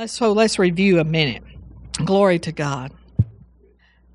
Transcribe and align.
Let's 0.00 0.14
so 0.14 0.32
let's 0.32 0.58
review 0.58 0.98
a 0.98 1.04
minute. 1.04 1.42
Glory 2.06 2.38
to 2.38 2.52
God. 2.52 2.90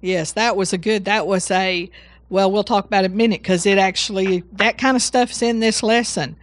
Yes, 0.01 0.31
that 0.31 0.57
was 0.57 0.73
a 0.73 0.79
good. 0.79 1.05
That 1.05 1.27
was 1.27 1.51
a 1.51 1.91
well, 2.27 2.51
we'll 2.51 2.63
talk 2.63 2.85
about 2.85 3.05
a 3.05 3.09
minute 3.09 3.43
because 3.43 3.67
it 3.67 3.77
actually, 3.77 4.43
that 4.53 4.79
kind 4.79 4.97
of 4.97 5.03
stuff's 5.03 5.43
in 5.43 5.59
this 5.59 5.83
lesson. 5.83 6.37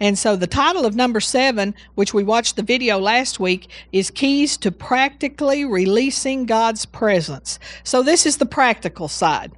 And 0.00 0.18
so 0.18 0.34
the 0.34 0.48
title 0.48 0.84
of 0.84 0.96
number 0.96 1.20
seven, 1.20 1.76
which 1.94 2.12
we 2.12 2.24
watched 2.24 2.56
the 2.56 2.64
video 2.64 2.98
last 2.98 3.38
week, 3.38 3.70
is 3.92 4.10
Keys 4.10 4.56
to 4.56 4.72
Practically 4.72 5.64
Releasing 5.64 6.44
God's 6.44 6.84
Presence. 6.84 7.60
So 7.84 8.02
this 8.02 8.26
is 8.26 8.38
the 8.38 8.46
practical 8.46 9.06
side. 9.06 9.52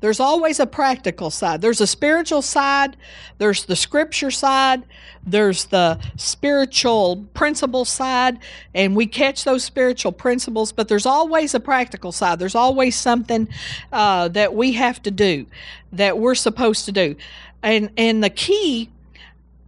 There's 0.00 0.20
always 0.20 0.60
a 0.60 0.66
practical 0.66 1.30
side. 1.30 1.60
There's 1.60 1.80
a 1.80 1.86
spiritual 1.86 2.42
side, 2.42 2.96
there's 3.38 3.64
the 3.64 3.76
scripture 3.76 4.30
side, 4.30 4.84
there's 5.26 5.66
the 5.66 5.98
spiritual 6.16 7.24
principle 7.34 7.84
side, 7.84 8.38
and 8.74 8.94
we 8.94 9.06
catch 9.06 9.44
those 9.44 9.64
spiritual 9.64 10.12
principles, 10.12 10.72
but 10.72 10.88
there's 10.88 11.06
always 11.06 11.54
a 11.54 11.60
practical 11.60 12.12
side. 12.12 12.38
There's 12.38 12.54
always 12.54 12.96
something 12.96 13.48
uh, 13.92 14.28
that 14.28 14.54
we 14.54 14.72
have 14.72 15.02
to 15.02 15.10
do, 15.10 15.46
that 15.92 16.18
we're 16.18 16.34
supposed 16.34 16.84
to 16.86 16.92
do. 16.92 17.16
And, 17.62 17.90
and 17.96 18.22
the 18.22 18.30
key 18.30 18.90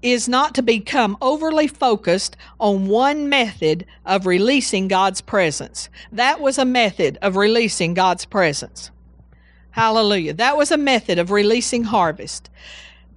is 0.03 0.29
not 0.29 0.55
to 0.55 0.63
become 0.63 1.17
overly 1.21 1.67
focused 1.67 2.37
on 2.61 2.87
one 2.87 3.29
method 3.29 3.87
of 4.05 4.27
releasing 4.27 4.89
God's 4.89 5.21
presence. 5.21 5.89
That 6.13 6.41
was 6.41 6.59
a 6.59 6.65
method 6.65 7.19
of 7.23 7.37
releasing 7.37 7.95
God's 7.95 8.25
presence. 8.25 8.91
Hallelujah. 9.77 10.33
That 10.33 10.57
was 10.57 10.73
a 10.73 10.79
method 10.79 11.19
of 11.19 11.31
releasing 11.31 11.85
harvest. 11.85 12.49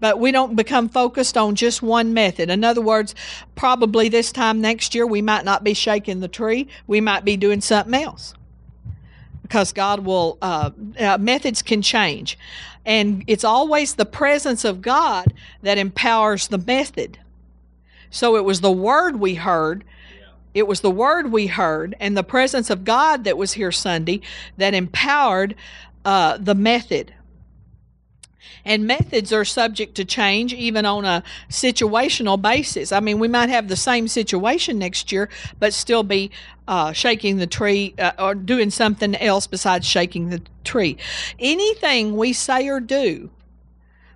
But 0.02 0.20
we 0.20 0.34
don't 0.34 0.58
become 0.58 0.90
focused 0.90 1.38
on 1.38 1.56
just 1.56 1.82
one 1.82 2.14
method. 2.14 2.50
In 2.50 2.66
other 2.66 2.82
words, 2.82 3.16
probably 3.56 4.10
this 4.10 4.34
time 4.34 4.60
next 4.60 4.94
year, 4.94 5.08
we 5.08 5.22
might 5.22 5.46
not 5.46 5.64
be 5.64 5.74
shaking 5.74 6.20
the 6.20 6.28
tree. 6.28 6.68
We 6.86 7.00
might 7.00 7.24
be 7.24 7.38
doing 7.38 7.62
something 7.62 7.94
else. 7.94 8.34
Because 9.42 9.72
God 9.72 10.02
will, 10.02 10.38
uh, 10.42 10.72
uh, 11.00 11.18
methods 11.18 11.62
can 11.62 11.82
change. 11.82 12.38
And 12.86 13.24
it's 13.26 13.46
always 13.46 13.96
the 13.96 14.06
presence 14.06 14.66
of 14.66 14.82
God 14.82 15.34
that 15.62 15.78
empowers 15.78 16.50
the 16.50 16.58
method. 16.58 17.20
So 18.10 18.36
it 18.36 18.44
was 18.44 18.60
the 18.60 18.70
word 18.70 19.18
we 19.22 19.36
heard 19.36 19.86
it 20.54 20.68
was 20.68 20.82
the 20.82 20.92
word 20.92 21.32
we 21.32 21.48
heard 21.48 21.96
and 22.00 22.18
the 22.18 22.24
presence 22.24 22.70
of 22.70 22.84
God 22.84 23.24
that 23.24 23.38
was 23.38 23.54
here 23.54 23.72
Sunday 23.72 24.22
that 24.58 24.74
empowered 24.74 25.56
uh, 26.10 26.38
the 26.40 26.56
method. 26.56 27.14
And 28.66 28.88
methods 28.88 29.32
are 29.32 29.46
subject 29.46 29.94
to 29.96 30.06
change 30.06 30.56
even 30.56 30.84
on 30.84 31.06
a 31.06 31.24
situational 31.52 32.42
basis. 32.42 32.92
I 32.92 33.00
mean, 33.00 33.20
we 33.20 33.28
might 33.28 33.50
have 33.50 33.68
the 33.68 33.76
same 33.76 34.08
situation 34.08 34.80
next 34.80 35.12
year, 35.12 35.30
but 35.60 35.72
still 35.72 36.02
be 36.02 36.32
uh, 36.68 36.94
shaking 36.94 37.38
the 37.38 37.46
tree 37.46 37.94
uh, 38.00 38.14
or 38.18 38.34
doing 38.34 38.72
something 38.72 39.16
else 39.18 39.46
besides 39.46 39.86
shaking 39.86 40.30
the 40.30 40.42
tree. 40.64 40.98
Anything 41.38 42.18
we 42.18 42.34
say 42.34 42.68
or 42.68 42.80
do 42.80 43.30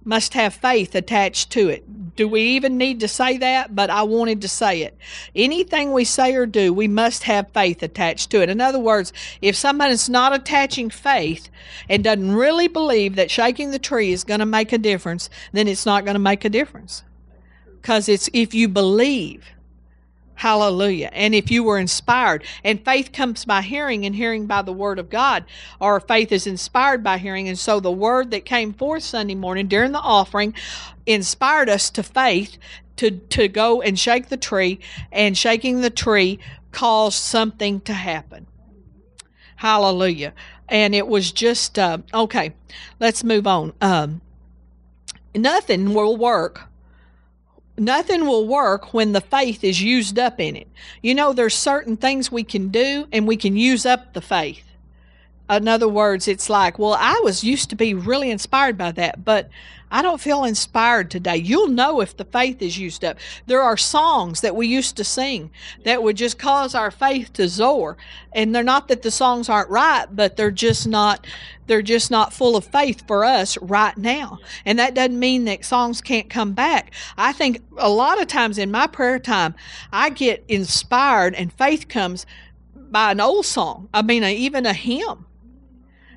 must 0.03 0.33
have 0.33 0.55
faith 0.55 0.95
attached 0.95 1.51
to 1.51 1.69
it. 1.69 1.83
Do 2.15 2.27
we 2.27 2.41
even 2.41 2.77
need 2.77 2.99
to 2.99 3.07
say 3.07 3.37
that? 3.39 3.75
But 3.75 3.89
I 3.89 4.03
wanted 4.03 4.41
to 4.41 4.47
say 4.47 4.83
it. 4.83 4.97
Anything 5.35 5.91
we 5.91 6.03
say 6.03 6.35
or 6.35 6.45
do, 6.45 6.71
we 6.71 6.87
must 6.87 7.23
have 7.23 7.51
faith 7.51 7.81
attached 7.81 8.29
to 8.31 8.41
it. 8.41 8.49
In 8.49 8.61
other 8.61 8.79
words, 8.79 9.11
if 9.41 9.55
somebody's 9.55 10.09
not 10.09 10.33
attaching 10.33 10.89
faith 10.89 11.49
and 11.89 12.03
doesn't 12.03 12.35
really 12.35 12.67
believe 12.67 13.15
that 13.15 13.31
shaking 13.31 13.71
the 13.71 13.79
tree 13.79 14.11
is 14.11 14.23
going 14.23 14.41
to 14.41 14.45
make 14.45 14.71
a 14.71 14.77
difference, 14.77 15.29
then 15.53 15.67
it's 15.67 15.85
not 15.85 16.05
going 16.05 16.15
to 16.15 16.19
make 16.19 16.45
a 16.45 16.49
difference. 16.49 17.03
Because 17.81 18.07
it's 18.07 18.29
if 18.31 18.53
you 18.53 18.67
believe. 18.67 19.45
Hallelujah. 20.35 21.09
And 21.13 21.35
if 21.35 21.51
you 21.51 21.63
were 21.63 21.77
inspired, 21.77 22.43
and 22.63 22.83
faith 22.83 23.11
comes 23.11 23.45
by 23.45 23.61
hearing, 23.61 24.05
and 24.05 24.15
hearing 24.15 24.45
by 24.45 24.61
the 24.61 24.73
Word 24.73 24.99
of 24.99 25.09
God, 25.09 25.45
or 25.79 25.99
faith 25.99 26.31
is 26.31 26.47
inspired 26.47 27.03
by 27.03 27.17
hearing. 27.17 27.47
And 27.47 27.57
so 27.57 27.79
the 27.79 27.91
Word 27.91 28.31
that 28.31 28.43
came 28.43 28.73
forth 28.73 29.03
Sunday 29.03 29.35
morning 29.35 29.67
during 29.67 29.91
the 29.91 29.99
offering 29.99 30.53
inspired 31.05 31.69
us 31.69 31.89
to 31.91 32.03
faith 32.03 32.57
to, 32.97 33.11
to 33.11 33.47
go 33.47 33.81
and 33.81 33.97
shake 33.97 34.29
the 34.29 34.37
tree, 34.37 34.79
and 35.11 35.37
shaking 35.37 35.81
the 35.81 35.89
tree 35.89 36.39
caused 36.71 37.17
something 37.17 37.81
to 37.81 37.93
happen. 37.93 38.47
Hallelujah. 39.55 40.33
And 40.69 40.93
it 40.95 41.07
was 41.07 41.31
just, 41.31 41.79
uh, 41.79 41.99
okay, 42.13 42.53
let's 42.99 43.23
move 43.23 43.47
on. 43.47 43.73
Um, 43.81 44.21
nothing 45.35 45.93
will 45.93 46.17
work 46.17 46.69
nothing 47.77 48.25
will 48.25 48.47
work 48.47 48.93
when 48.93 49.11
the 49.11 49.21
faith 49.21 49.63
is 49.63 49.81
used 49.81 50.19
up 50.19 50.39
in 50.39 50.55
it. 50.55 50.67
You 51.01 51.15
know, 51.15 51.33
there's 51.33 51.55
certain 51.55 51.97
things 51.97 52.31
we 52.31 52.43
can 52.43 52.69
do 52.69 53.07
and 53.11 53.27
we 53.27 53.37
can 53.37 53.55
use 53.55 53.85
up 53.85 54.13
the 54.13 54.21
faith. 54.21 54.65
In 55.49 55.67
other 55.67 55.89
words, 55.89 56.27
it's 56.27 56.49
like, 56.49 56.79
well, 56.79 56.97
I 56.99 57.19
was 57.23 57.43
used 57.43 57.69
to 57.69 57.75
be 57.75 57.93
really 57.93 58.31
inspired 58.31 58.77
by 58.77 58.91
that, 58.93 59.25
but 59.25 59.49
I 59.93 60.01
don't 60.01 60.19
feel 60.19 60.43
inspired 60.43 61.11
today. 61.11 61.37
You'll 61.37 61.67
know 61.67 62.01
if 62.01 62.17
the 62.17 62.25
faith 62.25 62.63
is 62.63 62.79
used 62.79 63.05
up. 63.05 63.17
There 63.45 63.61
are 63.61 63.77
songs 63.77 64.41
that 64.41 64.55
we 64.55 64.65
used 64.65 64.97
to 64.97 65.03
sing 65.03 65.51
that 65.83 66.01
would 66.01 66.17
just 66.17 66.39
cause 66.39 66.73
our 66.73 66.89
faith 66.89 67.31
to 67.33 67.47
soar. 67.47 67.95
And 68.33 68.55
they're 68.55 68.63
not 68.63 68.87
that 68.87 69.03
the 69.03 69.11
songs 69.11 69.49
aren't 69.49 69.69
right, 69.69 70.07
but 70.11 70.35
they're 70.35 70.49
just 70.49 70.87
not 70.87 71.27
they're 71.67 71.83
just 71.83 72.09
not 72.09 72.33
full 72.33 72.57
of 72.57 72.65
faith 72.65 73.05
for 73.05 73.23
us 73.23 73.55
right 73.59 73.95
now. 73.95 74.39
And 74.65 74.79
that 74.79 74.95
doesn't 74.95 75.17
mean 75.17 75.45
that 75.45 75.63
songs 75.63 76.01
can't 76.01 76.29
come 76.29 76.53
back. 76.53 76.91
I 77.15 77.31
think 77.31 77.61
a 77.77 77.89
lot 77.89 78.19
of 78.19 78.27
times 78.27 78.57
in 78.57 78.71
my 78.71 78.87
prayer 78.87 79.19
time, 79.19 79.53
I 79.91 80.09
get 80.09 80.43
inspired 80.47 81.35
and 81.35 81.53
faith 81.53 81.87
comes 81.87 82.25
by 82.75 83.11
an 83.11 83.21
old 83.21 83.45
song. 83.45 83.89
I 83.93 84.01
mean, 84.01 84.23
even 84.23 84.65
a 84.65 84.73
hymn 84.73 85.27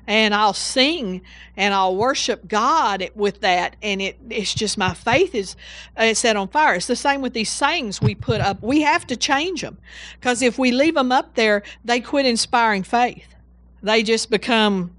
and 0.07 0.33
I'll 0.33 0.53
sing 0.53 1.21
and 1.57 1.73
I'll 1.73 1.95
worship 1.95 2.47
God 2.47 3.09
with 3.13 3.41
that. 3.41 3.75
And 3.81 4.01
it, 4.01 4.17
it's 4.29 4.53
just 4.53 4.77
my 4.77 4.93
faith 4.93 5.35
is 5.35 5.55
uh, 5.97 6.13
set 6.13 6.37
on 6.37 6.47
fire. 6.47 6.75
It's 6.75 6.87
the 6.87 6.95
same 6.95 7.21
with 7.21 7.33
these 7.33 7.49
sayings 7.49 8.01
we 8.01 8.15
put 8.15 8.39
up. 8.39 8.63
We 8.63 8.81
have 8.81 9.05
to 9.07 9.17
change 9.17 9.61
them 9.61 9.77
because 10.19 10.41
if 10.41 10.57
we 10.57 10.71
leave 10.71 10.95
them 10.95 11.11
up 11.11 11.35
there, 11.35 11.61
they 11.83 11.99
quit 11.99 12.25
inspiring 12.25 12.83
faith. 12.83 13.35
They 13.83 14.01
just 14.01 14.29
become 14.31 14.91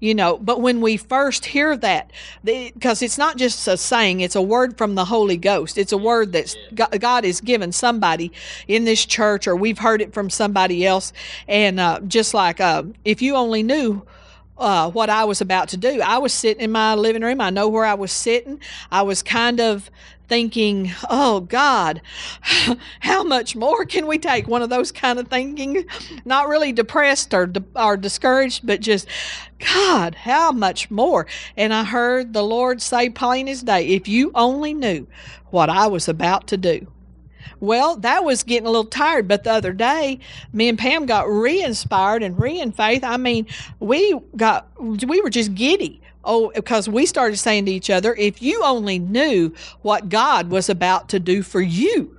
you 0.00 0.14
know 0.14 0.36
but 0.38 0.60
when 0.60 0.80
we 0.80 0.96
first 0.96 1.46
hear 1.46 1.76
that 1.76 2.10
because 2.42 3.00
it's 3.00 3.16
not 3.16 3.36
just 3.36 3.66
a 3.68 3.76
saying 3.76 4.20
it's 4.20 4.34
a 4.34 4.42
word 4.42 4.76
from 4.76 4.96
the 4.96 5.04
holy 5.04 5.36
ghost 5.36 5.78
it's 5.78 5.92
a 5.92 5.96
word 5.96 6.32
that 6.32 6.54
god 6.98 7.24
has 7.24 7.40
given 7.40 7.70
somebody 7.70 8.32
in 8.66 8.84
this 8.84 9.06
church 9.06 9.46
or 9.46 9.54
we've 9.54 9.78
heard 9.78 10.02
it 10.02 10.12
from 10.12 10.28
somebody 10.28 10.84
else 10.84 11.12
and 11.46 11.78
uh, 11.78 12.00
just 12.08 12.34
like 12.34 12.60
uh, 12.60 12.82
if 13.04 13.22
you 13.22 13.36
only 13.36 13.62
knew 13.62 14.02
uh, 14.56 14.90
what 14.90 15.10
I 15.10 15.24
was 15.24 15.40
about 15.40 15.68
to 15.70 15.76
do. 15.76 16.00
I 16.00 16.18
was 16.18 16.32
sitting 16.32 16.62
in 16.62 16.72
my 16.72 16.94
living 16.94 17.22
room. 17.22 17.40
I 17.40 17.50
know 17.50 17.68
where 17.68 17.84
I 17.84 17.94
was 17.94 18.12
sitting. 18.12 18.60
I 18.90 19.02
was 19.02 19.22
kind 19.22 19.60
of 19.60 19.90
thinking, 20.28 20.90
oh 21.10 21.40
God, 21.40 22.00
how 23.00 23.24
much 23.24 23.54
more 23.56 23.84
can 23.84 24.06
we 24.06 24.18
take? 24.18 24.48
One 24.48 24.62
of 24.62 24.70
those 24.70 24.92
kind 24.92 25.18
of 25.18 25.28
thinking, 25.28 25.84
not 26.24 26.48
really 26.48 26.72
depressed 26.72 27.34
or, 27.34 27.52
or 27.76 27.96
discouraged, 27.96 28.66
but 28.66 28.80
just, 28.80 29.06
God, 29.58 30.14
how 30.14 30.52
much 30.52 30.90
more? 30.90 31.26
And 31.56 31.74
I 31.74 31.84
heard 31.84 32.32
the 32.32 32.42
Lord 32.42 32.80
say 32.80 33.10
plain 33.10 33.48
as 33.48 33.62
day, 33.62 33.88
if 33.88 34.08
you 34.08 34.30
only 34.34 34.74
knew 34.74 35.06
what 35.50 35.68
I 35.68 35.86
was 35.86 36.08
about 36.08 36.46
to 36.48 36.56
do. 36.56 36.86
Well, 37.60 37.96
that 37.96 38.24
was 38.24 38.42
getting 38.42 38.66
a 38.66 38.70
little 38.70 38.84
tired, 38.84 39.28
but 39.28 39.44
the 39.44 39.52
other 39.52 39.72
day, 39.72 40.18
me 40.52 40.68
and 40.68 40.78
Pam 40.78 41.06
got 41.06 41.28
re-inspired 41.28 42.22
and 42.22 42.38
re 42.38 42.60
in 42.60 42.72
faith. 42.72 43.04
I 43.04 43.16
mean, 43.16 43.46
we 43.80 44.18
got 44.36 44.68
we 44.80 45.20
were 45.20 45.30
just 45.30 45.54
giddy. 45.54 46.00
Oh, 46.26 46.50
because 46.54 46.88
we 46.88 47.04
started 47.04 47.36
saying 47.36 47.66
to 47.66 47.72
each 47.72 47.90
other, 47.90 48.14
if 48.14 48.40
you 48.40 48.62
only 48.64 48.98
knew 48.98 49.52
what 49.82 50.08
God 50.08 50.48
was 50.48 50.70
about 50.70 51.10
to 51.10 51.20
do 51.20 51.42
for 51.42 51.60
you. 51.60 52.18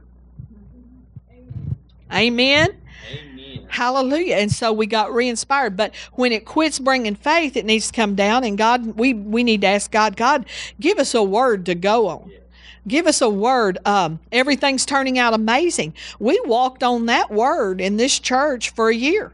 Amen. 2.11 2.77
Amen. 3.11 3.67
Hallelujah. 3.67 4.35
And 4.35 4.51
so 4.51 4.71
we 4.71 4.85
got 4.85 5.11
re-inspired. 5.11 5.75
But 5.75 5.95
when 6.13 6.31
it 6.31 6.45
quits 6.45 6.77
bringing 6.77 7.15
faith, 7.15 7.57
it 7.57 7.65
needs 7.65 7.87
to 7.87 7.93
come 7.93 8.13
down. 8.13 8.43
And 8.43 8.59
God, 8.59 8.95
we, 8.95 9.13
we 9.15 9.43
need 9.43 9.61
to 9.61 9.67
ask 9.67 9.89
God, 9.89 10.15
God, 10.15 10.45
give 10.79 10.99
us 10.99 11.15
a 11.15 11.23
word 11.23 11.65
to 11.65 11.73
go 11.73 12.07
on. 12.07 12.29
Yeah 12.31 12.39
give 12.87 13.07
us 13.07 13.21
a 13.21 13.29
word. 13.29 13.77
Um, 13.85 14.19
everything's 14.31 14.85
turning 14.85 15.17
out 15.19 15.33
amazing. 15.33 15.93
We 16.19 16.39
walked 16.45 16.83
on 16.83 17.07
that 17.07 17.31
word 17.31 17.81
in 17.81 17.97
this 17.97 18.19
church 18.19 18.69
for 18.71 18.89
a 18.89 18.95
year. 18.95 19.33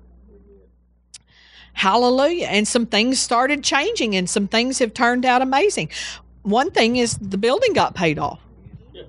Hallelujah. 1.73 2.47
And 2.47 2.67
some 2.67 2.85
things 2.85 3.19
started 3.19 3.63
changing 3.63 4.15
and 4.15 4.29
some 4.29 4.47
things 4.47 4.79
have 4.79 4.93
turned 4.93 5.25
out 5.25 5.41
amazing. 5.41 5.89
One 6.43 6.71
thing 6.71 6.97
is 6.97 7.17
the 7.17 7.37
building 7.37 7.73
got 7.73 7.95
paid 7.95 8.19
off. 8.19 8.39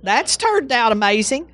That's 0.02 0.36
turned 0.36 0.72
out 0.72 0.92
amazing. 0.92 1.48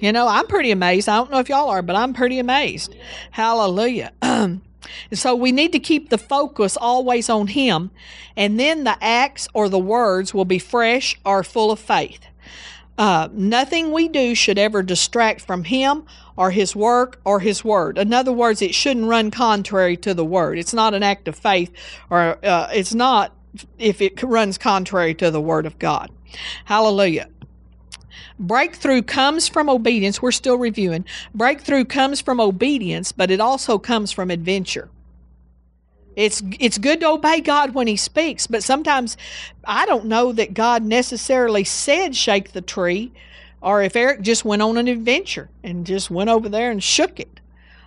You 0.00 0.12
know, 0.12 0.28
I'm 0.28 0.46
pretty 0.46 0.70
amazed. 0.70 1.08
I 1.08 1.16
don't 1.16 1.30
know 1.30 1.38
if 1.38 1.48
y'all 1.48 1.68
are, 1.70 1.82
but 1.82 1.96
I'm 1.96 2.14
pretty 2.14 2.38
amazed. 2.38 2.94
Hallelujah. 3.30 4.12
So 5.12 5.34
we 5.34 5.52
need 5.52 5.72
to 5.72 5.78
keep 5.78 6.10
the 6.10 6.18
focus 6.18 6.76
always 6.76 7.28
on 7.28 7.48
Him, 7.48 7.90
and 8.36 8.58
then 8.58 8.84
the 8.84 8.96
acts 9.02 9.48
or 9.54 9.68
the 9.68 9.78
words 9.78 10.32
will 10.32 10.44
be 10.44 10.58
fresh 10.58 11.18
or 11.24 11.42
full 11.42 11.70
of 11.70 11.78
faith. 11.78 12.26
Uh, 12.96 13.28
nothing 13.32 13.92
we 13.92 14.08
do 14.08 14.34
should 14.34 14.58
ever 14.58 14.82
distract 14.82 15.40
from 15.40 15.64
Him 15.64 16.04
or 16.36 16.50
His 16.50 16.74
work 16.74 17.20
or 17.24 17.40
His 17.40 17.64
word. 17.64 17.96
In 17.96 18.12
other 18.12 18.32
words, 18.32 18.60
it 18.60 18.74
shouldn't 18.74 19.06
run 19.06 19.30
contrary 19.30 19.96
to 19.98 20.14
the 20.14 20.24
word. 20.24 20.58
It's 20.58 20.74
not 20.74 20.94
an 20.94 21.02
act 21.02 21.28
of 21.28 21.36
faith, 21.36 21.72
or 22.10 22.44
uh, 22.44 22.68
it's 22.72 22.94
not 22.94 23.32
if 23.78 24.02
it 24.02 24.22
runs 24.22 24.58
contrary 24.58 25.14
to 25.14 25.30
the 25.30 25.40
word 25.40 25.64
of 25.64 25.78
God. 25.78 26.10
Hallelujah. 26.64 27.28
Breakthrough 28.38 29.02
comes 29.02 29.48
from 29.48 29.68
obedience. 29.68 30.22
We're 30.22 30.30
still 30.30 30.56
reviewing. 30.56 31.04
Breakthrough 31.34 31.84
comes 31.84 32.20
from 32.20 32.40
obedience, 32.40 33.12
but 33.12 33.30
it 33.30 33.40
also 33.40 33.78
comes 33.78 34.12
from 34.12 34.30
adventure. 34.30 34.88
It's 36.14 36.42
it's 36.58 36.78
good 36.78 37.00
to 37.00 37.10
obey 37.10 37.40
God 37.40 37.74
when 37.74 37.86
he 37.86 37.96
speaks, 37.96 38.48
but 38.48 38.64
sometimes 38.64 39.16
I 39.64 39.86
don't 39.86 40.06
know 40.06 40.32
that 40.32 40.52
God 40.52 40.82
necessarily 40.82 41.62
said 41.62 42.16
shake 42.16 42.52
the 42.52 42.60
tree 42.60 43.12
or 43.60 43.82
if 43.82 43.94
Eric 43.94 44.22
just 44.22 44.44
went 44.44 44.62
on 44.62 44.76
an 44.78 44.88
adventure 44.88 45.48
and 45.62 45.86
just 45.86 46.10
went 46.10 46.28
over 46.28 46.48
there 46.48 46.72
and 46.72 46.82
shook 46.82 47.20
it. 47.20 47.40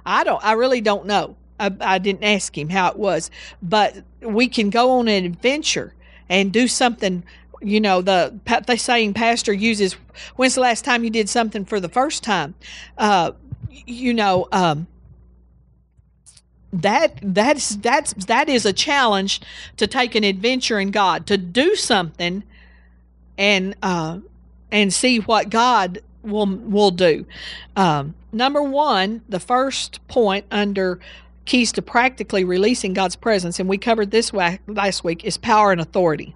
I 0.06 0.24
don't 0.24 0.44
I 0.44 0.54
really 0.54 0.80
don't 0.80 1.06
know. 1.06 1.36
I, 1.60 1.72
I 1.82 1.98
didn't 1.98 2.24
ask 2.24 2.58
him 2.58 2.70
how 2.70 2.90
it 2.92 2.98
was, 2.98 3.32
but 3.62 3.98
we 4.22 4.48
can 4.48 4.70
go 4.70 5.00
on 5.00 5.10
an 5.10 5.26
adventure 5.26 5.94
and 6.30 6.54
do 6.54 6.70
something 6.70 7.24
you 7.62 7.80
know 7.80 8.02
the 8.02 8.38
the 8.68 8.78
saying 8.78 9.14
pastor 9.14 9.54
uses 9.54 9.94
when's 10.36 10.56
the 10.56 10.62
last 10.62 10.84
time 10.84 11.04
you 11.04 11.10
did 11.10 11.30
something 11.30 11.64
for 11.66 11.80
the 11.80 11.90
first 11.90 12.24
time 12.24 12.56
uh, 12.98 13.32
you 13.70 14.14
know 14.14 14.48
um, 14.52 14.88
that 16.74 17.20
that's 17.22 17.76
that's 17.78 18.14
that 18.26 18.48
is 18.50 18.66
a 18.66 18.74
challenge 18.74 19.42
to 19.78 19.88
take 19.88 20.16
an 20.16 20.24
adventure 20.24 20.80
in 20.80 20.92
God 20.92 21.28
to 21.28 21.38
do 21.38 21.76
something 21.76 22.44
and 23.38 23.76
uh, 23.82 24.20
and 24.72 24.94
see 24.94 25.20
what 25.20 25.50
God 25.50 26.02
will 26.24 26.48
will 26.48 26.92
do. 26.92 27.26
Um, 27.76 28.14
number 28.32 28.62
one, 28.62 29.22
the 29.28 29.40
first 29.40 30.06
point 30.08 30.46
under 30.52 31.00
keys 31.46 31.72
to 31.74 31.82
practically 31.82 32.44
releasing 32.44 32.94
God's 32.94 33.16
presence, 33.16 33.60
and 33.60 33.68
we 33.68 33.78
covered 33.78 34.12
this 34.12 34.32
last 34.34 35.04
week, 35.04 35.26
is 35.26 35.38
power 35.38 35.72
and 35.72 35.82
authority. 35.82 36.36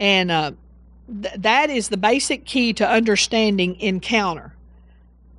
And 0.00 0.30
uh, 0.30 0.52
th- 1.22 1.34
that 1.38 1.70
is 1.70 1.88
the 1.88 1.96
basic 1.96 2.44
key 2.44 2.72
to 2.74 2.88
understanding 2.88 3.78
encounter. 3.80 4.54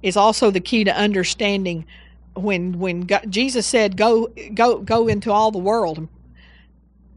Is 0.01 0.15
also 0.15 0.49
the 0.49 0.61
key 0.61 0.85
to 0.85 0.95
understanding 0.95 1.85
when 2.33 2.79
when 2.79 3.01
God, 3.01 3.25
Jesus 3.29 3.65
said, 3.65 3.97
"Go 3.97 4.29
go 4.53 4.79
go 4.79 5.07
into 5.07 5.31
all 5.31 5.51
the 5.51 5.57
world." 5.57 6.07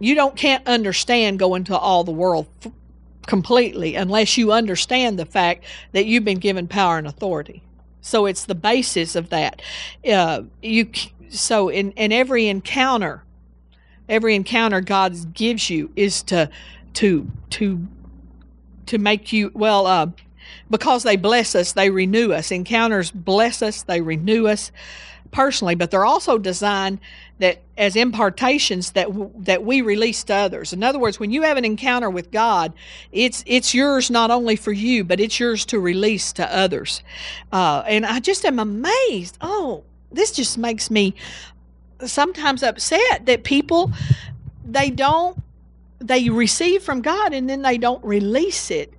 You 0.01 0.17
don't 0.17 0.35
can't 0.35 0.67
understand 0.67 1.39
going 1.39 1.63
to 1.65 1.79
all 1.79 2.03
the 2.03 2.11
world 2.11 2.49
f- 2.65 2.73
completely 3.29 3.95
unless 3.95 4.37
you 4.37 4.51
understand 4.51 5.17
the 5.17 5.27
fact 5.27 5.63
that 5.93 6.07
you've 6.07 6.25
been 6.25 6.41
given 6.41 6.67
power 6.67 6.99
and 6.99 7.07
authority. 7.07 7.63
So 8.01 8.27
it's 8.27 8.45
the 8.45 8.57
basis 8.57 9.15
of 9.15 9.31
that. 9.31 9.63
Uh, 10.05 10.43
you 10.61 10.91
so 11.29 11.69
in 11.69 11.93
in 11.93 12.11
every 12.11 12.49
encounter, 12.49 13.23
every 14.09 14.35
encounter 14.35 14.81
God 14.81 15.35
gives 15.35 15.71
you 15.71 15.91
is 15.95 16.23
to 16.25 16.51
to 16.95 17.31
to 17.51 17.87
to 18.87 18.99
make 18.99 19.33
you 19.33 19.51
well 19.55 19.87
uh, 19.87 20.07
because 20.71 21.03
they 21.03 21.17
bless 21.17 21.55
us 21.55 21.73
they 21.73 21.91
renew 21.91 22.33
us. 22.33 22.51
Encounters 22.51 23.11
bless 23.11 23.63
us 23.63 23.83
they 23.83 24.01
renew 24.01 24.47
us 24.47 24.73
personally 25.31 25.75
but 25.75 25.91
they're 25.91 26.05
also 26.05 26.37
designed 26.37 27.01
that 27.39 27.63
as 27.79 27.97
impartations 27.97 28.93
that 28.93 29.09
that 29.45 29.65
we 29.65 29.81
release 29.81 30.25
to 30.25 30.35
others. 30.35 30.73
In 30.73 30.83
other 30.83 30.99
words 30.99 31.19
when 31.19 31.31
you 31.31 31.43
have 31.43 31.57
an 31.57 31.65
encounter 31.65 32.11
with 32.11 32.31
god 32.31 32.73
it's 33.13 33.43
it's 33.47 33.75
yours 33.75 34.11
not 34.11 34.31
only 34.31 34.57
for 34.57 34.73
you 34.73 35.05
but 35.05 35.21
it's 35.21 35.41
yours 35.41 35.65
to 35.67 35.81
release 35.81 36.33
to 36.35 36.55
others. 36.57 37.03
Uh, 37.51 37.83
and 37.87 38.05
i 38.05 38.21
just 38.21 38.45
am 38.45 38.59
amazed. 38.59 39.39
Oh 39.41 39.85
this 40.11 40.33
just 40.33 40.59
makes 40.59 40.91
me 40.91 41.15
sometimes 42.07 42.63
upset 42.63 43.27
that 43.27 43.45
people 43.45 43.93
they 44.65 44.91
don't 44.91 45.42
they 46.03 46.29
receive 46.29 46.83
from 46.83 47.03
God 47.03 47.33
and 47.33 47.49
then 47.49 47.63
they 47.63 47.79
don't 47.79 48.05
release 48.05 48.71
it 48.71 48.93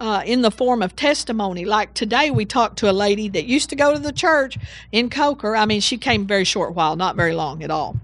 uh, 0.00 0.22
in 0.24 0.42
the 0.42 0.50
form 0.50 0.82
of 0.82 0.94
testimony. 0.94 1.64
Like 1.64 1.94
today, 1.94 2.30
we 2.30 2.44
talked 2.44 2.78
to 2.78 2.90
a 2.90 2.92
lady 2.92 3.28
that 3.30 3.46
used 3.46 3.70
to 3.70 3.76
go 3.76 3.92
to 3.92 3.98
the 3.98 4.12
church 4.12 4.58
in 4.92 5.10
Coker. 5.10 5.56
I 5.56 5.66
mean, 5.66 5.80
she 5.80 5.98
came 5.98 6.26
very 6.26 6.44
short 6.44 6.74
while, 6.74 6.96
not 6.96 7.16
very 7.16 7.34
long 7.34 7.62
at 7.62 7.70
all. 7.70 7.96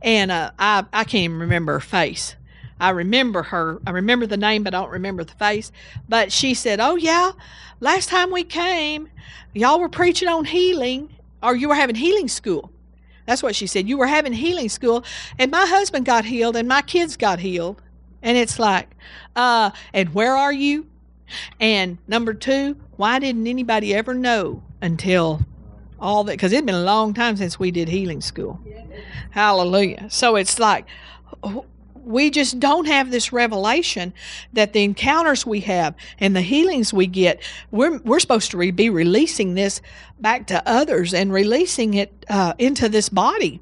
And 0.00 0.30
uh, 0.30 0.52
I, 0.58 0.84
I 0.92 1.04
can't 1.04 1.24
even 1.24 1.38
remember 1.38 1.74
her 1.74 1.80
face. 1.80 2.36
I 2.80 2.90
remember 2.90 3.44
her. 3.44 3.80
I 3.86 3.90
remember 3.90 4.26
the 4.26 4.36
name, 4.36 4.64
but 4.64 4.74
I 4.74 4.80
don't 4.80 4.90
remember 4.90 5.22
the 5.22 5.34
face. 5.34 5.70
But 6.08 6.32
she 6.32 6.54
said, 6.54 6.80
Oh, 6.80 6.96
yeah, 6.96 7.32
last 7.78 8.08
time 8.08 8.32
we 8.32 8.42
came, 8.42 9.08
y'all 9.52 9.78
were 9.78 9.88
preaching 9.88 10.28
on 10.28 10.44
healing, 10.44 11.08
or 11.42 11.54
you 11.54 11.68
were 11.68 11.76
having 11.76 11.94
healing 11.94 12.26
school. 12.26 12.71
That's 13.32 13.42
what 13.42 13.56
she 13.56 13.66
said. 13.66 13.88
You 13.88 13.96
were 13.96 14.06
having 14.06 14.34
healing 14.34 14.68
school, 14.68 15.04
and 15.38 15.50
my 15.50 15.64
husband 15.64 16.04
got 16.04 16.26
healed, 16.26 16.54
and 16.54 16.68
my 16.68 16.82
kids 16.82 17.16
got 17.16 17.38
healed. 17.38 17.80
And 18.20 18.36
it's 18.36 18.58
like, 18.58 18.90
uh, 19.34 19.70
and 19.94 20.12
where 20.12 20.36
are 20.36 20.52
you? 20.52 20.86
And 21.58 21.96
number 22.06 22.34
two, 22.34 22.76
why 22.96 23.18
didn't 23.20 23.46
anybody 23.46 23.94
ever 23.94 24.12
know 24.12 24.62
until 24.82 25.40
all 25.98 26.24
that? 26.24 26.32
Because 26.32 26.52
it'd 26.52 26.66
been 26.66 26.74
a 26.74 26.82
long 26.82 27.14
time 27.14 27.38
since 27.38 27.58
we 27.58 27.70
did 27.70 27.88
healing 27.88 28.20
school. 28.20 28.60
Yeah. 28.66 28.84
Hallelujah. 29.30 30.10
So 30.10 30.36
it's 30.36 30.58
like, 30.58 30.84
we 32.04 32.30
just 32.30 32.58
don't 32.60 32.86
have 32.86 33.10
this 33.10 33.32
revelation 33.32 34.12
that 34.52 34.72
the 34.72 34.82
encounters 34.82 35.46
we 35.46 35.60
have 35.60 35.94
and 36.18 36.34
the 36.34 36.40
healings 36.40 36.92
we 36.92 37.06
get, 37.06 37.42
we're, 37.70 37.98
we're 37.98 38.20
supposed 38.20 38.50
to 38.50 38.56
re- 38.56 38.70
be 38.70 38.90
releasing 38.90 39.54
this 39.54 39.80
back 40.20 40.46
to 40.48 40.62
others 40.68 41.14
and 41.14 41.32
releasing 41.32 41.94
it 41.94 42.24
uh, 42.28 42.54
into 42.58 42.88
this 42.88 43.08
body 43.08 43.60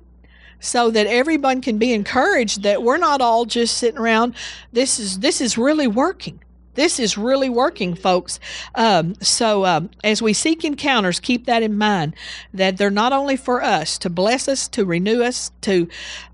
so 0.61 0.91
that 0.91 1.07
everyone 1.07 1.61
can 1.61 1.79
be 1.79 1.93
encouraged 1.93 2.63
that 2.63 2.83
we're 2.83 2.99
not 2.99 3.21
all 3.21 3.45
just 3.47 3.79
sitting 3.79 3.99
around. 3.99 4.35
This 4.73 4.99
is, 4.99 5.21
this 5.21 5.41
is 5.41 5.57
really 5.57 5.87
working. 5.87 6.41
This 6.75 7.01
is 7.01 7.19
really 7.19 7.51
working, 7.51 7.95
folks. 7.95 8.39
Um, 8.75 9.15
so, 9.21 9.67
um, 9.67 9.91
as 10.05 10.23
we 10.23 10.33
seek 10.33 10.65
encounters, 10.65 11.19
keep 11.19 11.47
that 11.47 11.63
in 11.63 11.77
mind 11.77 12.15
that 12.55 12.77
they're 12.77 12.91
not 12.91 13.13
only 13.13 13.37
for 13.37 13.63
us 13.63 13.99
to 13.99 14.11
bless 14.11 14.47
us, 14.47 14.69
to 14.69 14.85
renew 14.85 15.23
us, 15.23 15.51
to 15.63 15.89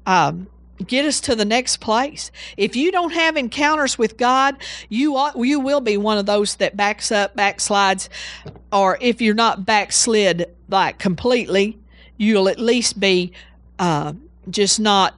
um, 0.05 0.47
get 0.85 1.05
us 1.05 1.21
to 1.23 1.35
the 1.35 1.45
next 1.45 1.79
place. 1.79 2.31
If 2.57 2.77
you 2.77 2.93
don't 2.93 3.13
have 3.13 3.37
encounters 3.37 3.99
with 3.99 4.17
God, 4.17 4.57
you 4.89 5.19
you 5.37 5.61
will 5.61 5.81
be 5.81 5.97
one 5.97 6.19
of 6.19 6.27
those 6.27 6.57
that 6.57 6.77
backs 6.77 7.11
up, 7.13 7.37
backslides, 7.37 8.09
or 8.73 8.99
if 9.01 9.21
you're 9.21 9.35
not 9.35 9.65
backslid 9.65 10.51
like 10.69 10.99
completely, 10.99 11.79
you'll 12.17 12.49
at 12.49 12.59
least 12.59 12.99
be 12.99 13.33
uh, 13.79 14.13
just 14.51 14.81
not 14.81 15.15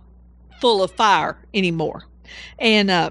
full 0.60 0.82
of 0.82 0.90
fire 0.90 1.38
anymore. 1.54 2.04
And 2.58 2.90
uh, 2.90 3.10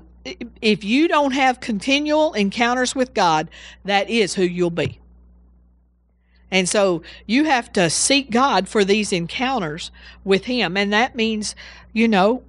if 0.62 0.84
you 0.84 1.08
don't 1.08 1.32
have 1.32 1.60
continual 1.60 2.34
encounters 2.34 2.96
with 2.96 3.14
God, 3.14 3.50
that 3.86 4.10
is 4.10 4.36
who 4.36 4.44
you'll 4.44 4.70
be. 4.70 5.00
And 6.52 6.68
so 6.70 7.02
you 7.26 7.46
have 7.46 7.72
to 7.74 7.90
seek 7.90 8.32
God 8.32 8.68
for 8.68 8.86
these 8.86 9.12
encounters 9.12 9.92
with 10.24 10.46
Him. 10.46 10.78
And 10.78 10.94
that 10.94 11.16
means, 11.16 11.56
you 11.94 12.08
know, 12.08 12.44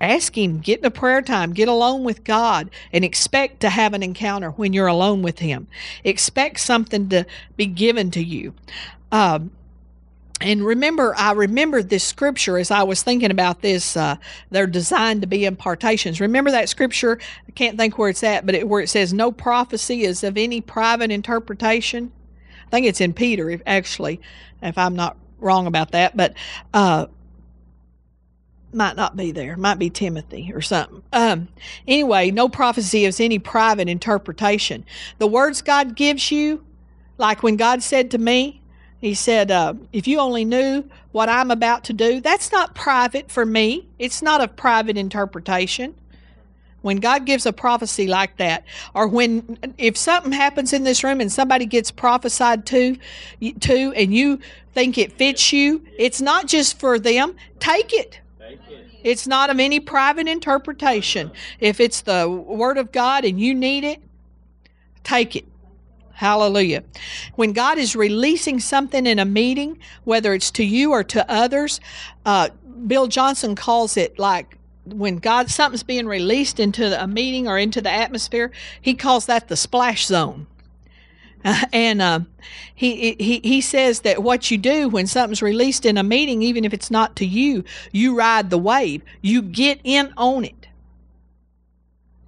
ask 0.00 0.36
Him, 0.36 0.60
get 0.60 0.80
in 0.80 0.84
a 0.86 0.90
prayer 0.90 1.22
time, 1.22 1.52
get 1.52 1.68
alone 1.68 2.04
with 2.04 2.24
God, 2.24 2.70
and 2.92 3.04
expect 3.04 3.60
to 3.60 3.68
have 3.68 3.92
an 3.92 4.02
encounter 4.02 4.50
when 4.50 4.72
you're 4.72 4.86
alone 4.86 5.22
with 5.22 5.40
Him. 5.40 5.66
Expect 6.02 6.60
something 6.60 7.08
to 7.10 7.26
be 7.56 7.66
given 7.66 8.10
to 8.12 8.22
you. 8.22 8.54
Um, 9.12 9.50
and 10.40 10.64
remember, 10.64 11.14
I 11.16 11.32
remembered 11.32 11.88
this 11.88 12.04
scripture 12.04 12.58
as 12.58 12.70
I 12.70 12.82
was 12.82 13.02
thinking 13.02 13.30
about 13.30 13.62
this. 13.62 13.96
Uh, 13.96 14.16
they're 14.50 14.66
designed 14.66 15.22
to 15.22 15.28
be 15.28 15.44
impartations. 15.44 16.20
Remember 16.20 16.50
that 16.50 16.68
scripture? 16.68 17.18
I 17.48 17.52
can't 17.52 17.78
think 17.78 17.96
where 17.96 18.10
it's 18.10 18.22
at, 18.24 18.44
but 18.44 18.54
it, 18.54 18.68
where 18.68 18.80
it 18.80 18.88
says, 18.88 19.12
No 19.12 19.30
prophecy 19.30 20.02
is 20.02 20.24
of 20.24 20.36
any 20.36 20.60
private 20.60 21.10
interpretation. 21.10 22.12
I 22.66 22.70
think 22.70 22.86
it's 22.86 23.00
in 23.00 23.12
Peter, 23.12 23.50
if, 23.50 23.62
actually, 23.66 24.20
if 24.62 24.78
I'm 24.78 24.96
not 24.96 25.16
wrong 25.38 25.66
about 25.66 25.92
that. 25.92 26.16
But 26.16 26.34
uh, 26.72 27.06
might 28.72 28.96
not 28.96 29.16
be 29.16 29.32
there. 29.32 29.56
Might 29.56 29.78
be 29.78 29.90
Timothy 29.90 30.52
or 30.52 30.60
something. 30.60 31.02
Um, 31.12 31.48
anyway, 31.86 32.30
no 32.30 32.48
prophecy 32.48 33.04
is 33.04 33.20
any 33.20 33.38
private 33.38 33.88
interpretation. 33.88 34.84
The 35.18 35.26
words 35.26 35.62
God 35.62 35.94
gives 35.94 36.30
you, 36.30 36.64
like 37.18 37.42
when 37.42 37.56
God 37.56 37.82
said 37.82 38.10
to 38.10 38.18
me, 38.18 38.60
He 39.00 39.14
said, 39.14 39.50
uh, 39.50 39.74
If 39.92 40.06
you 40.06 40.18
only 40.18 40.44
knew 40.44 40.84
what 41.12 41.28
I'm 41.28 41.50
about 41.50 41.84
to 41.84 41.92
do, 41.92 42.20
that's 42.20 42.50
not 42.50 42.74
private 42.74 43.30
for 43.30 43.46
me. 43.46 43.86
It's 43.98 44.22
not 44.22 44.42
a 44.42 44.48
private 44.48 44.96
interpretation 44.98 45.94
when 46.84 46.98
God 46.98 47.24
gives 47.24 47.46
a 47.46 47.52
prophecy 47.52 48.06
like 48.06 48.36
that, 48.36 48.62
or 48.92 49.08
when 49.08 49.56
if 49.78 49.96
something 49.96 50.32
happens 50.32 50.74
in 50.74 50.84
this 50.84 51.02
room 51.02 51.18
and 51.18 51.32
somebody 51.32 51.64
gets 51.64 51.90
prophesied 51.90 52.66
to, 52.66 52.98
to, 53.60 53.92
and 53.96 54.12
you 54.12 54.38
think 54.74 54.98
it 54.98 55.12
fits 55.12 55.50
you, 55.50 55.82
it's 55.98 56.20
not 56.20 56.46
just 56.46 56.78
for 56.78 56.98
them. 56.98 57.36
Take 57.58 57.94
it. 57.94 58.20
It's 59.02 59.26
not 59.26 59.48
of 59.48 59.60
any 59.60 59.80
private 59.80 60.28
interpretation. 60.28 61.30
If 61.58 61.80
it's 61.80 62.02
the 62.02 62.28
Word 62.28 62.76
of 62.76 62.92
God 62.92 63.24
and 63.24 63.40
you 63.40 63.54
need 63.54 63.84
it, 63.84 64.02
take 65.04 65.36
it. 65.36 65.46
Hallelujah. 66.12 66.84
When 67.36 67.54
God 67.54 67.78
is 67.78 67.96
releasing 67.96 68.60
something 68.60 69.06
in 69.06 69.18
a 69.18 69.24
meeting, 69.24 69.78
whether 70.04 70.34
it's 70.34 70.50
to 70.50 70.64
you 70.64 70.92
or 70.92 71.02
to 71.04 71.30
others, 71.32 71.80
uh, 72.26 72.50
Bill 72.86 73.06
Johnson 73.06 73.54
calls 73.54 73.96
it 73.96 74.18
like 74.18 74.58
when 74.86 75.18
God 75.18 75.50
something's 75.50 75.82
being 75.82 76.06
released 76.06 76.60
into 76.60 77.02
a 77.02 77.06
meeting 77.06 77.48
or 77.48 77.58
into 77.58 77.80
the 77.80 77.90
atmosphere, 77.90 78.50
he 78.80 78.94
calls 78.94 79.26
that 79.26 79.48
the 79.48 79.56
splash 79.56 80.06
zone. 80.06 80.46
Uh, 81.44 81.64
and 81.72 82.02
uh, 82.02 82.20
he, 82.74 83.14
he 83.18 83.40
he 83.42 83.60
says 83.60 84.00
that 84.00 84.22
what 84.22 84.50
you 84.50 84.58
do 84.58 84.88
when 84.88 85.06
something's 85.06 85.42
released 85.42 85.86
in 85.86 85.98
a 85.98 86.02
meeting, 86.02 86.42
even 86.42 86.64
if 86.64 86.72
it's 86.72 86.90
not 86.90 87.16
to 87.16 87.26
you, 87.26 87.64
you 87.92 88.16
ride 88.16 88.50
the 88.50 88.58
wave. 88.58 89.02
You 89.22 89.42
get 89.42 89.80
in 89.84 90.12
on 90.16 90.44
it. 90.44 90.68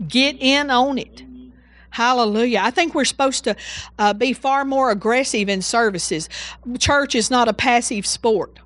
Get 0.07 0.37
in 0.41 0.71
on 0.71 0.99
it. 0.99 1.23
Hallelujah. 1.91 2.61
I 2.63 2.71
think 2.71 2.95
we're 2.95 3.07
supposed 3.07 3.45
to 3.45 3.57
uh, 3.99 4.13
be 4.13 4.35
far 4.35 4.67
more 4.67 4.91
aggressive 4.91 5.49
in 5.49 5.63
services. 5.63 6.29
Church 6.79 7.15
is 7.15 7.31
not 7.31 7.49
a 7.49 7.55
passive 7.55 8.05
sport. 8.07 8.59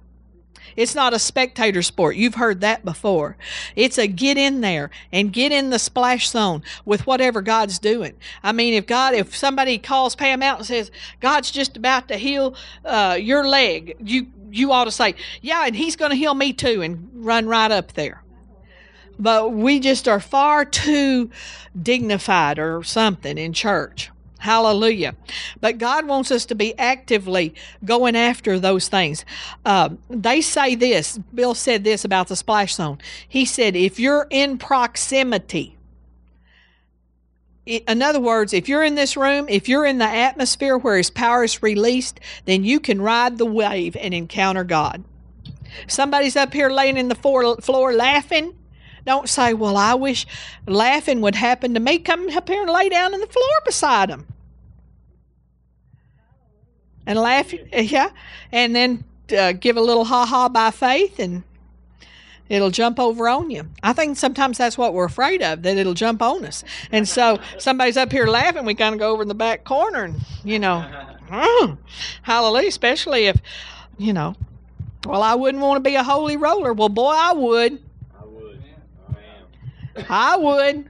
It's 0.81 0.95
not 0.95 1.13
a 1.13 1.19
spectator 1.19 1.83
sport. 1.83 2.17
You've 2.17 2.37
heard 2.37 2.63
that 2.63 2.87
before. 2.87 3.37
It's 3.77 3.99
a 3.99 4.07
get 4.07 4.39
in 4.39 4.63
there 4.63 4.91
and 5.13 5.31
get 5.31 5.53
in 5.53 5.69
the 5.69 5.79
splash 5.79 6.31
zone 6.31 6.63
with 6.87 7.07
whatever 7.07 7.43
God's 7.43 7.79
doing. 7.79 8.15
I 8.43 8.53
mean, 8.53 8.73
if 8.73 8.87
God, 8.87 9.13
if 9.13 9.37
somebody 9.37 9.77
calls 9.77 10.17
Pam 10.17 10.43
out 10.43 10.59
and 10.59 10.67
says, 10.67 10.91
God's 11.21 11.51
just 11.51 11.77
about 11.77 12.09
to 12.09 12.17
heal 12.17 12.55
uh, 12.85 13.19
your 13.21 13.47
leg, 13.47 13.97
you, 14.01 14.29
you 14.51 14.73
ought 14.73 14.85
to 14.85 14.91
say, 14.91 15.17
Yeah, 15.43 15.67
and 15.67 15.77
He's 15.77 15.97
going 15.97 16.13
to 16.13 16.17
heal 16.17 16.33
me 16.33 16.55
too, 16.55 16.81
and 16.81 17.11
run 17.13 17.47
right 17.47 17.71
up 17.71 17.93
there 17.93 18.23
but 19.19 19.53
we 19.53 19.79
just 19.79 20.09
are 20.09 20.19
far 20.19 20.65
too 20.65 21.31
dignified 21.81 22.59
or 22.59 22.83
something 22.83 23.37
in 23.37 23.53
church. 23.53 24.11
Hallelujah. 24.41 25.15
But 25.61 25.77
God 25.77 26.07
wants 26.07 26.31
us 26.31 26.47
to 26.47 26.55
be 26.55 26.77
actively 26.79 27.55
going 27.85 28.17
after 28.17 28.59
those 28.59 28.89
things. 28.89 29.27
Uh, 29.67 29.91
they 30.09 30.41
say 30.41 30.75
this, 30.75 31.19
Bill 31.35 31.55
said 31.55 31.85
this 31.85 32.07
about 32.07 32.29
the 32.29 32.37
splash 32.37 32.75
zone. 32.75 32.99
He 33.29 33.45
said, 33.45 33.77
if 33.77 34.01
you're 34.01 34.27
in 34.31 34.57
proximity, 34.57 35.77
in 37.67 38.01
other 38.01 38.19
words, 38.19 38.55
if 38.55 38.67
you're 38.67 38.83
in 38.83 38.95
this 38.95 39.15
room, 39.15 39.47
if 39.51 39.69
you're 39.69 39.85
in 39.85 39.99
the 39.99 40.09
atmosphere 40.09 40.79
where 40.79 40.97
His 40.97 41.11
power 41.11 41.45
is 41.45 41.63
released, 41.63 42.19
then 42.47 42.65
you 42.65 42.81
can 42.81 43.01
ride 43.03 43.37
the 43.37 43.45
wave 43.45 43.95
and 43.95 44.15
encounter 44.15 44.65
God. 44.65 45.05
Somebody's 45.87 46.35
up 46.35 46.55
here 46.55 46.71
laying 46.71 46.97
in 46.97 47.09
the 47.09 47.15
floor 47.15 47.93
laughing. 47.93 48.55
Don't 49.07 49.29
say, 49.29 49.55
well, 49.55 49.77
I 49.77 49.95
wish 49.95 50.27
laughing 50.67 51.21
would 51.21 51.35
happen 51.35 51.75
to 51.75 51.81
me. 51.81 51.99
Come 51.99 52.29
up 52.31 52.49
here 52.49 52.63
and 52.63 52.71
lay 52.71 52.89
down 52.89 53.15
on 53.15 53.21
the 53.21 53.27
floor 53.27 53.45
beside 53.65 54.11
him. 54.11 54.27
And 57.07 57.19
laugh, 57.19 57.53
yeah, 57.73 58.11
and 58.53 58.77
then 58.77 59.05
uh, 59.37 59.53
give 59.53 59.77
a 59.77 59.81
little 59.81 60.05
ha 60.05 60.27
ha 60.27 60.49
by 60.49 60.71
faith, 60.71 61.19
and 61.19 61.43
it'll 62.49 62.71
jump 62.71 63.01
over 63.01 63.29
on 63.29 63.51
you. 63.51 63.69
I 63.83 63.95
think 63.95 64.17
sometimes 64.17 64.59
that's 64.59 64.79
what 64.79 64.93
we're 64.95 65.07
afraid 65.07 65.43
of, 65.43 65.63
that 65.63 65.77
it'll 65.77 65.95
jump 65.95 66.23
on 66.23 66.45
us. 66.45 66.63
And 66.93 67.09
so 67.09 67.41
somebody's 67.59 67.97
up 67.97 68.13
here 68.13 68.27
laughing, 68.27 68.65
we 68.65 68.75
kind 68.75 68.95
of 68.95 68.99
go 69.01 69.13
over 69.13 69.23
in 69.23 69.29
the 69.29 69.35
back 69.35 69.65
corner, 69.65 70.05
and, 70.05 70.21
you 70.45 70.59
know, 70.59 70.85
mm, 71.29 71.79
hallelujah, 72.23 72.69
especially 72.69 73.27
if, 73.27 73.41
you 73.99 74.13
know, 74.13 74.37
well, 75.07 75.23
I 75.23 75.35
wouldn't 75.35 75.63
want 75.63 75.83
to 75.83 75.89
be 75.89 75.97
a 75.97 76.05
holy 76.05 76.37
roller. 76.37 76.75
Well, 76.75 76.91
boy, 76.91 77.13
I 77.13 77.33
would. 77.33 77.83
I 80.09 80.37
would. 80.37 80.89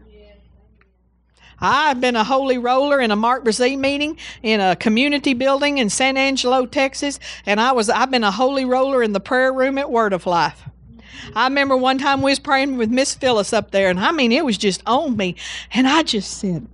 I've 1.60 2.00
been 2.00 2.16
a 2.16 2.24
holy 2.24 2.56
roller 2.56 3.00
in 3.00 3.10
a 3.10 3.16
Mark 3.16 3.44
Brazee 3.44 3.78
meeting 3.78 4.16
in 4.42 4.60
a 4.60 4.74
community 4.76 5.34
building 5.34 5.78
in 5.78 5.90
San 5.90 6.16
Angelo, 6.16 6.64
Texas, 6.64 7.20
and 7.44 7.60
I 7.60 7.72
was 7.72 7.90
I've 7.90 8.10
been 8.10 8.24
a 8.24 8.30
holy 8.30 8.64
roller 8.64 9.02
in 9.02 9.12
the 9.12 9.20
prayer 9.20 9.52
room 9.52 9.76
at 9.76 9.90
Word 9.90 10.12
of 10.12 10.26
Life. 10.26 10.64
I 11.34 11.44
remember 11.44 11.76
one 11.76 11.98
time 11.98 12.22
we 12.22 12.30
was 12.30 12.38
praying 12.38 12.78
with 12.78 12.90
Miss 12.90 13.14
Phyllis 13.14 13.52
up 13.52 13.72
there, 13.72 13.90
and 13.90 14.00
I 14.00 14.10
mean 14.12 14.32
it 14.32 14.44
was 14.44 14.56
just 14.56 14.82
on 14.86 15.16
me, 15.16 15.36
and 15.72 15.86
I 15.86 16.02
just 16.02 16.38
said, 16.38 16.66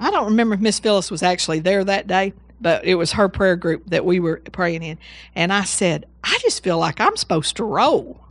I 0.00 0.10
don't 0.10 0.26
remember 0.26 0.56
if 0.56 0.60
Miss 0.60 0.80
Phyllis 0.80 1.12
was 1.12 1.22
actually 1.22 1.60
there 1.60 1.84
that 1.84 2.08
day, 2.08 2.32
but 2.60 2.84
it 2.84 2.96
was 2.96 3.12
her 3.12 3.28
prayer 3.28 3.54
group 3.54 3.84
that 3.90 4.04
we 4.04 4.18
were 4.18 4.42
praying 4.50 4.82
in, 4.82 4.98
and 5.36 5.52
I 5.52 5.62
said, 5.62 6.06
I 6.24 6.38
just 6.42 6.64
feel 6.64 6.78
like 6.78 7.00
I'm 7.00 7.16
supposed 7.16 7.56
to 7.58 7.64
roll. 7.64 8.23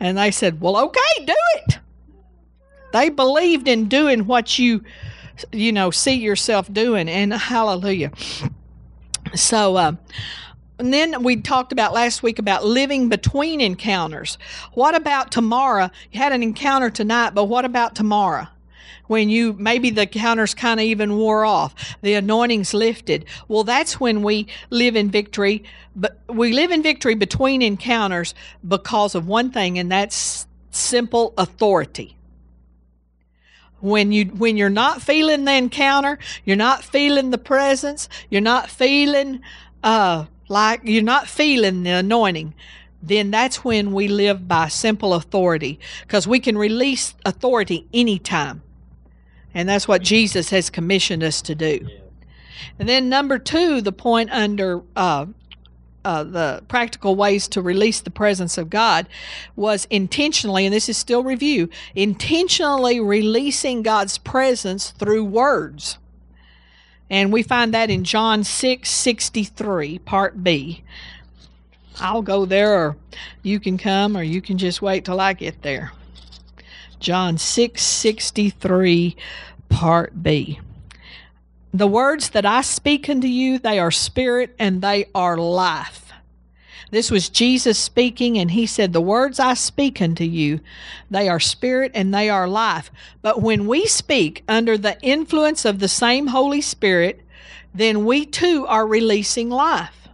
And 0.00 0.18
they 0.18 0.30
said, 0.30 0.60
Well, 0.60 0.76
okay, 0.76 1.24
do 1.24 1.34
it. 1.56 1.78
They 2.92 3.08
believed 3.08 3.68
in 3.68 3.88
doing 3.88 4.26
what 4.26 4.58
you, 4.58 4.82
you 5.52 5.72
know, 5.72 5.90
see 5.90 6.14
yourself 6.14 6.72
doing. 6.72 7.08
And 7.08 7.32
hallelujah. 7.32 8.10
So, 9.34 9.76
uh, 9.76 9.92
and 10.78 10.92
then 10.92 11.22
we 11.22 11.36
talked 11.36 11.72
about 11.72 11.94
last 11.94 12.22
week 12.22 12.38
about 12.38 12.64
living 12.64 13.08
between 13.08 13.60
encounters. 13.60 14.36
What 14.74 14.94
about 14.94 15.32
tomorrow? 15.32 15.90
You 16.12 16.20
had 16.20 16.32
an 16.32 16.42
encounter 16.42 16.90
tonight, 16.90 17.34
but 17.34 17.44
what 17.44 17.64
about 17.64 17.94
tomorrow? 17.94 18.46
When 19.06 19.28
you 19.30 19.52
maybe 19.54 19.90
the 19.90 20.06
counters 20.06 20.54
kind 20.54 20.80
of 20.80 20.84
even 20.84 21.16
wore 21.16 21.44
off, 21.44 21.96
the 22.02 22.14
anointing's 22.14 22.74
lifted. 22.74 23.24
Well, 23.48 23.64
that's 23.64 24.00
when 24.00 24.22
we 24.22 24.46
live 24.70 24.96
in 24.96 25.10
victory. 25.10 25.64
But 25.94 26.18
we 26.28 26.52
live 26.52 26.70
in 26.70 26.82
victory 26.82 27.14
between 27.14 27.62
encounters 27.62 28.34
because 28.66 29.14
of 29.14 29.26
one 29.26 29.50
thing, 29.50 29.78
and 29.78 29.90
that's 29.90 30.46
simple 30.70 31.32
authority. 31.38 32.16
When 33.80 34.12
you 34.12 34.26
when 34.26 34.56
you're 34.56 34.70
not 34.70 35.02
feeling 35.02 35.44
the 35.44 35.54
encounter, 35.54 36.18
you're 36.44 36.56
not 36.56 36.84
feeling 36.84 37.30
the 37.30 37.38
presence, 37.38 38.08
you're 38.30 38.40
not 38.40 38.70
feeling 38.70 39.40
uh, 39.82 40.26
like 40.48 40.80
you're 40.84 41.02
not 41.02 41.28
feeling 41.28 41.82
the 41.82 41.90
anointing 41.90 42.54
then 43.02 43.30
that's 43.30 43.64
when 43.64 43.92
we 43.92 44.08
live 44.08 44.48
by 44.48 44.68
simple 44.68 45.14
authority 45.14 45.78
because 46.02 46.26
we 46.26 46.40
can 46.40 46.58
release 46.58 47.14
authority 47.24 47.86
anytime. 47.94 48.62
And 49.56 49.66
that's 49.66 49.88
what 49.88 50.02
Jesus 50.02 50.50
has 50.50 50.68
commissioned 50.68 51.24
us 51.24 51.40
to 51.40 51.54
do. 51.54 51.88
And 52.78 52.86
then, 52.86 53.08
number 53.08 53.38
two, 53.38 53.80
the 53.80 53.90
point 53.90 54.30
under 54.30 54.82
uh, 54.94 55.24
uh, 56.04 56.24
the 56.24 56.62
practical 56.68 57.16
ways 57.16 57.48
to 57.48 57.62
release 57.62 58.02
the 58.02 58.10
presence 58.10 58.58
of 58.58 58.68
God 58.68 59.08
was 59.56 59.86
intentionally, 59.88 60.66
and 60.66 60.74
this 60.74 60.90
is 60.90 60.98
still 60.98 61.24
review, 61.24 61.70
intentionally 61.94 63.00
releasing 63.00 63.80
God's 63.80 64.18
presence 64.18 64.90
through 64.90 65.24
words. 65.24 65.96
And 67.08 67.32
we 67.32 67.42
find 67.42 67.72
that 67.72 67.88
in 67.88 68.04
John 68.04 68.44
6 68.44 68.90
63, 68.90 70.00
part 70.00 70.44
B. 70.44 70.84
I'll 71.98 72.20
go 72.20 72.44
there, 72.44 72.74
or 72.74 72.96
you 73.42 73.58
can 73.58 73.78
come, 73.78 74.18
or 74.18 74.22
you 74.22 74.42
can 74.42 74.58
just 74.58 74.82
wait 74.82 75.06
till 75.06 75.18
I 75.18 75.32
get 75.32 75.62
there. 75.62 75.92
John 76.98 77.38
6 77.38 77.82
63, 77.82 79.16
part 79.68 80.22
B. 80.22 80.60
The 81.72 81.86
words 81.86 82.30
that 82.30 82.46
I 82.46 82.62
speak 82.62 83.08
unto 83.08 83.26
you, 83.26 83.58
they 83.58 83.78
are 83.78 83.90
spirit 83.90 84.54
and 84.58 84.80
they 84.80 85.10
are 85.14 85.36
life. 85.36 86.06
This 86.90 87.10
was 87.10 87.28
Jesus 87.28 87.78
speaking, 87.78 88.38
and 88.38 88.52
he 88.52 88.64
said, 88.64 88.92
The 88.92 89.00
words 89.00 89.40
I 89.40 89.54
speak 89.54 90.00
unto 90.00 90.24
you, 90.24 90.60
they 91.10 91.28
are 91.28 91.40
spirit 91.40 91.90
and 91.94 92.14
they 92.14 92.30
are 92.30 92.48
life. 92.48 92.90
But 93.22 93.42
when 93.42 93.66
we 93.66 93.86
speak 93.86 94.44
under 94.48 94.78
the 94.78 95.00
influence 95.02 95.64
of 95.64 95.80
the 95.80 95.88
same 95.88 96.28
Holy 96.28 96.60
Spirit, 96.60 97.22
then 97.74 98.04
we 98.04 98.24
too 98.24 98.64
are 98.68 98.86
releasing 98.86 99.50
life. 99.50 100.08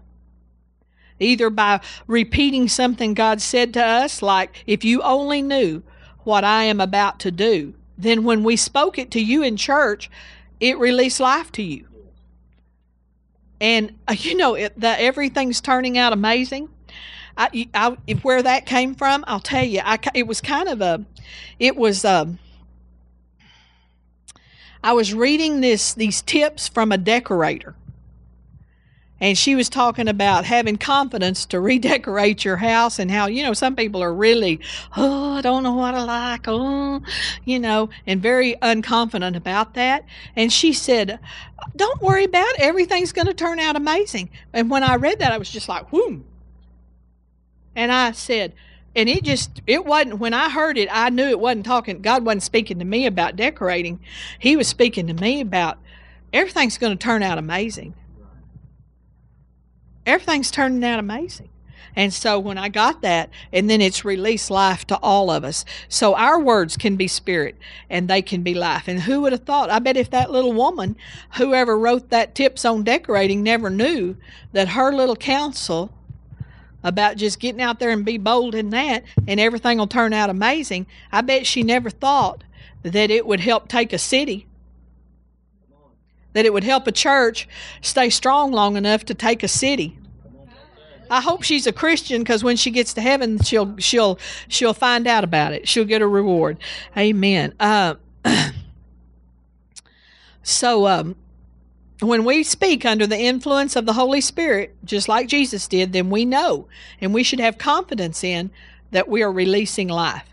Either 1.21 1.51
by 1.51 1.81
repeating 2.07 2.69
something 2.69 3.15
God 3.15 3.41
said 3.41 3.75
to 3.75 3.85
us, 3.85 4.23
like, 4.23 4.65
If 4.67 4.83
you 4.85 5.03
only 5.03 5.43
knew 5.43 5.83
what 6.25 6.43
I 6.43 6.65
am 6.65 6.81
about 6.81 7.21
to 7.21 7.31
do, 7.31 7.75
then 8.03 8.25
when 8.25 8.45
we 8.45 8.57
spoke 8.57 8.99
it 8.99 9.11
to 9.13 9.21
you 9.21 9.43
in 9.43 9.57
church, 9.57 10.11
it 10.61 10.79
released 10.79 11.21
life 11.21 11.51
to 11.53 11.63
you. 11.63 11.87
And 13.61 13.97
uh, 14.09 14.17
you 14.19 14.37
know 14.37 14.55
it, 14.55 14.79
that 14.81 15.01
everything's 15.01 15.61
turning 15.61 15.97
out 15.97 16.13
amazing. 16.13 16.69
I, 17.37 17.69
I, 17.73 17.91
where 18.23 18.43
that 18.43 18.67
came 18.67 18.95
from, 18.95 19.25
I'll 19.27 19.41
tell 19.41 19.65
you. 19.65 19.81
I, 19.85 19.99
it 20.15 20.27
was 20.27 20.41
kind 20.41 20.69
of 20.69 20.81
a, 20.81 21.05
it 21.59 21.77
was. 21.77 22.05
Um, 22.05 22.39
I 24.85 24.93
was 24.93 25.15
reading 25.15 25.61
this 25.61 25.95
these 25.95 26.23
tips 26.23 26.69
from 26.69 26.91
a 26.91 26.99
decorator, 26.99 27.77
and 29.23 29.39
she 29.39 29.55
was 29.55 29.71
talking 29.71 30.09
about 30.09 30.45
having 30.45 30.77
confidence 30.77 31.47
to 31.47 31.61
redecorate 31.61 32.45
your 32.45 32.57
house 32.57 32.99
and 32.99 33.11
how 33.11 33.27
you 33.27 33.43
know 33.43 33.55
some 33.55 33.75
people 33.75 34.03
are 34.03 34.13
really 34.13 34.61
oh 34.97 35.35
i 35.35 35.41
don't 35.41 35.63
know 35.63 35.73
what 35.73 35.95
i 35.95 36.03
like. 36.03 36.45
Oh 36.47 37.01
you 37.45 37.59
know 37.59 37.89
and 38.07 38.21
very 38.21 38.57
unconfident 38.57 39.37
about 39.37 39.75
that. 39.75 40.05
And 40.37 40.53
she 40.53 40.75
said 40.75 41.19
don't 41.77 42.03
worry 42.03 42.25
about 42.25 42.49
it. 42.55 42.61
Everything's 42.61 43.13
going 43.13 43.29
to 43.29 43.35
turn 43.35 43.61
out 43.61 43.77
amazing. 43.77 44.29
And 44.53 44.69
when 44.69 44.83
i 44.83 44.97
read 44.97 45.21
that 45.21 45.33
i 45.33 45.39
was 45.39 45.49
just 45.49 45.69
like 45.69 45.89
whoom 45.89 46.27
and 47.75 47.91
i 47.91 48.13
said 48.13 48.53
and 48.95 49.09
it 49.09 49.23
just 49.23 49.63
it 49.67 49.87
wasn't 49.87 50.19
when 50.19 50.35
I 50.35 50.51
heard 50.51 50.77
it, 50.77 50.89
I 50.93 51.09
knew 51.09 51.29
it 51.29 51.41
wasn't 51.41 51.65
talking 51.65 52.03
God 52.03 52.27
wasn't 52.27 52.43
speaking 52.43 52.79
to 52.81 52.85
me 52.85 53.07
about 53.07 53.37
decorating. 53.37 54.01
He 54.39 54.55
was 54.57 54.69
speaking 54.69 55.07
to 55.07 55.15
me 55.15 55.41
about 55.41 55.79
everything's 56.33 56.77
going 56.77 56.97
to 56.97 57.03
turn 57.03 57.23
out 57.23 57.39
amazing. 57.39 57.95
Everything's 60.07 60.51
turning 60.51 60.85
out 60.85 60.99
amazing. 60.99 61.49
And 61.95 62.13
so 62.13 62.39
when 62.39 62.57
I 62.57 62.69
got 62.69 63.03
that, 63.03 63.29
and 63.53 63.69
then 63.69 63.81
it's 63.81 64.05
released 64.05 64.51
life 64.51 64.87
to 64.87 64.97
all 65.03 65.31
of 65.31 65.45
us. 65.45 65.65
So 65.89 66.15
our 66.15 66.41
words 66.41 66.77
can 66.77 66.97
be 66.97 67.07
spirit 67.07 67.57
and 67.91 68.09
they 68.09 68.23
can 68.23 68.43
be 68.43 68.55
life. 68.55 68.89
And 68.89 69.03
who 69.03 69.21
would 69.21 69.33
have 69.33 69.45
thought? 69.45 69.71
I 69.71 69.79
bet 69.79 69.97
if 69.97 70.11
that 70.11 70.31
little 70.31 70.53
woman, 70.53 70.97
whoever 71.35 71.79
wrote 71.79 72.09
that 72.11 72.35
tips 72.35 72.65
on 72.65 72.83
decorating, 72.83 73.43
never 73.43 73.69
knew 73.69 74.17
that 74.53 74.69
her 74.69 74.93
little 74.93 75.17
counsel 75.17 75.93
about 76.83 77.17
just 77.17 77.39
getting 77.39 77.61
out 77.61 77.79
there 77.79 77.91
and 77.91 78.05
be 78.05 78.19
bold 78.19 78.55
in 78.55 78.71
that 78.71 79.05
and 79.29 79.39
everything 79.39 79.79
will 79.79 79.87
turn 79.87 80.13
out 80.13 80.31
amazing. 80.31 80.87
I 81.13 81.21
bet 81.21 81.47
she 81.47 81.63
never 81.63 81.91
thought 81.91 82.43
that 82.83 83.11
it 83.11 83.27
would 83.27 83.41
help 83.41 83.69
take 83.69 83.93
a 83.93 83.99
city. 83.99 84.47
That 86.33 86.47
it 86.47 86.53
would 86.53 86.65
help 86.65 86.87
a 86.87 86.93
church 86.93 87.49
stay 87.81 88.09
strong 88.11 88.53
long 88.53 88.77
enough 88.77 89.05
to 89.07 89.15
take 89.15 89.43
a 89.43 89.49
city. 89.49 89.99
I 91.11 91.21
hope 91.21 91.43
she's 91.43 91.67
a 91.67 91.73
Christian 91.73 92.23
because 92.23 92.43
when 92.43 92.57
she 92.57 92.71
gets 92.71 92.95
to 92.95 93.03
heaven, 93.03 93.39
she'll 93.43 93.77
she'll 93.77 94.19
she'll 94.49 94.73
find 94.73 95.07
out 95.07 95.25
about 95.25 95.53
it. 95.53 95.69
She'll 95.69 95.85
get 95.85 96.01
a 96.01 96.07
reward. 96.07 96.57
Amen. 96.97 97.53
Uh, 97.61 97.97
so 100.43 100.87
um, 100.87 101.17
when 102.01 102.25
we 102.25 102.43
speak 102.43 102.87
under 102.87 103.07
the 103.07 103.19
influence 103.19 103.77
of 103.77 103.85
the 103.85 103.93
Holy 103.93 104.23
Spirit, 104.23 104.75
just 104.87 105.07
like 105.07 105.29
Jesus 105.29 105.69
did, 105.69 105.93
then 105.93 106.09
we 106.09 106.25
know 106.25 106.67
and 106.99 107.13
we 107.13 107.23
should 107.23 107.41
have 107.41 107.59
confidence 107.59 108.25
in 108.25 108.51
that 108.91 109.07
we 109.07 109.23
are 109.23 109.31
releasing 109.31 109.89
life. 109.89 110.32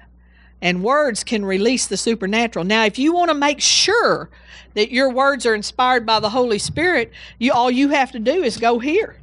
And 0.61 0.83
words 0.83 1.23
can 1.23 1.45
release 1.45 1.87
the 1.87 1.97
supernatural. 1.97 2.65
Now, 2.65 2.83
if 2.85 2.99
you 2.99 3.13
want 3.13 3.29
to 3.29 3.35
make 3.35 3.61
sure 3.61 4.29
that 4.73 4.91
your 4.91 5.09
words 5.09 5.45
are 5.45 5.55
inspired 5.55 6.05
by 6.05 6.19
the 6.19 6.29
Holy 6.29 6.59
Spirit, 6.59 7.11
you 7.37 7.53
all 7.53 7.71
you 7.71 7.89
have 7.89 8.11
to 8.11 8.19
do 8.19 8.43
is 8.43 8.57
go 8.57 8.79
here 8.79 9.17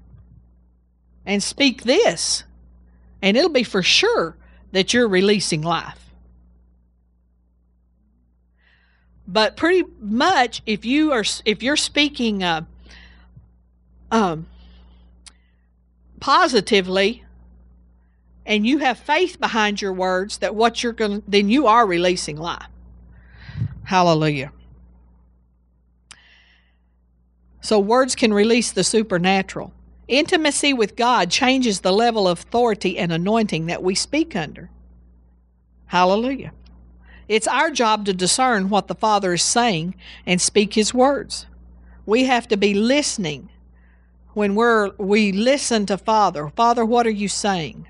and 1.26 1.43
speak 1.43 1.83
this, 1.83 2.45
and 3.21 3.37
it'll 3.37 3.50
be 3.50 3.64
for 3.64 3.83
sure 3.83 4.37
that 4.73 4.95
you're 4.95 5.09
releasing 5.09 5.61
life. 5.61 6.07
But 9.28 9.57
pretty 9.57 9.85
much, 10.00 10.62
if 10.66 10.85
you 10.85 11.12
are 11.12 11.25
if 11.45 11.62
you're 11.62 11.76
speaking 11.76 12.45
uh, 12.45 12.62
um, 14.11 14.47
positively, 16.21 17.25
and 18.47 18.67
you 18.67 18.79
have 18.79 18.99
faith 18.99 19.38
behind 19.38 19.83
your 19.83 19.93
words, 19.93 20.38
that 20.38 20.55
what 20.55 20.83
you're 20.83 20.93
going, 20.93 21.23
then 21.26 21.50
you 21.50 21.67
are 21.67 21.87
releasing 21.87 22.37
life. 22.37 22.69
Hallelujah. 23.85 24.53
So 27.61 27.81
words 27.81 28.15
can 28.15 28.33
release 28.33 28.71
the 28.71 28.85
supernatural. 28.85 29.73
Intimacy 30.07 30.73
with 30.73 30.95
God 30.95 31.31
changes 31.31 31.81
the 31.81 31.93
level 31.93 32.29
of 32.29 32.38
authority 32.38 32.97
and 32.97 33.12
anointing 33.12 33.67
that 33.67 33.83
we 33.83 33.97
speak 33.97 34.37
under. 34.37 34.71
Hallelujah. 35.87 36.53
It's 37.29 37.49
our 37.49 37.71
job 37.71 38.07
to 38.07 38.15
discern 38.15 38.69
what 38.69 38.87
the 38.87 38.95
Father 38.95 39.33
is 39.33 39.43
saying 39.43 39.97
and 40.25 40.41
speak 40.41 40.75
His 40.75 40.95
words. 40.95 41.47
We 42.05 42.25
have 42.25 42.47
to 42.49 42.57
be 42.57 42.73
listening 42.75 43.49
when 44.35 44.55
we're 44.55 44.91
we 44.99 45.33
listen 45.33 45.87
to 45.87 45.99
Father. 45.99 46.49
Father, 46.55 46.85
what 46.85 47.07
are 47.07 47.11
you 47.11 47.26
saying? 47.26 47.88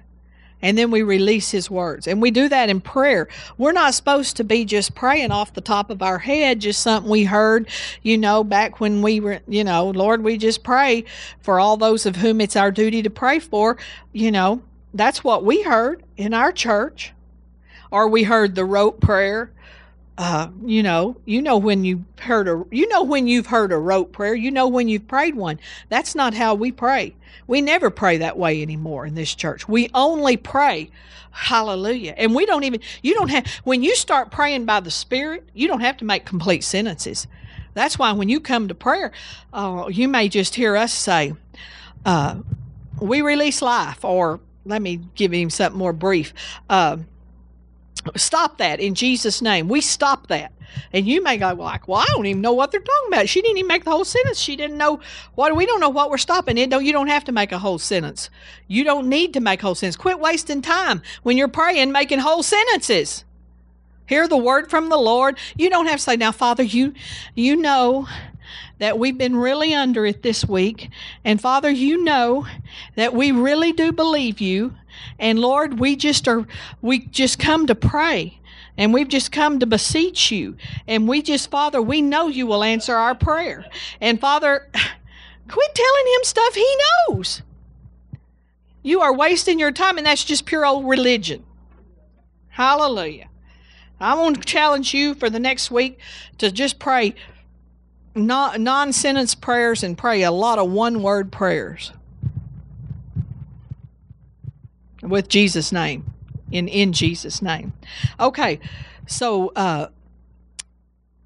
And 0.67 0.77
then 0.77 0.91
we 0.91 1.05
release 1.05 1.53
his 1.53 1.71
words. 1.71 2.09
And 2.09 2.21
we 2.21 2.33
do 2.33 2.49
that 2.49 2.69
in 2.69 2.81
prayer. 2.81 3.29
We're 3.57 3.71
not 3.71 3.95
supposed 3.95 4.37
to 4.39 4.43
be 4.43 4.65
just 4.65 4.97
praying 4.97 5.31
off 5.31 5.55
the 5.55 5.61
top 5.61 5.91
of 5.91 6.03
our 6.03 6.19
head, 6.19 6.59
just 6.59 6.81
something 6.81 7.09
we 7.09 7.23
heard, 7.23 7.69
you 8.03 8.19
know, 8.19 8.43
back 8.43 8.81
when 8.81 9.01
we 9.01 9.21
were, 9.21 9.39
you 9.47 9.63
know, 9.63 9.91
Lord, 9.91 10.25
we 10.25 10.37
just 10.37 10.65
pray 10.65 11.05
for 11.41 11.61
all 11.61 11.77
those 11.77 12.05
of 12.05 12.17
whom 12.17 12.41
it's 12.41 12.57
our 12.57 12.73
duty 12.73 13.01
to 13.05 13.11
pray 13.11 13.39
for. 13.39 13.77
You 14.13 14.33
know, 14.33 14.61
that's 14.93 15.23
what 15.23 15.45
we 15.45 15.63
heard 15.63 16.03
in 16.17 16.35
our 16.35 16.51
church. 16.51 17.13
Or 17.93 18.09
we 18.09 18.25
heard 18.25 18.57
the 18.57 18.65
rote 18.65 19.01
prayer. 19.01 19.53
Uh, 20.19 20.49
you 20.65 20.83
know, 20.83 21.17
you 21.27 21.43
know 21.43 21.59
when 21.59 21.85
you 21.85 22.05
heard 22.21 22.49
a, 22.49 22.65
you 22.71 22.89
know 22.89 23.03
when 23.03 23.27
you've 23.27 23.47
heard 23.47 23.71
a 23.71 23.77
rote 23.77 24.13
prayer. 24.13 24.35
You 24.35 24.51
know 24.51 24.67
when 24.67 24.89
you've 24.89 25.07
prayed 25.07 25.35
one. 25.35 25.61
That's 25.91 26.15
not 26.15 26.33
how 26.33 26.55
we 26.55 26.73
pray. 26.73 27.15
We 27.47 27.61
never 27.61 27.91
pray 27.91 28.17
that 28.19 28.39
way 28.39 28.63
anymore 28.63 29.07
in 29.07 29.15
this 29.15 29.35
church. 29.35 29.69
We 29.69 29.91
only 29.93 30.37
pray 30.37 30.91
hallelujah. 31.37 32.15
And 32.17 32.35
we 32.35 32.47
don't 32.47 32.65
even, 32.65 32.81
you 33.03 33.15
don't 33.15 33.29
have, 33.29 33.47
when 33.65 33.83
you 33.83 33.95
start 33.95 34.31
praying 34.31 34.65
by 34.65 34.81
the 34.81 34.91
Spirit, 34.91 35.47
you 35.53 35.69
don't 35.69 35.81
have 35.81 35.99
to 35.99 36.05
make 36.07 36.25
complete 36.25 36.65
sentences. 36.65 37.27
That's 37.75 37.99
why 37.99 38.13
when 38.13 38.31
you 38.31 38.41
come 38.41 38.69
to 38.69 38.75
prayer, 38.75 39.13
uh, 39.53 39.89
you 39.91 40.09
may 40.09 40.31
just 40.31 40.55
hear 40.55 40.77
us 40.77 40.95
say, 40.95 41.35
uh, 42.07 42.37
we 43.01 43.21
release 43.21 43.61
life, 43.61 44.03
or 44.03 44.41
let 44.65 44.81
me 44.81 45.01
give 45.15 45.31
him 45.31 45.51
something 45.51 45.79
more 45.79 45.93
brief. 45.93 46.33
Uh, 46.71 46.99
stop 48.17 48.59
that 48.59 48.81
in 48.81 48.95
Jesus' 48.95 49.43
name. 49.43 49.69
We 49.69 49.81
stop 49.81 50.29
that. 50.29 50.53
And 50.93 51.07
you 51.07 51.23
may 51.23 51.37
go 51.39 51.55
like, 51.55 51.89
well, 51.89 52.01
I 52.01 52.07
don't 52.15 52.27
even 52.27 52.43
know 52.43 52.53
what 52.53 52.71
they're 52.71 52.81
talking 52.81 53.09
about. 53.09 53.29
She 53.29 53.41
didn't 53.41 53.59
even 53.59 53.69
make 53.69 53.85
the 53.85 53.91
whole 53.91 54.05
sentence. 54.05 54.39
She 54.39 54.57
didn't 54.57 54.77
know 54.77 55.01
what 55.35 55.55
we 55.57 55.67
don't 55.67 55.81
know 55.81 55.89
what 55.89 56.11
we're 56.11 56.19
stopping. 56.19 56.59
It 56.59 56.71
don't 56.71 56.85
you 56.85 56.93
don't 56.93 57.09
have 57.09 57.25
to 57.25 57.33
make 57.33 57.53
a 57.53 57.59
whole 57.59 57.79
sentence. 57.79 58.31
You 58.69 58.85
don't 58.85 59.09
need 59.09 59.33
to 59.35 59.41
make 59.41 59.63
whole 59.63 59.75
sentence. 59.75 59.97
Quit 59.97 60.21
wasting 60.21 60.63
time 60.63 61.03
when 61.23 61.37
you're 61.37 61.49
praying 61.49 61.93
making 61.93 62.19
whole 62.19 62.43
sentences. 62.43 63.25
Hear 64.07 64.29
the 64.29 64.37
word 64.37 64.71
from 64.71 64.89
the 64.89 64.97
Lord. 64.97 65.39
You 65.57 65.69
don't 65.69 65.87
have 65.87 65.97
to 65.97 66.03
say, 66.03 66.17
now, 66.17 66.33
Father, 66.33 66.63
you 66.63 66.93
you 67.35 67.57
know 67.57 68.07
that 68.79 68.99
we've 68.99 69.17
been 69.17 69.37
really 69.37 69.75
under 69.75 70.05
it 70.05 70.23
this 70.23 70.45
week. 70.45 70.91
And 71.25 71.41
Father, 71.41 71.71
you 71.71 72.05
know 72.05 72.47
that 72.95 73.15
we 73.15 73.33
really 73.33 73.73
do 73.73 73.91
believe 73.93 74.41
you. 74.41 74.75
And 75.19 75.39
Lord, 75.39 75.81
we 75.81 75.97
just 75.97 76.29
are 76.29 76.47
we 76.83 77.01
just 77.01 77.39
come 77.39 77.67
to 77.67 77.75
pray. 77.75 78.41
And 78.79 78.93
we've 78.93 79.09
just 79.09 79.33
come 79.33 79.59
to 79.61 79.67
beseech 79.67 80.31
you. 80.31 80.57
And 80.87 81.09
we 81.09 81.23
just, 81.23 81.51
Father, 81.51 81.81
we 81.81 82.03
know 82.03 82.29
you 82.29 82.47
will 82.47 82.63
answer 82.63 82.95
our 82.95 83.15
prayer. 83.15 83.65
And 84.03 84.21
Father, 84.21 84.69
quit 85.49 85.75
telling 85.75 86.07
him 86.15 86.25
stuff 86.25 86.55
he 86.55 86.77
knows. 87.09 87.43
You 88.83 89.01
are 89.01 89.15
wasting 89.15 89.59
your 89.59 89.73
time, 89.73 89.97
and 89.97 90.07
that's 90.07 90.25
just 90.25 90.47
pure 90.47 90.67
old 90.67 90.87
religion. 90.87 91.45
Hallelujah. 92.49 93.29
I 93.99 94.15
want 94.15 94.37
to 94.37 94.43
challenge 94.43 94.93
you 94.93 95.15
for 95.15 95.31
the 95.31 95.41
next 95.41 95.71
week 95.71 95.99
to 96.39 96.51
just 96.53 96.79
pray 96.79 97.15
non 98.15 98.93
sentence 98.93 99.35
prayers 99.35 99.83
and 99.83 99.97
pray 99.97 100.23
a 100.23 100.31
lot 100.31 100.59
of 100.59 100.71
one 100.71 101.03
word 101.03 101.33
prayers 101.33 101.93
with 105.03 105.29
Jesus' 105.29 105.73
name 105.73 106.05
in 106.51 106.69
in 106.69 106.93
Jesus' 106.93 107.43
name. 107.43 107.73
Okay, 108.21 108.61
so 109.07 109.53
uh, 109.57 109.89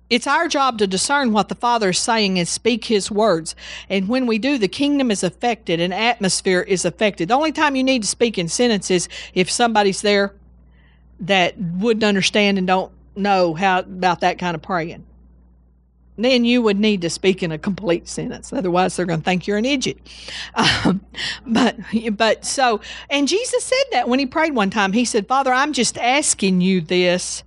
it's 0.09 0.27
our 0.27 0.49
job 0.49 0.79
to 0.79 0.87
discern 0.87 1.33
what 1.33 1.49
the 1.49 1.55
Father 1.55 1.91
is 1.91 1.99
saying 1.99 2.39
and 2.39 2.49
speak 2.49 2.87
His 2.87 3.11
words. 3.11 3.55
And 3.89 4.09
when 4.09 4.27
we 4.27 4.39
do, 4.39 4.59
the 4.59 4.69
kingdom 4.69 5.11
is 5.11 5.23
affected 5.23 5.81
and 5.81 5.95
atmosphere 5.95 6.63
is 6.63 6.85
affected. 6.85 7.29
The 7.29 7.35
only 7.35 7.53
time 7.53 7.77
you 7.77 7.85
need 7.85 8.03
to 8.03 8.09
speak 8.09 8.39
in 8.39 8.49
sentences 8.49 9.09
if 9.35 9.51
somebody's 9.51 10.03
there 10.03 10.35
that 11.21 11.57
wouldn't 11.59 12.05
understand 12.05 12.59
and 12.59 12.67
don't 12.67 12.93
know 13.15 13.55
how 13.55 13.81
about 13.81 14.21
that 14.21 14.39
kind 14.39 14.55
of 14.55 14.63
praying 14.63 15.05
then 16.25 16.45
you 16.45 16.63
would 16.63 16.79
need 16.79 17.03
to 17.03 17.11
speak 17.11 17.43
in 17.43 17.53
a 17.53 17.59
complete 17.59 18.09
sentence. 18.09 18.53
Otherwise, 18.53 18.97
they're 18.97 19.07
going 19.07 19.21
to 19.21 19.25
think 19.25 19.47
you're 19.47 19.59
an 19.59 19.65
idiot. 19.65 19.99
Um, 20.55 21.01
but, 21.47 21.77
but 22.13 22.45
so, 22.45 22.81
and 23.09 23.29
Jesus 23.29 23.65
said 23.65 23.85
that 23.93 24.09
when 24.09 24.19
he 24.19 24.27
prayed 24.27 24.55
one 24.55 24.71
time. 24.71 24.93
He 24.93 25.05
said, 25.05 25.27
Father, 25.27 25.53
I'm 25.53 25.73
just 25.73 25.99
asking 25.99 26.61
you 26.61 26.81
this. 26.81 27.43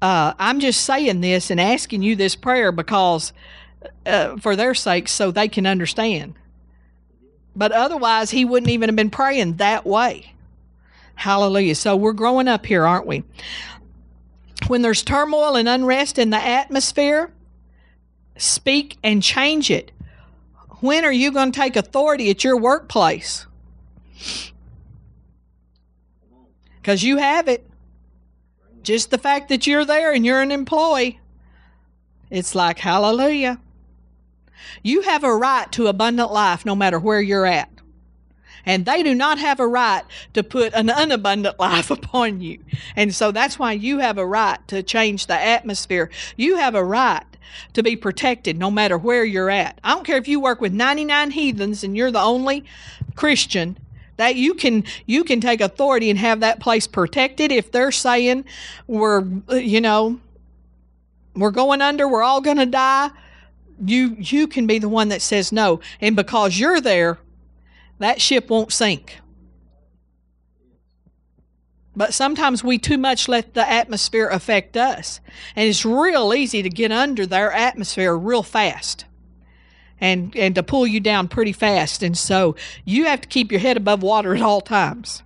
Uh, 0.00 0.34
I'm 0.38 0.60
just 0.60 0.84
saying 0.84 1.20
this 1.20 1.50
and 1.50 1.60
asking 1.60 2.02
you 2.02 2.16
this 2.16 2.34
prayer 2.34 2.72
because 2.72 3.32
uh, 4.06 4.36
for 4.36 4.56
their 4.56 4.74
sake, 4.74 5.08
so 5.08 5.30
they 5.30 5.48
can 5.48 5.66
understand. 5.66 6.34
But 7.54 7.72
otherwise, 7.72 8.30
he 8.30 8.44
wouldn't 8.44 8.70
even 8.70 8.88
have 8.88 8.96
been 8.96 9.10
praying 9.10 9.56
that 9.56 9.86
way. 9.86 10.32
Hallelujah. 11.14 11.74
So 11.74 11.96
we're 11.96 12.12
growing 12.14 12.48
up 12.48 12.66
here, 12.66 12.86
aren't 12.86 13.06
we? 13.06 13.22
When 14.68 14.82
there's 14.82 15.02
turmoil 15.02 15.56
and 15.56 15.68
unrest 15.68 16.18
in 16.18 16.30
the 16.30 16.42
atmosphere, 16.42 17.30
speak 18.36 18.96
and 19.02 19.22
change 19.22 19.70
it. 19.70 19.92
When 20.80 21.04
are 21.04 21.12
you 21.12 21.30
going 21.30 21.52
to 21.52 21.60
take 21.60 21.76
authority 21.76 22.30
at 22.30 22.42
your 22.42 22.56
workplace? 22.56 23.46
Because 26.80 27.02
you 27.02 27.18
have 27.18 27.46
it. 27.46 27.64
Just 28.82 29.10
the 29.10 29.18
fact 29.18 29.48
that 29.48 29.66
you're 29.66 29.84
there 29.84 30.12
and 30.12 30.26
you're 30.26 30.42
an 30.42 30.50
employee, 30.50 31.20
it's 32.30 32.54
like, 32.54 32.78
hallelujah. 32.80 33.60
You 34.82 35.02
have 35.02 35.22
a 35.22 35.34
right 35.34 35.70
to 35.72 35.86
abundant 35.86 36.32
life 36.32 36.66
no 36.66 36.74
matter 36.74 36.98
where 36.98 37.20
you're 37.20 37.46
at. 37.46 37.68
And 38.64 38.84
they 38.84 39.02
do 39.02 39.14
not 39.14 39.38
have 39.38 39.60
a 39.60 39.66
right 39.66 40.02
to 40.34 40.42
put 40.42 40.72
an 40.74 40.88
unabundant 40.90 41.58
life 41.58 41.90
upon 41.92 42.40
you. 42.40 42.58
And 42.96 43.14
so 43.14 43.30
that's 43.30 43.58
why 43.58 43.72
you 43.72 43.98
have 43.98 44.18
a 44.18 44.26
right 44.26 44.66
to 44.68 44.82
change 44.82 45.26
the 45.26 45.40
atmosphere. 45.40 46.10
You 46.36 46.56
have 46.56 46.74
a 46.74 46.84
right 46.84 47.24
to 47.72 47.82
be 47.82 47.96
protected 47.96 48.58
no 48.58 48.70
matter 48.70 48.98
where 48.98 49.24
you're 49.24 49.50
at. 49.50 49.78
I 49.82 49.94
don't 49.94 50.06
care 50.06 50.16
if 50.18 50.28
you 50.28 50.40
work 50.40 50.60
with 50.60 50.72
99 50.72 51.30
heathens 51.30 51.84
and 51.84 51.96
you're 51.96 52.10
the 52.10 52.20
only 52.20 52.64
Christian 53.14 53.78
that 54.16 54.36
you 54.36 54.54
can 54.54 54.84
you 55.06 55.24
can 55.24 55.40
take 55.40 55.60
authority 55.60 56.10
and 56.10 56.18
have 56.18 56.40
that 56.40 56.60
place 56.60 56.86
protected 56.86 57.50
if 57.50 57.72
they're 57.72 57.90
saying 57.90 58.44
we're 58.86 59.24
you 59.50 59.80
know 59.80 60.20
we're 61.34 61.50
going 61.50 61.80
under, 61.80 62.06
we're 62.08 62.22
all 62.22 62.40
going 62.40 62.58
to 62.58 62.66
die. 62.66 63.10
You 63.84 64.16
you 64.18 64.46
can 64.46 64.66
be 64.66 64.78
the 64.78 64.88
one 64.88 65.08
that 65.08 65.22
says 65.22 65.50
no. 65.50 65.80
And 66.00 66.14
because 66.14 66.58
you're 66.58 66.80
there, 66.80 67.18
that 67.98 68.20
ship 68.20 68.50
won't 68.50 68.72
sink. 68.72 69.18
But 71.94 72.14
sometimes 72.14 72.64
we 72.64 72.78
too 72.78 72.96
much 72.96 73.28
let 73.28 73.54
the 73.54 73.68
atmosphere 73.68 74.28
affect 74.28 74.76
us. 74.76 75.20
And 75.54 75.68
it's 75.68 75.84
real 75.84 76.32
easy 76.32 76.62
to 76.62 76.70
get 76.70 76.90
under 76.90 77.26
their 77.26 77.52
atmosphere 77.52 78.16
real 78.16 78.42
fast 78.42 79.04
and, 80.00 80.34
and 80.36 80.54
to 80.54 80.62
pull 80.62 80.86
you 80.86 81.00
down 81.00 81.28
pretty 81.28 81.52
fast. 81.52 82.02
And 82.02 82.16
so 82.16 82.56
you 82.84 83.04
have 83.04 83.20
to 83.20 83.28
keep 83.28 83.52
your 83.52 83.60
head 83.60 83.76
above 83.76 84.02
water 84.02 84.34
at 84.34 84.42
all 84.42 84.60
times. 84.60 85.22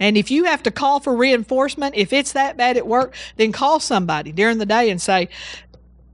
And 0.00 0.16
if 0.16 0.30
you 0.30 0.44
have 0.44 0.62
to 0.64 0.72
call 0.72 0.98
for 0.98 1.16
reinforcement, 1.16 1.94
if 1.94 2.12
it's 2.12 2.32
that 2.32 2.56
bad 2.56 2.76
at 2.76 2.86
work, 2.86 3.14
then 3.36 3.52
call 3.52 3.78
somebody 3.78 4.32
during 4.32 4.58
the 4.58 4.66
day 4.66 4.90
and 4.90 5.00
say, 5.00 5.28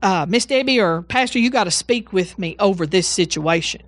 uh, 0.03 0.25
Miss 0.29 0.45
Debbie 0.45 0.79
or 0.79 1.01
Pastor, 1.01 1.39
you 1.39 1.49
got 1.49 1.65
to 1.65 1.71
speak 1.71 2.13
with 2.13 2.37
me 2.37 2.55
over 2.59 2.85
this 2.85 3.07
situation. 3.07 3.81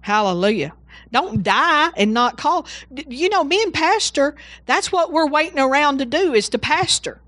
Hallelujah. 0.00 0.74
Don't 1.12 1.42
die 1.42 1.90
and 1.96 2.12
not 2.12 2.36
call. 2.36 2.66
You 2.90 3.28
know, 3.28 3.44
me 3.44 3.62
and 3.62 3.72
pastor, 3.72 4.36
that's 4.66 4.92
what 4.92 5.12
we're 5.12 5.28
waiting 5.28 5.58
around 5.58 5.98
to 5.98 6.04
do 6.04 6.34
is 6.34 6.48
to 6.50 6.58
pastor. 6.58 7.20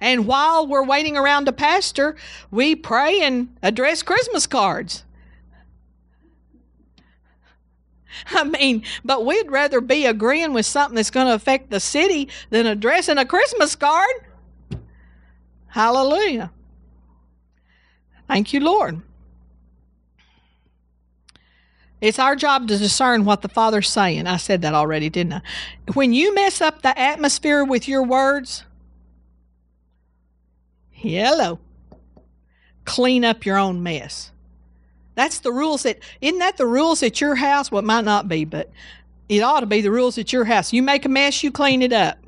And 0.00 0.26
while 0.26 0.66
we're 0.66 0.84
waiting 0.84 1.16
around 1.16 1.46
to 1.46 1.52
pastor, 1.52 2.16
we 2.50 2.76
pray 2.76 3.20
and 3.20 3.56
address 3.62 4.02
Christmas 4.02 4.46
cards. 4.46 5.04
I 8.26 8.44
mean, 8.44 8.84
but 9.04 9.24
we'd 9.24 9.50
rather 9.50 9.80
be 9.80 10.06
agreeing 10.06 10.52
with 10.52 10.66
something 10.66 10.96
that's 10.96 11.10
going 11.10 11.26
to 11.26 11.34
affect 11.34 11.70
the 11.70 11.80
city 11.80 12.28
than 12.50 12.66
addressing 12.66 13.18
a 13.18 13.24
Christmas 13.24 13.74
card. 13.74 14.10
Hallelujah. 15.66 16.50
Thank 18.28 18.52
you, 18.52 18.60
Lord. 18.60 19.02
It's 22.00 22.18
our 22.18 22.36
job 22.36 22.68
to 22.68 22.78
discern 22.78 23.24
what 23.24 23.42
the 23.42 23.48
Father's 23.48 23.88
saying. 23.88 24.26
I 24.26 24.36
said 24.36 24.62
that 24.62 24.74
already, 24.74 25.10
didn't 25.10 25.32
I? 25.32 25.42
When 25.94 26.12
you 26.12 26.34
mess 26.34 26.60
up 26.60 26.82
the 26.82 26.96
atmosphere 26.98 27.64
with 27.64 27.88
your 27.88 28.04
words, 28.04 28.64
hello, 30.90 31.58
clean 32.84 33.24
up 33.24 33.44
your 33.44 33.58
own 33.58 33.82
mess. 33.82 34.30
That's 35.16 35.40
the 35.40 35.50
rules 35.50 35.82
that, 35.82 35.98
isn't 36.20 36.38
that 36.38 36.56
the 36.56 36.66
rules 36.66 37.02
at 37.02 37.20
your 37.20 37.34
house? 37.34 37.72
Well, 37.72 37.82
might 37.82 38.04
not 38.04 38.28
be, 38.28 38.44
but 38.44 38.70
it 39.28 39.42
ought 39.42 39.60
to 39.60 39.66
be 39.66 39.80
the 39.80 39.90
rules 39.90 40.16
at 40.18 40.32
your 40.32 40.44
house. 40.44 40.72
You 40.72 40.82
make 40.82 41.04
a 41.04 41.08
mess, 41.08 41.42
you 41.42 41.50
clean 41.50 41.82
it 41.82 41.92
up. 41.92 42.18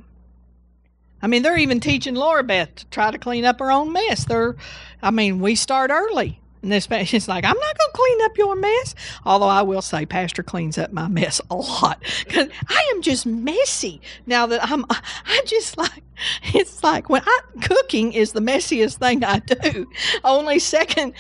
I 1.23 1.29
mean, 1.29 1.43
they're 1.43 1.57
even 1.57 1.79
teaching 1.79 2.17
Laura 2.17 2.43
Beth 2.43 2.75
to 2.75 2.87
try 2.87 3.13
to 3.13 3.19
clean 3.19 3.45
up 3.45 3.61
her 3.61 3.71
own 3.71 3.93
mess. 3.93 4.25
They're, 4.25 4.57
I 5.01 5.13
mean, 5.13 5.39
we 5.39 5.55
start 5.55 5.93
early. 5.93 6.40
And 6.63 6.73
this 6.73 6.89
she's 7.07 7.29
like, 7.29 7.45
I'm 7.45 7.57
not 7.57 7.79
going 7.79 7.91
to 7.93 7.93
clean 7.95 8.23
up 8.23 8.39
your 8.39 8.57
mess. 8.57 8.95
Although 9.25 9.49
I 9.49 9.63
will 9.63 9.83
say, 9.83 10.07
Pastor 10.07 10.43
cleans 10.43 10.79
up 10.79 10.93
my 10.93 11.09
mess 11.09 11.41
a 11.51 11.55
lot 11.55 12.03
because 12.25 12.49
I 12.69 12.93
am 12.95 13.03
just 13.03 13.27
messy. 13.27 14.01
Now 14.27 14.47
that 14.47 14.69
I'm, 14.71 14.85
I 14.91 15.43
just 15.47 15.79
like, 15.79 16.03
it's 16.55 16.83
like 16.83 17.09
when 17.09 17.23
I 17.25 17.39
cooking 17.63 18.13
is 18.13 18.33
the 18.33 18.41
messiest 18.41 18.99
thing 18.99 19.25
I 19.25 19.39
do. 19.41 19.89
Only 20.25 20.59
second, 20.59 21.15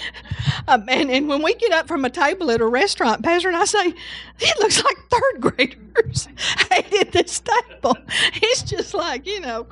um, 0.69 0.85
and 0.89 1.11
and 1.11 1.29
when 1.29 1.43
we 1.43 1.55
get 1.55 1.73
up 1.73 1.89
from 1.89 2.05
a 2.05 2.11
table 2.11 2.51
at 2.51 2.61
a 2.61 2.67
restaurant, 2.67 3.23
Pastor 3.23 3.49
and 3.49 3.57
I 3.57 3.65
say, 3.65 3.95
it 4.41 4.59
looks 4.59 4.83
like 4.83 4.97
third 5.11 5.41
graders 5.41 6.29
hated 6.71 7.13
this 7.13 7.41
table. 7.41 7.97
It's 8.35 8.63
just 8.63 8.95
like 8.95 9.27
you 9.27 9.41
know, 9.41 9.67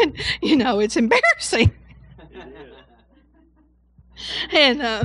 and 0.00 0.16
you 0.40 0.56
know, 0.56 0.80
it's 0.80 0.96
embarrassing 0.96 1.72
and 4.52 4.82
uh, 4.82 5.04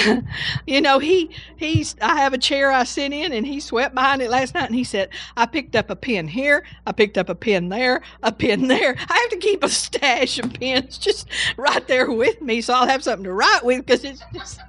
you 0.66 0.80
know 0.80 0.98
he 0.98 1.30
he's 1.56 1.96
i 2.00 2.16
have 2.16 2.32
a 2.32 2.38
chair 2.38 2.70
i 2.70 2.84
sit 2.84 3.12
in 3.12 3.32
and 3.32 3.46
he 3.46 3.60
swept 3.60 3.94
behind 3.94 4.22
it 4.22 4.30
last 4.30 4.54
night 4.54 4.66
and 4.66 4.74
he 4.74 4.84
said 4.84 5.08
i 5.36 5.46
picked 5.46 5.76
up 5.76 5.90
a 5.90 5.96
pen 5.96 6.28
here 6.28 6.64
i 6.86 6.92
picked 6.92 7.18
up 7.18 7.28
a 7.28 7.34
pen 7.34 7.68
there 7.68 8.02
a 8.22 8.32
pen 8.32 8.68
there 8.68 8.96
i 9.08 9.16
have 9.16 9.30
to 9.30 9.38
keep 9.38 9.62
a 9.64 9.68
stash 9.68 10.38
of 10.38 10.52
pens 10.54 10.98
just 10.98 11.28
right 11.56 11.86
there 11.88 12.10
with 12.10 12.40
me 12.40 12.60
so 12.60 12.74
i'll 12.74 12.88
have 12.88 13.02
something 13.02 13.24
to 13.24 13.32
write 13.32 13.64
with 13.64 13.84
because 13.84 14.04
it's 14.04 14.22
just 14.32 14.60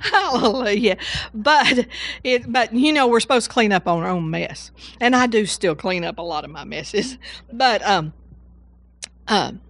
Hallelujah. 0.00 0.96
But 1.34 1.86
it 2.22 2.50
but 2.50 2.72
you 2.72 2.92
know 2.92 3.08
we're 3.08 3.20
supposed 3.20 3.46
to 3.46 3.52
clean 3.52 3.72
up 3.72 3.86
on 3.86 4.02
our 4.02 4.08
own 4.08 4.30
mess. 4.30 4.70
And 5.00 5.16
I 5.16 5.26
do 5.26 5.46
still 5.46 5.74
clean 5.74 6.04
up 6.04 6.18
a 6.18 6.22
lot 6.22 6.44
of 6.44 6.50
my 6.50 6.64
messes. 6.64 7.18
But 7.52 7.84
um 7.84 8.12
um 9.28 9.60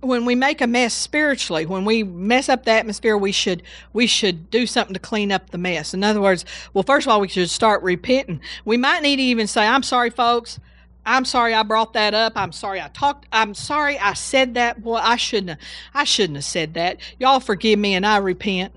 when 0.00 0.24
we 0.24 0.34
make 0.34 0.60
a 0.60 0.66
mess 0.66 0.94
spiritually, 0.94 1.66
when 1.66 1.84
we 1.84 2.02
mess 2.02 2.48
up 2.48 2.64
the 2.64 2.70
atmosphere, 2.70 3.16
we 3.16 3.32
should 3.32 3.62
we 3.92 4.06
should 4.06 4.50
do 4.50 4.66
something 4.66 4.94
to 4.94 5.00
clean 5.00 5.32
up 5.32 5.50
the 5.50 5.58
mess. 5.58 5.94
In 5.94 6.04
other 6.04 6.20
words, 6.20 6.44
well, 6.74 6.84
first 6.84 7.06
of 7.06 7.12
all, 7.12 7.20
we 7.20 7.28
should 7.28 7.50
start 7.50 7.82
repenting. 7.82 8.40
We 8.64 8.76
might 8.76 9.02
need 9.02 9.16
to 9.16 9.22
even 9.22 9.46
say, 9.46 9.66
"I'm 9.66 9.82
sorry, 9.82 10.10
folks. 10.10 10.60
I'm 11.04 11.24
sorry 11.24 11.54
I 11.54 11.62
brought 11.62 11.92
that 11.92 12.14
up. 12.14 12.32
I'm 12.36 12.52
sorry 12.52 12.80
I 12.80 12.88
talked. 12.88 13.26
I'm 13.32 13.54
sorry 13.54 13.98
I 13.98 14.14
said 14.14 14.54
that. 14.54 14.82
Boy, 14.82 14.96
I 14.96 15.16
shouldn't. 15.16 15.50
Have, 15.50 15.58
I 15.94 16.04
shouldn't 16.04 16.36
have 16.36 16.44
said 16.44 16.74
that. 16.74 16.98
Y'all 17.18 17.40
forgive 17.40 17.78
me, 17.78 17.94
and 17.94 18.04
I 18.04 18.18
repent. 18.18 18.74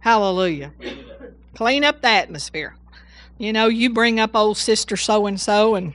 Hallelujah. 0.00 0.72
Clean 1.54 1.84
up 1.84 2.00
the 2.00 2.08
atmosphere. 2.08 2.74
You 3.38 3.52
know, 3.52 3.66
you 3.66 3.90
bring 3.90 4.20
up 4.20 4.34
old 4.34 4.56
sister 4.56 4.96
so 4.96 5.26
and 5.26 5.40
so, 5.40 5.74
and 5.74 5.94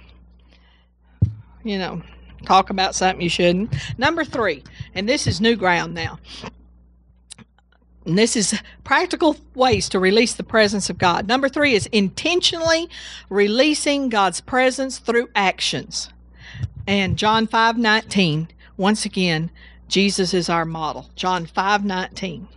you 1.63 1.77
know 1.77 2.01
talk 2.45 2.69
about 2.69 2.95
something 2.95 3.21
you 3.21 3.29
shouldn't. 3.29 3.75
Number 3.97 4.23
three, 4.23 4.63
and 4.95 5.07
this 5.07 5.27
is 5.27 5.41
new 5.41 5.55
ground 5.55 5.93
now. 5.93 6.19
And 8.05 8.17
this 8.17 8.37
is 8.37 8.57
practical 8.85 9.35
ways 9.53 9.89
to 9.89 9.99
release 9.99 10.33
the 10.33 10.43
presence 10.43 10.89
of 10.89 10.97
God. 10.97 11.27
Number 11.27 11.49
three 11.49 11.73
is 11.73 11.87
intentionally 11.87 12.89
releasing 13.29 14.07
God's 14.07 14.39
presence 14.39 14.97
through 14.97 15.29
actions. 15.35 16.09
And 16.87 17.17
John 17.17 17.47
5 17.47 17.77
19, 17.77 18.47
once 18.77 19.03
again, 19.03 19.51
Jesus 19.89 20.33
is 20.33 20.49
our 20.49 20.63
model. 20.63 21.09
John 21.15 21.45
5 21.45 21.83
19. 21.83 22.47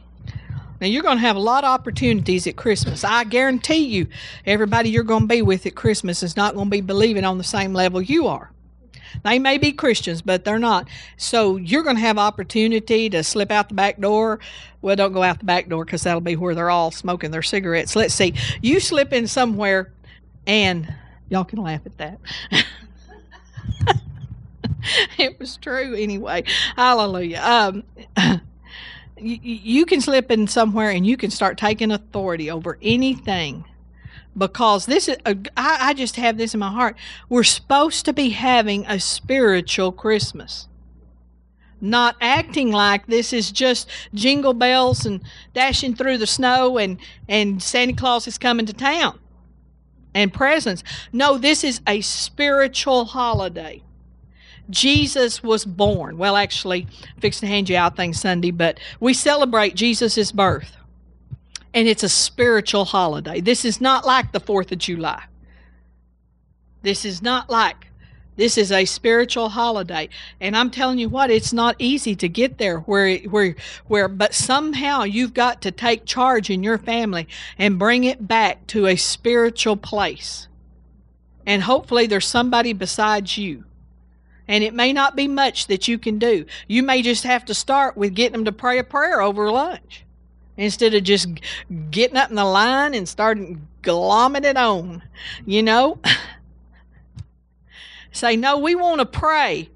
Now, 0.80 0.86
you're 0.86 1.02
going 1.02 1.18
to 1.18 1.22
have 1.22 1.36
a 1.36 1.40
lot 1.40 1.64
of 1.64 1.70
opportunities 1.70 2.46
at 2.46 2.56
Christmas. 2.56 3.04
I 3.04 3.24
guarantee 3.24 3.84
you, 3.86 4.06
everybody 4.46 4.88
you're 4.88 5.02
going 5.02 5.24
to 5.24 5.26
be 5.26 5.42
with 5.42 5.66
at 5.66 5.74
Christmas 5.74 6.22
is 6.22 6.36
not 6.36 6.54
going 6.54 6.68
to 6.68 6.70
be 6.70 6.80
believing 6.80 7.24
on 7.24 7.36
the 7.36 7.44
same 7.44 7.74
level 7.74 8.00
you 8.00 8.28
are. 8.28 8.50
They 9.25 9.38
may 9.38 9.59
be 9.59 9.73
Christians, 9.73 10.23
but 10.23 10.44
they're 10.44 10.59
not. 10.59 10.88
So 11.16 11.57
you're 11.57 11.83
going 11.83 11.96
to 11.96 12.03
have 12.03 12.18
opportunity 12.18 13.11
to 13.11 13.23
slip 13.23 13.51
out 13.51 13.68
the 13.68 13.75
back 13.75 14.01
door. 14.01 14.40
Well, 14.83 14.96
don't 14.96 15.12
go 15.12 15.23
out 15.23 15.38
the 15.38 15.44
back 15.44 15.68
door 15.68 15.85
because 15.85 16.03
that'll 16.03 16.20
be 16.20 16.37
where 16.37 16.55
they're 16.55 16.70
all 16.70 16.90
smoking 16.90 17.31
their 17.31 17.42
cigarettes. 17.42 17.96
Let's 17.96 18.14
see. 18.14 18.35
You 18.62 18.81
slip 18.81 19.12
in 19.12 19.27
somewhere, 19.27 19.92
and 20.46 20.92
y'all 21.29 21.44
can 21.44 21.61
laugh 21.62 21.83
at 21.87 21.99
that. 21.99 22.18
it 25.18 25.38
was 25.38 25.57
true 25.57 25.94
anyway. 25.94 26.44
Hallelujah. 26.77 27.40
Um, 27.42 27.85
you, 29.18 29.38
you 29.42 29.87
can 29.87 30.01
slip 30.01 30.31
in 30.31 30.46
somewhere 30.46 30.90
and 30.90 31.07
you 31.07 31.16
can 31.16 31.31
start 31.31 31.59
taking 31.59 31.90
authority 31.90 32.51
over 32.51 32.79
anything 32.83 33.64
because 34.36 34.86
this 34.86 35.08
is 35.08 35.16
a, 35.26 35.36
I, 35.56 35.90
I 35.90 35.94
just 35.94 36.16
have 36.16 36.38
this 36.38 36.54
in 36.54 36.60
my 36.60 36.70
heart. 36.70 36.96
We're 37.28 37.44
supposed 37.44 38.04
to 38.04 38.12
be 38.12 38.30
having 38.30 38.86
a 38.86 39.00
spiritual 39.00 39.92
christmas. 39.92 40.68
Not 41.80 42.16
acting 42.20 42.72
like 42.72 43.06
this 43.06 43.32
is 43.32 43.50
just 43.50 43.88
jingle 44.12 44.52
bells 44.52 45.06
and 45.06 45.22
dashing 45.54 45.94
through 45.94 46.18
the 46.18 46.26
snow 46.26 46.76
and 46.76 46.98
and 47.26 47.62
santa 47.62 47.94
claus 47.94 48.26
is 48.26 48.36
coming 48.36 48.66
to 48.66 48.74
town 48.74 49.18
and 50.14 50.32
presents. 50.32 50.82
No 51.12 51.38
this 51.38 51.64
is 51.64 51.80
a 51.86 52.02
spiritual 52.02 53.06
holiday. 53.06 53.82
Jesus 54.68 55.42
was 55.42 55.64
born. 55.64 56.16
Well, 56.16 56.36
actually, 56.36 56.86
fixing 57.18 57.48
to 57.48 57.52
hand 57.52 57.68
you 57.68 57.76
out 57.76 57.96
things 57.96 58.20
Sunday, 58.20 58.52
but 58.52 58.78
we 59.00 59.14
celebrate 59.14 59.74
Jesus' 59.74 60.30
birth 60.30 60.76
and 61.72 61.87
it's 61.87 62.02
a 62.02 62.09
spiritual 62.09 62.85
holiday. 62.85 63.40
This 63.40 63.64
is 63.64 63.80
not 63.80 64.04
like 64.04 64.33
the 64.33 64.40
4th 64.40 64.72
of 64.72 64.78
July. 64.78 65.22
This 66.83 67.04
is 67.04 67.22
not 67.22 67.50
like 67.50 67.87
This 68.37 68.56
is 68.56 68.72
a 68.72 68.87
spiritual 68.87 69.50
holiday, 69.50 70.09
and 70.40 70.56
I'm 70.56 70.70
telling 70.70 70.98
you 70.98 71.11
what, 71.11 71.30
it's 71.30 71.52
not 71.52 71.76
easy 71.78 72.14
to 72.16 72.28
get 72.28 72.56
there. 72.56 72.78
Where, 72.78 73.18
where, 73.18 73.54
where, 73.87 74.09
but 74.09 74.33
somehow 74.33 75.02
you've 75.02 75.35
got 75.35 75.61
to 75.62 75.70
take 75.70 76.06
charge 76.06 76.48
in 76.48 76.62
your 76.62 76.78
family 76.78 77.28
and 77.59 77.78
bring 77.78 78.04
it 78.04 78.26
back 78.26 78.66
to 78.68 78.87
a 78.87 78.96
spiritual 78.96 79.76
place. 79.76 80.48
And 81.44 81.62
hopefully, 81.62 82.06
there's 82.06 82.24
somebody 82.26 82.72
besides 82.72 83.37
you. 83.37 83.64
And 84.48 84.64
it 84.64 84.72
may 84.72 84.94
not 84.94 85.16
be 85.16 85.28
much 85.28 85.66
that 85.66 85.87
you 85.87 85.98
can 85.98 86.18
do. 86.18 86.46
You 86.66 86.83
may 86.83 87.02
just 87.02 87.24
have 87.24 87.44
to 87.44 87.54
start 87.54 87.94
with 87.94 88.14
getting 88.14 88.33
them 88.33 88.46
to 88.46 88.52
pray 88.52 88.78
a 88.78 88.85
prayer 88.85 89.20
over 89.20 89.50
lunch 89.50 90.06
instead 90.61 90.92
of 90.92 91.03
just 91.03 91.27
getting 91.90 92.18
up 92.18 92.29
in 92.29 92.37
the 92.37 92.44
line 92.44 92.94
and 92.94 93.09
starting 93.09 93.66
glomming 93.83 94.44
it 94.44 94.59
on, 94.59 95.03
you 95.46 95.62
know? 95.62 95.99
Say, 98.12 98.37
no, 98.37 98.59
we 98.59 98.75
want 98.75 99.01
to 99.01 99.07
pray. 99.07 99.70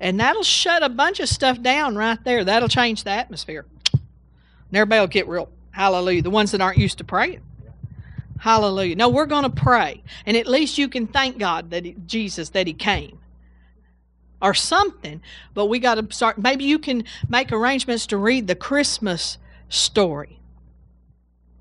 And 0.00 0.18
that'll 0.18 0.42
shut 0.42 0.82
a 0.82 0.88
bunch 0.88 1.20
of 1.20 1.28
stuff 1.28 1.62
down 1.62 1.94
right 1.94 2.22
there. 2.24 2.44
That'll 2.44 2.68
change 2.68 3.04
the 3.04 3.10
atmosphere. 3.10 3.64
And 3.92 4.74
everybody 4.74 5.00
will 5.00 5.06
get 5.06 5.28
real, 5.28 5.48
hallelujah. 5.70 6.22
The 6.22 6.30
ones 6.30 6.50
that 6.50 6.60
aren't 6.60 6.78
used 6.78 6.98
to 6.98 7.04
praying. 7.04 7.40
Hallelujah. 8.40 8.96
No, 8.96 9.08
we're 9.08 9.26
going 9.26 9.44
to 9.44 9.50
pray. 9.50 10.02
And 10.26 10.36
at 10.36 10.48
least 10.48 10.76
you 10.76 10.88
can 10.88 11.06
thank 11.06 11.38
God 11.38 11.70
that 11.70 11.84
he, 11.84 11.94
Jesus 12.06 12.48
that 12.50 12.66
he 12.66 12.74
came 12.74 13.20
or 14.44 14.52
something. 14.52 15.22
But 15.54 15.66
we 15.66 15.78
got 15.78 15.94
to 15.94 16.14
start. 16.14 16.38
Maybe 16.38 16.64
you 16.64 16.78
can 16.78 17.04
make 17.28 17.50
arrangements 17.50 18.06
to 18.08 18.18
read 18.18 18.46
the 18.46 18.54
Christmas 18.54 19.38
story. 19.70 20.38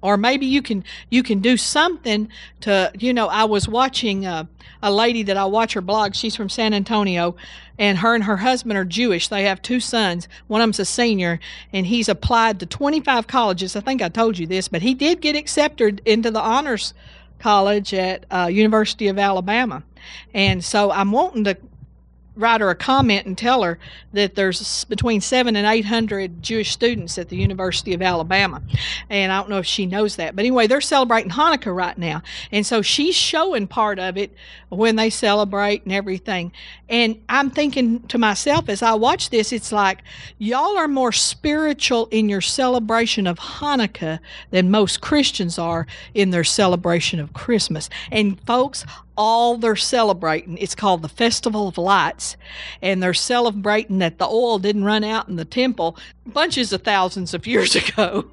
Or 0.01 0.17
maybe 0.17 0.45
you 0.45 0.61
can 0.61 0.83
you 1.09 1.23
can 1.23 1.39
do 1.39 1.55
something 1.55 2.27
to 2.59 2.91
you 2.99 3.13
know 3.13 3.27
I 3.27 3.45
was 3.45 3.69
watching 3.69 4.25
uh, 4.25 4.43
a 4.81 4.91
lady 4.91 5.23
that 5.23 5.37
I 5.37 5.45
watch 5.45 5.73
her 5.73 5.81
blog. 5.81 6.13
She's 6.13 6.35
from 6.35 6.49
San 6.49 6.73
Antonio, 6.73 7.37
and 7.79 7.99
her 7.99 8.13
and 8.13 8.25
her 8.25 8.35
husband 8.35 8.77
are 8.77 8.83
Jewish. 8.83 9.29
They 9.29 9.43
have 9.43 9.61
two 9.61 9.79
sons. 9.79 10.27
One 10.47 10.59
of 10.59 10.65
them's 10.65 10.79
a 10.81 10.85
senior, 10.85 11.39
and 11.71 11.87
he's 11.87 12.09
applied 12.09 12.59
to 12.59 12.65
25 12.65 13.27
colleges. 13.27 13.77
I 13.77 13.79
think 13.79 14.01
I 14.01 14.09
told 14.09 14.37
you 14.37 14.45
this, 14.45 14.67
but 14.67 14.81
he 14.81 14.93
did 14.93 15.21
get 15.21 15.37
accepted 15.37 16.01
into 16.03 16.31
the 16.31 16.41
honors 16.41 16.93
college 17.39 17.93
at 17.93 18.25
uh, 18.29 18.49
University 18.51 19.07
of 19.07 19.17
Alabama. 19.17 19.83
And 20.33 20.63
so 20.63 20.91
I'm 20.91 21.13
wanting 21.13 21.45
to 21.45 21.57
write 22.35 22.61
her 22.61 22.69
a 22.69 22.75
comment 22.75 23.25
and 23.25 23.37
tell 23.37 23.63
her 23.63 23.77
that 24.13 24.35
there's 24.35 24.85
between 24.85 25.21
seven 25.21 25.55
and 25.55 25.67
eight 25.67 25.85
hundred 25.85 26.41
Jewish 26.41 26.71
students 26.71 27.17
at 27.17 27.29
the 27.29 27.37
University 27.37 27.93
of 27.93 28.01
Alabama, 28.01 28.61
and 29.09 29.31
I 29.31 29.39
don't 29.39 29.49
know 29.49 29.59
if 29.59 29.65
she 29.65 29.85
knows 29.85 30.15
that, 30.15 30.35
but 30.35 30.41
anyway, 30.41 30.67
they're 30.67 30.81
celebrating 30.81 31.31
Hanukkah 31.31 31.75
right 31.75 31.97
now, 31.97 32.21
and 32.51 32.65
so 32.65 32.81
she's 32.81 33.15
showing 33.15 33.67
part 33.67 33.99
of 33.99 34.17
it 34.17 34.33
when 34.69 34.95
they 34.95 35.09
celebrate 35.09 35.83
and 35.83 35.93
everything. 35.93 36.51
And 36.89 37.19
I'm 37.29 37.49
thinking 37.49 38.01
to 38.07 38.17
myself 38.17 38.69
as 38.69 38.81
I 38.81 38.93
watch 38.93 39.29
this, 39.29 39.51
it's 39.51 39.71
like 39.71 40.03
y'all 40.37 40.77
are 40.77 40.87
more 40.87 41.11
spiritual 41.11 42.07
in 42.11 42.29
your 42.29 42.41
celebration 42.41 43.27
of 43.27 43.39
Hanukkah 43.39 44.19
than 44.51 44.71
most 44.71 45.01
Christians 45.01 45.57
are 45.57 45.87
in 46.13 46.31
their 46.31 46.43
celebration 46.43 47.19
of 47.19 47.33
Christmas. 47.33 47.89
And 48.11 48.39
folks, 48.45 48.85
all 49.17 49.57
they're 49.57 49.75
celebrating. 49.75 50.57
It's 50.57 50.75
called 50.75 51.01
the 51.01 51.09
Festival 51.09 51.67
of 51.67 51.77
Lights, 51.77 52.37
and 52.81 53.01
they're 53.01 53.13
celebrating 53.13 53.99
that 53.99 54.17
the 54.17 54.27
oil 54.27 54.59
didn't 54.59 54.83
run 54.83 55.03
out 55.03 55.29
in 55.29 55.35
the 55.35 55.45
temple 55.45 55.97
bunches 56.25 56.73
of 56.73 56.83
thousands 56.83 57.33
of 57.33 57.47
years 57.47 57.75
ago. 57.89 58.29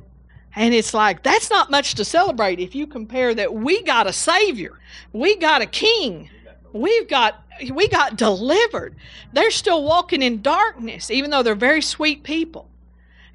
And 0.56 0.74
it's 0.74 0.94
like, 0.94 1.22
that's 1.22 1.50
not 1.50 1.70
much 1.70 1.94
to 1.94 2.04
celebrate 2.04 2.58
if 2.58 2.74
you 2.74 2.86
compare 2.86 3.34
that 3.34 3.54
we 3.54 3.82
got 3.82 4.08
a 4.08 4.12
Savior, 4.12 4.78
we 5.12 5.36
got 5.36 5.62
a 5.62 5.66
King, 5.66 6.28
we've 6.72 7.08
got 7.08 7.44
we 7.72 7.88
got 7.88 8.16
delivered. 8.16 8.96
They're 9.32 9.50
still 9.50 9.84
walking 9.84 10.22
in 10.22 10.42
darkness, 10.42 11.10
even 11.10 11.30
though 11.30 11.42
they're 11.42 11.54
very 11.54 11.82
sweet 11.82 12.22
people. 12.22 12.68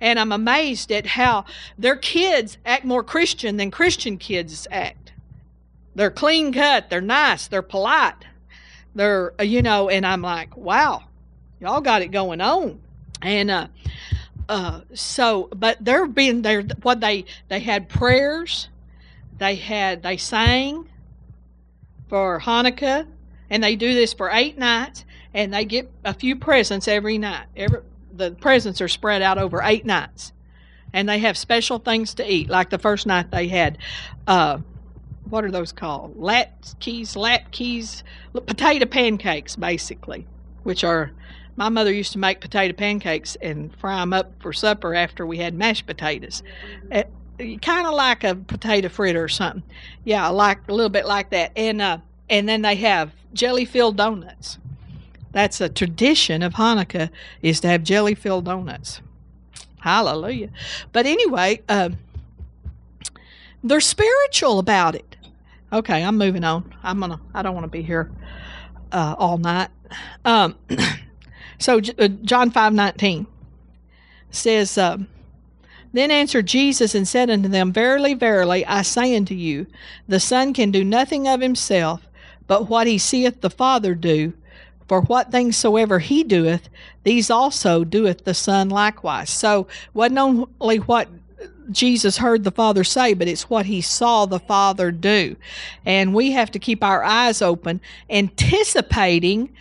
And 0.01 0.19
I'm 0.19 0.31
amazed 0.31 0.91
at 0.91 1.05
how 1.05 1.45
their 1.77 1.95
kids 1.95 2.58
act 2.65 2.86
more 2.86 3.03
Christian 3.03 3.58
than 3.58 3.71
Christian 3.71 4.17
kids 4.17 4.67
act. 4.71 5.04
They're 5.95 6.12
clean 6.12 6.53
cut. 6.53 6.89
They're 6.89 7.01
nice. 7.01 7.47
They're 7.47 7.62
polite. 7.62 8.25
They're, 8.93 9.34
uh, 9.39 9.43
you 9.43 9.62
know, 9.62 9.89
and 9.89 10.05
I'm 10.05 10.21
like, 10.21 10.55
wow, 10.55 11.03
y'all 11.60 11.81
got 11.81 12.01
it 12.01 12.10
going 12.12 12.41
on. 12.41 12.79
And, 13.21 13.49
uh, 13.49 13.67
uh, 14.47 14.81
so, 14.93 15.49
but 15.55 15.77
they're 15.84 16.05
being 16.05 16.41
there. 16.41 16.62
What 16.84 16.99
they 16.99 17.25
they 17.47 17.60
had 17.60 17.89
prayers, 17.89 18.69
they 19.38 19.55
had 19.55 20.03
they 20.03 20.17
sang 20.17 20.88
for 22.10 22.39
Hanukkah, 22.39 23.08
and 23.49 23.63
they 23.63 23.75
do 23.75 23.93
this 23.93 24.13
for 24.13 24.29
eight 24.31 24.58
nights, 24.58 25.03
and 25.34 25.53
they 25.53 25.65
get 25.65 25.91
a 26.03 26.13
few 26.13 26.36
presents 26.36 26.88
every 26.88 27.17
night. 27.17 27.47
Every 27.55 27.79
the 28.13 28.31
presents 28.31 28.81
are 28.81 28.88
spread 28.88 29.21
out 29.21 29.38
over 29.38 29.62
eight 29.63 29.86
nights, 29.86 30.31
and 30.93 31.10
they 31.10 31.19
have 31.19 31.38
special 31.38 31.79
things 31.79 32.13
to 32.15 32.31
eat. 32.31 32.47
Like 32.47 32.69
the 32.69 32.77
first 32.77 33.08
night 33.08 33.31
they 33.31 33.47
had 33.47 33.79
uh, 34.27 34.60
what 35.29 35.43
are 35.43 35.51
those 35.51 35.71
called? 35.71 36.17
Latkes, 36.17 37.15
latkes, 37.15 38.03
potato 38.45 38.85
pancakes, 38.85 39.55
basically, 39.55 40.25
which 40.63 40.83
are 40.83 41.11
my 41.55 41.69
mother 41.69 41.91
used 41.91 42.11
to 42.11 42.17
make 42.19 42.41
potato 42.41 42.73
pancakes 42.73 43.38
and 43.41 43.73
fry 43.77 43.99
them 43.99 44.13
up 44.13 44.31
for 44.41 44.51
supper 44.51 44.93
after 44.93 45.25
we 45.25 45.38
had 45.38 45.53
mashed 45.53 45.85
potatoes. 45.85 46.43
Uh, 46.91 47.03
kind 47.61 47.88
of 47.88 47.93
like 47.93 48.23
a 48.23 48.35
potato 48.35 48.89
fritter 48.89 49.23
or 49.23 49.29
something. 49.29 49.63
Yeah, 50.03 50.27
like 50.29 50.59
a 50.67 50.73
little 50.73 50.89
bit 50.89 51.05
like 51.05 51.29
that. 51.31 51.51
And 51.55 51.81
uh, 51.81 51.99
and 52.29 52.47
then 52.49 52.61
they 52.61 52.75
have 52.75 53.11
jelly 53.33 53.65
filled 53.65 53.97
donuts. 53.97 54.57
That's 55.31 55.59
a 55.59 55.69
tradition 55.69 56.43
of 56.43 56.53
Hanukkah 56.53 57.09
is 57.41 57.59
to 57.61 57.67
have 57.67 57.83
jelly 57.83 58.15
filled 58.15 58.45
donuts. 58.45 59.01
Hallelujah. 59.79 60.49
But 60.93 61.05
anyway, 61.05 61.61
uh, 61.69 61.89
they're 63.63 63.81
spiritual 63.81 64.59
about 64.59 64.95
it. 64.95 65.14
Okay, 65.73 66.04
I'm 66.04 66.17
moving 66.17 66.43
on. 66.43 66.73
I'm 66.84 66.99
gonna. 66.99 67.19
I 67.34 67.41
don't 67.41 67.54
want 67.54 67.65
to 67.65 67.71
be 67.71 67.82
here 67.82 68.12
uh, 68.91 69.15
all 69.17 69.38
night. 69.38 69.69
Um, 70.23 70.56
so 71.60 71.80
uh, 71.97 72.08
John 72.08 72.51
five 72.51 72.73
nineteen 72.73 73.28
says. 74.32 74.78
Uh, 74.78 74.97
then 75.93 76.12
answered 76.12 76.45
Jesus 76.45 76.93
and 76.93 77.08
said 77.08 77.30
unto 77.30 77.47
them, 77.47 77.71
Verily, 77.71 78.15
verily, 78.15 78.65
I 78.65 78.82
say 78.82 79.15
unto 79.15 79.34
you, 79.34 79.65
the 80.10 80.19
Son 80.19 80.54
can 80.54 80.69
do 80.69 80.84
nothing 80.84 81.25
of 81.25 81.39
himself, 81.39 82.06
but 82.47 82.67
what 82.67 82.86
he 82.86 82.97
seeth 82.97 83.39
the 83.39 83.49
Father 83.49 83.95
do. 83.95 84.34
For 84.89 85.01
what 85.01 85.32
things 85.32 85.56
soever 85.56 85.99
he 85.99 86.25
doeth, 86.25 86.67
these 87.04 87.32
also 87.32 87.86
doeth 87.86 88.25
the 88.25 88.34
Son 88.34 88.67
likewise. 88.67 89.30
So, 89.30 89.67
wasn't 89.93 90.49
only 90.60 90.78
what 90.80 91.08
Jesus 91.71 92.17
heard 92.17 92.43
the 92.43 92.51
Father 92.51 92.84
say, 92.84 93.13
but 93.13 93.28
it's 93.28 93.49
what 93.49 93.65
he 93.65 93.82
saw 93.82 94.25
the 94.25 94.39
Father 94.39 94.91
do. 94.91 95.36
And 95.86 96.13
we 96.13 96.32
have 96.32 96.51
to 96.51 96.60
keep 96.60 96.84
our 96.84 97.04
eyes 97.04 97.41
open, 97.41 97.82
anticipating 98.10 99.51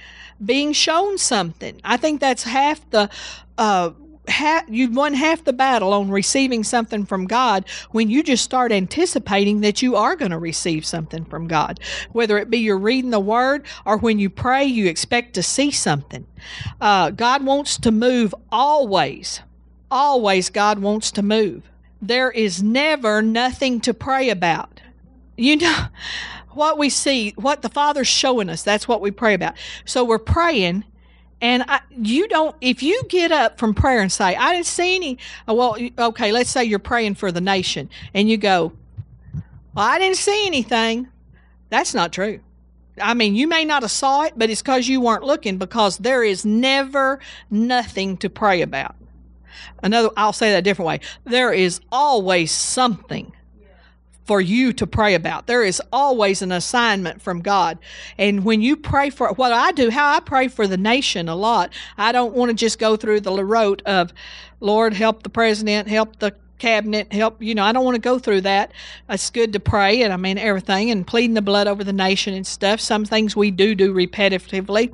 being 0.45 0.73
shown 0.73 1.19
something. 1.19 1.81
I 1.85 1.97
think 1.97 2.21
that's 2.21 2.45
half 2.45 2.88
the. 2.90 3.11
Uh, 3.57 3.90
you've 4.69 4.97
won 4.97 5.12
half 5.12 5.45
the 5.45 5.53
battle 5.53 5.93
on 5.93 6.11
receiving 6.11 6.64
something 6.64 7.05
from 7.05 7.27
God 7.27 7.67
when 7.90 8.09
you 8.09 8.23
just 8.23 8.43
start 8.43 8.73
anticipating 8.73 9.61
that 9.61 9.83
you 9.83 9.97
are 9.97 10.17
going 10.17 10.31
to 10.31 10.38
receive 10.38 10.87
something 10.87 11.27
from 11.27 11.47
God. 11.47 11.79
Whether 12.12 12.38
it 12.38 12.49
be 12.49 12.57
you're 12.59 12.79
reading 12.79 13.11
the 13.11 13.21
Word 13.21 13.67
or 13.85 13.99
when 13.99 14.19
you 14.19 14.31
pray, 14.31 14.64
you 14.64 14.87
expect 14.87 15.35
to 15.35 15.43
see 15.43 15.71
something. 15.71 16.27
Uh, 16.81 17.11
God 17.11 17.45
wants 17.45 17.77
to 17.79 17.93
move 17.93 18.35
always. 18.51 19.40
Always, 19.90 20.49
God 20.49 20.79
wants 20.79 21.11
to 21.12 21.23
move 21.23 21.71
there 22.09 22.31
is 22.31 22.62
never 22.62 23.23
nothing 23.23 23.81
to 23.81 23.95
pray 23.95 24.31
about. 24.31 24.81
You 25.37 25.57
know, 25.57 25.87
what 26.51 26.79
we 26.79 26.90
see, 26.90 27.33
what 27.37 27.62
the 27.62 27.69
Father's 27.69 28.09
showing 28.09 28.49
us, 28.49 28.62
that's 28.62 28.87
what 28.87 29.01
we 29.01 29.11
pray 29.11 29.35
about. 29.35 29.55
So 29.85 30.05
we're 30.05 30.19
praying, 30.19 30.85
and 31.40 31.64
I, 31.67 31.81
you 31.90 32.29
don't, 32.29 32.55
if 32.61 32.83
you 32.83 33.03
get 33.09 33.33
up 33.33 33.59
from 33.59 33.75
prayer 33.75 34.01
and 34.01 34.12
say, 34.12 34.37
I 34.37 34.55
didn't 34.55 34.67
see 34.67 34.97
any, 34.97 35.19
uh, 35.49 35.55
well, 35.55 35.77
okay, 35.99 36.33
let's 36.33 36.51
say 36.51 36.64
you're 36.64 36.79
praying 36.79 37.17
for 37.17 37.33
the 37.33 37.40
nation, 37.40 37.90
and 38.12 38.29
you 38.29 38.37
go, 38.37 38.73
well, 39.75 39.87
I 39.87 39.99
didn't 39.99 40.17
see 40.17 40.47
anything. 40.47 41.09
That's 41.71 41.95
not 41.95 42.12
true. 42.12 42.40
I 43.01 43.14
mean, 43.14 43.35
you 43.35 43.49
may 43.49 43.64
not 43.64 43.83
have 43.83 43.90
saw 43.90 44.23
it, 44.23 44.35
but 44.37 44.51
it's 44.51 44.62
because 44.62 44.87
you 44.87 45.01
weren't 45.01 45.25
looking 45.25 45.59
because 45.59 45.99
there 45.99 46.23
is 46.23 46.45
never 46.45 47.19
nothing 47.51 48.17
to 48.19 48.31
pray 48.31 48.62
about. 48.62 48.95
Another, 49.83 50.11
I'll 50.17 50.33
say 50.33 50.51
that 50.53 50.59
a 50.59 50.62
different 50.62 50.87
way. 50.87 51.01
There 51.25 51.53
is 51.53 51.81
always 51.90 52.51
something 52.51 53.33
for 54.25 54.40
you 54.40 54.73
to 54.73 54.87
pray 54.87 55.14
about. 55.14 55.47
There 55.47 55.62
is 55.62 55.83
always 55.93 56.40
an 56.43 56.51
assignment 56.51 57.21
from 57.21 57.43
God. 57.43 57.79
And 58.17 58.45
when 58.45 58.62
you 58.62 58.77
pray 58.77 59.11
for 59.11 59.29
what 59.35 59.53
I 59.53 59.73
do, 59.73 59.90
how 59.90 60.14
I 60.14 60.21
pray 60.21 60.49
for 60.49 60.67
the 60.67 60.79
nation 60.79 61.29
a 61.29 61.35
lot, 61.35 61.73
I 61.99 62.12
don't 62.12 62.35
want 62.35 62.51
to 62.51 62.55
just 62.55 62.79
go 62.79 62.97
through 62.97 63.21
the 63.21 63.45
rote 63.45 63.83
of, 63.83 64.12
Lord, 64.61 64.95
help 64.95 65.23
the 65.23 65.29
president, 65.29 65.88
help 65.88 66.19
the 66.19 66.35
cabinet, 66.64 67.12
help, 67.12 67.42
you 67.42 67.55
know, 67.55 67.62
I 67.62 67.72
don't 67.72 67.85
want 67.85 67.96
to 67.96 68.00
go 68.00 68.18
through 68.18 68.40
that. 68.40 68.72
It's 69.11 69.29
good 69.29 69.53
to 69.53 69.61
pray 69.61 70.00
and 70.00 70.14
I 70.14 70.16
mean 70.16 70.38
everything 70.38 70.90
and 70.90 71.07
pleading 71.07 71.35
the 71.35 71.42
blood 71.42 71.66
over 71.66 71.85
the 71.85 71.92
nation 71.92 72.33
and 72.33 72.46
stuff. 72.46 72.81
Some 72.81 73.05
things 73.05 73.37
we 73.37 73.50
do 73.50 73.74
do 73.74 73.92
repetitively. 73.92 74.90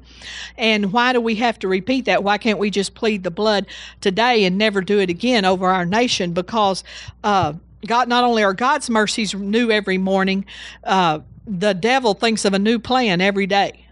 And 0.59 0.93
why 0.93 1.13
do 1.13 1.21
we 1.21 1.37
have 1.37 1.61
to 1.61 1.69
repeat 1.69 2.07
that? 2.07 2.25
Why 2.25 2.39
can't 2.39 2.59
we 2.59 2.71
just 2.71 2.95
plead 2.95 3.23
the 3.23 3.31
blood 3.31 3.67
today 4.01 4.45
and 4.47 4.59
never 4.59 4.81
do 4.81 4.99
it 4.99 5.11
again 5.11 5.45
over 5.45 5.69
our 5.69 5.87
nation? 5.87 6.33
Because, 6.33 6.83
uh, 7.23 7.53
God, 7.87 8.09
not 8.09 8.25
only 8.25 8.43
are 8.43 8.53
God's 8.53 8.91
mercies 8.91 9.33
new 9.33 9.71
every 9.71 9.97
morning, 9.97 10.47
uh, 10.83 11.21
the 11.47 11.73
devil 11.73 12.15
thinks 12.15 12.45
of 12.45 12.53
a 12.53 12.59
new 12.59 12.81
plan 12.81 13.21
every 13.21 13.47
day. 13.47 13.87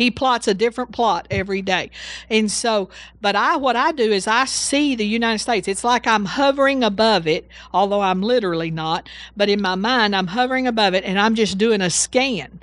He 0.00 0.10
plots 0.10 0.48
a 0.48 0.54
different 0.54 0.92
plot 0.92 1.26
every 1.30 1.60
day. 1.60 1.90
And 2.30 2.50
so, 2.50 2.88
but 3.20 3.36
I, 3.36 3.56
what 3.56 3.76
I 3.76 3.92
do 3.92 4.10
is 4.10 4.26
I 4.26 4.46
see 4.46 4.94
the 4.94 5.04
United 5.04 5.40
States. 5.40 5.68
It's 5.68 5.84
like 5.84 6.06
I'm 6.06 6.24
hovering 6.24 6.82
above 6.82 7.26
it, 7.26 7.46
although 7.70 8.00
I'm 8.00 8.22
literally 8.22 8.70
not, 8.70 9.10
but 9.36 9.50
in 9.50 9.60
my 9.60 9.74
mind, 9.74 10.16
I'm 10.16 10.28
hovering 10.28 10.66
above 10.66 10.94
it 10.94 11.04
and 11.04 11.20
I'm 11.20 11.34
just 11.34 11.58
doing 11.58 11.82
a 11.82 11.90
scan. 11.90 12.62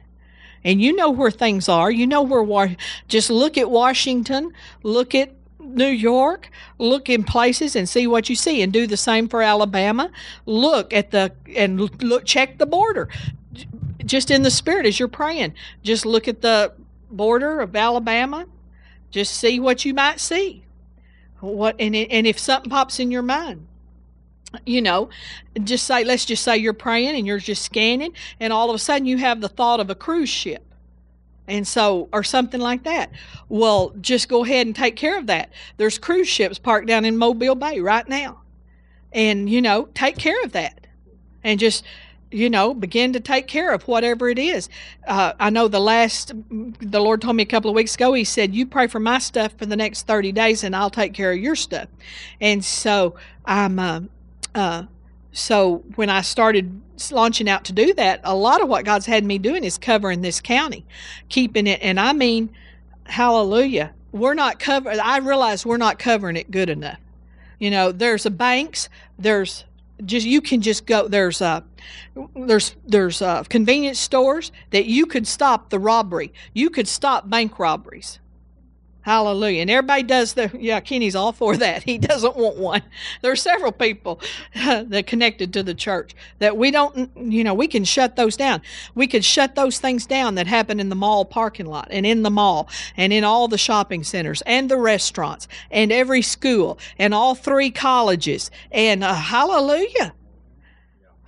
And 0.64 0.82
you 0.82 0.96
know 0.96 1.12
where 1.12 1.30
things 1.30 1.70
are. 1.70 1.92
You 1.92 2.08
know 2.08 2.24
where, 2.24 2.76
just 3.08 3.30
look 3.30 3.56
at 3.56 3.70
Washington, 3.70 4.52
look 4.82 5.14
at 5.14 5.32
New 5.60 5.86
York, 5.86 6.50
look 6.80 7.08
in 7.08 7.24
places 7.24 7.76
and 7.76 7.88
see 7.88 8.08
what 8.08 8.30
you 8.30 8.36
see, 8.36 8.64
and 8.64 8.74
do 8.74 8.88
the 8.88 8.98
same 8.98 9.30
for 9.30 9.44
Alabama. 9.44 10.10
Look 10.48 10.92
at 10.92 11.12
the 11.12 11.34
and 11.56 11.80
look, 12.02 12.26
check 12.26 12.58
the 12.58 12.66
border, 12.66 13.10
just 14.04 14.32
in 14.32 14.42
the 14.42 14.50
spirit 14.50 14.88
as 14.88 14.98
you're 14.98 15.08
praying. 15.08 15.54
Just 15.84 16.04
look 16.04 16.28
at 16.28 16.42
the 16.42 16.74
border 17.10 17.60
of 17.60 17.76
Alabama, 17.76 18.46
just 19.12 19.36
see 19.36 19.60
what 19.60 19.86
you 19.86 19.94
might 19.94 20.20
see. 20.20 20.64
What 21.40 21.76
and 21.80 21.96
and 21.96 22.26
if 22.26 22.40
something 22.40 22.70
pops 22.70 23.00
in 23.00 23.12
your 23.12 23.22
mind, 23.22 23.68
you 24.66 24.82
know, 24.82 25.10
just 25.64 25.86
say 25.86 26.04
let's 26.04 26.26
just 26.26 26.44
say 26.44 26.58
you're 26.58 26.74
praying 26.74 27.16
and 27.16 27.28
you're 27.28 27.40
just 27.40 27.64
scanning, 27.64 28.14
and 28.40 28.52
all 28.52 28.70
of 28.70 28.76
a 28.76 28.80
sudden 28.80 29.06
you 29.06 29.18
have 29.18 29.42
the 29.42 29.50
thought 29.50 29.80
of 29.80 29.90
a 29.90 29.96
cruise 29.96 30.30
ship. 30.30 30.64
And 31.50 31.66
so, 31.66 32.10
or 32.12 32.26
something 32.26 32.60
like 32.60 32.84
that. 32.84 33.10
Well, 33.48 33.94
just 34.02 34.28
go 34.28 34.44
ahead 34.44 34.68
and 34.68 34.76
take 34.76 34.98
care 34.98 35.18
of 35.18 35.28
that. 35.28 35.54
There's 35.78 35.98
cruise 35.98 36.28
ships 36.28 36.60
parked 36.60 36.88
down 36.88 37.06
in 37.06 37.18
Mobile 37.18 37.56
Bay 37.56 37.80
right 37.80 38.06
now. 38.10 38.42
And, 39.14 39.50
you 39.50 39.62
know, 39.62 39.88
take 39.94 40.18
care 40.18 40.44
of 40.44 40.52
that. 40.52 40.88
And 41.46 41.58
just 41.58 41.86
you 42.32 42.50
know, 42.50 42.74
begin 42.74 43.14
to 43.14 43.20
take 43.20 43.48
care 43.48 43.74
of 43.74 43.88
whatever 43.88 44.28
it 44.30 44.40
is. 44.40 44.70
Uh, 45.08 45.34
I 45.40 45.50
know 45.50 45.68
the 45.68 45.80
last, 45.80 46.34
the 46.50 47.00
Lord 47.00 47.22
told 47.22 47.36
me 47.36 47.44
a 47.44 47.48
couple 47.48 47.70
of 47.70 47.76
weeks 47.76 47.96
ago, 47.96 48.14
He 48.14 48.24
said, 48.24 48.54
You 48.54 48.66
pray 48.66 48.88
for 48.88 49.00
my 49.00 49.20
stuff 49.20 49.54
for 49.58 49.66
the 49.66 49.76
next 49.76 50.08
30 50.08 50.32
days 50.32 50.64
and 50.64 50.76
I'll 50.76 50.90
take 50.90 51.14
care 51.14 51.32
of 51.32 51.38
your 51.38 51.56
stuff. 51.56 51.88
And 52.42 52.64
so 52.64 53.16
I'm, 53.46 53.80
uh, 53.80 54.02
uh, 54.54 54.84
so 55.32 55.84
when 55.96 56.10
I 56.10 56.22
started 56.22 56.82
launching 57.12 57.48
out 57.48 57.66
to 57.66 57.74
do 57.74 57.94
that, 57.94 58.22
a 58.24 58.36
lot 58.36 58.62
of 58.62 58.68
what 58.68 58.86
God's 58.86 59.06
had 59.06 59.24
me 59.24 59.38
doing 59.38 59.64
is 59.64 59.78
covering 59.78 60.22
this 60.22 60.42
county, 60.42 60.86
keeping 61.30 61.68
it. 61.68 61.80
And 61.82 62.00
I 62.00 62.14
mean, 62.14 62.50
hallelujah, 63.06 63.94
we're 64.12 64.34
not 64.34 64.60
covering, 64.60 65.00
I 65.00 65.18
realize 65.18 65.66
we're 65.66 65.78
not 65.78 66.00
covering 66.00 66.36
it 66.36 66.52
good 66.52 66.70
enough. 66.70 67.00
You 67.60 67.72
know, 67.72 67.92
there's 67.92 68.26
a 68.26 68.32
banks, 68.32 68.90
there's 69.18 69.64
just 70.06 70.26
you 70.26 70.42
can 70.42 70.62
just 70.62 70.86
go 70.86 71.08
there's 71.08 71.42
uh 71.42 71.62
there's 72.36 72.76
there's 72.86 73.22
uh 73.22 73.44
convenience 73.44 74.00
stores 74.00 74.52
that 74.72 74.86
you 74.86 75.06
could 75.06 75.28
stop 75.28 75.70
the 75.70 75.80
robbery. 75.80 76.34
You 76.54 76.70
could 76.70 76.88
stop 76.88 77.30
bank 77.30 77.60
robberies 77.60 78.20
Hallelujah. 79.08 79.62
And 79.62 79.70
everybody 79.70 80.04
does 80.04 80.34
the, 80.34 80.52
yeah, 80.60 80.82
Kenny's 80.82 81.16
all 81.16 81.32
for 81.32 81.56
that. 81.56 81.84
He 81.84 81.98
doesn't 81.98 82.36
want 82.36 82.58
one. 82.58 82.82
There 83.22 83.32
are 83.32 83.38
several 83.38 83.72
people 83.72 84.20
that 84.54 85.08
connected 85.08 85.54
to 85.54 85.64
the 85.64 85.74
church 85.74 86.14
that 86.40 86.58
we 86.58 86.72
don't, 86.72 87.10
you 87.16 87.46
know, 87.46 87.54
we 87.54 87.70
can 87.70 87.86
shut 87.86 88.18
those 88.18 88.36
down. 88.36 88.62
We 88.96 89.08
could 89.08 89.24
shut 89.24 89.56
those 89.56 89.80
things 89.80 90.06
down 90.06 90.36
that 90.36 90.46
happen 90.46 90.82
in 90.82 90.90
the 90.90 90.96
mall 90.96 91.24
parking 91.24 91.68
lot 91.68 91.88
and 91.90 92.06
in 92.06 92.24
the 92.24 92.30
mall 92.30 92.68
and 92.98 93.14
in 93.14 93.24
all 93.24 93.48
the 93.48 93.58
shopping 93.58 94.04
centers 94.04 94.42
and 94.42 94.70
the 94.70 94.76
restaurants 94.76 95.48
and 95.72 95.94
every 95.94 96.22
school 96.22 96.78
and 97.00 97.14
all 97.14 97.34
three 97.34 97.72
colleges. 97.72 98.52
And 98.74 99.06
uh, 99.06 99.14
hallelujah. 99.14 100.16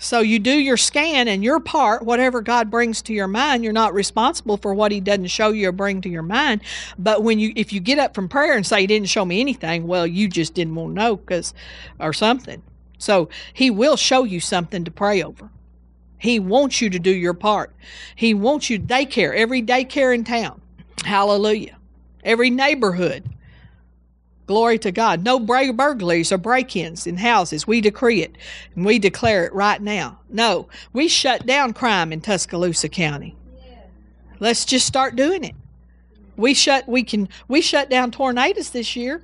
So 0.02 0.22
you 0.22 0.40
do 0.40 0.52
your 0.58 0.78
scan 0.78 1.28
and 1.28 1.44
your 1.44 1.60
part, 1.60 2.04
whatever 2.04 2.42
God 2.42 2.72
brings 2.72 3.02
to 3.04 3.14
your 3.14 3.28
mind, 3.28 3.66
you're 3.66 3.74
not 3.74 3.94
responsible 3.94 4.56
for 4.56 4.74
what 4.74 4.94
he 4.94 5.02
doesn't 5.02 5.28
show 5.28 5.50
you 5.50 5.68
or 5.68 5.72
bring 5.74 6.00
to 6.02 6.10
your 6.10 6.24
mind. 6.24 6.62
But 6.98 7.22
when 7.22 7.38
you 7.38 7.52
if 7.58 7.74
you 7.74 7.82
get 7.82 8.00
up 8.00 8.16
from 8.16 8.30
prayer 8.30 8.56
and 8.56 8.66
say 8.66 8.82
he 8.82 8.88
didn't 8.88 9.10
show 9.10 9.26
me 9.26 9.42
anything, 9.42 9.88
well, 9.88 10.08
you 10.08 10.30
just 10.30 10.54
didn't 10.54 10.76
want 10.76 10.96
to 10.96 11.02
know 11.02 11.18
cuz 11.18 11.54
or 12.00 12.14
something. 12.14 12.64
So 12.98 13.28
he 13.54 13.70
will 13.70 13.98
show 13.98 14.24
you 14.24 14.40
something 14.40 14.86
to 14.86 14.92
pray 14.92 15.22
over. 15.22 15.50
He 16.18 16.40
wants 16.40 16.82
you 16.82 16.90
to 16.90 17.00
do 17.00 17.12
your 17.12 17.34
part. 17.34 17.76
He 18.16 18.34
wants 18.34 18.70
you 18.70 18.80
daycare, 18.80 19.36
every 19.36 19.62
daycare 19.62 20.16
in 20.16 20.24
town. 20.24 20.62
Hallelujah. 21.04 21.78
Every 22.24 22.50
neighborhood 22.50 23.24
Glory 24.50 24.80
to 24.80 24.92
God. 24.92 25.24
No 25.24 25.38
burglaries 25.40 26.32
or 26.32 26.40
break 26.40 26.76
ins 26.76 27.06
in 27.06 27.18
houses. 27.18 27.68
We 27.68 27.82
decree 27.82 28.24
it 28.24 28.36
and 28.74 28.84
we 28.84 28.98
declare 28.98 29.46
it 29.46 29.54
right 29.54 29.80
now. 29.80 30.22
No, 30.28 30.68
we 30.92 31.08
shut 31.08 31.46
down 31.46 31.72
crime 31.72 32.12
in 32.12 32.20
Tuscaloosa 32.20 32.90
County. 32.90 33.36
Let's 34.40 34.66
just 34.66 34.88
start 34.88 35.16
doing 35.16 35.44
it. 35.44 35.54
We 36.36 36.56
shut 36.56 36.88
we 36.88 37.04
can 37.04 37.30
we 37.48 37.62
shut 37.62 37.92
down 37.92 38.10
tornadoes 38.10 38.72
this 38.72 38.96
year. 38.96 39.24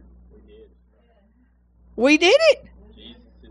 We 1.95 2.19
did 2.19 2.39
it. 2.51 2.65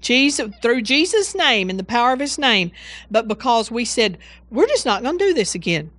Jesus 0.00 0.52
through 0.62 0.82
Jesus' 0.82 1.34
name 1.34 1.70
and 1.70 1.76
the 1.76 1.82
power 1.82 2.12
of 2.12 2.20
his 2.20 2.38
name. 2.38 2.70
But 3.10 3.26
because 3.26 3.72
we 3.72 3.84
said, 3.84 4.18
we're 4.48 4.68
just 4.68 4.86
not 4.86 5.02
going 5.02 5.18
to 5.18 5.24
do 5.24 5.34
this 5.34 5.56
again. 5.56 5.90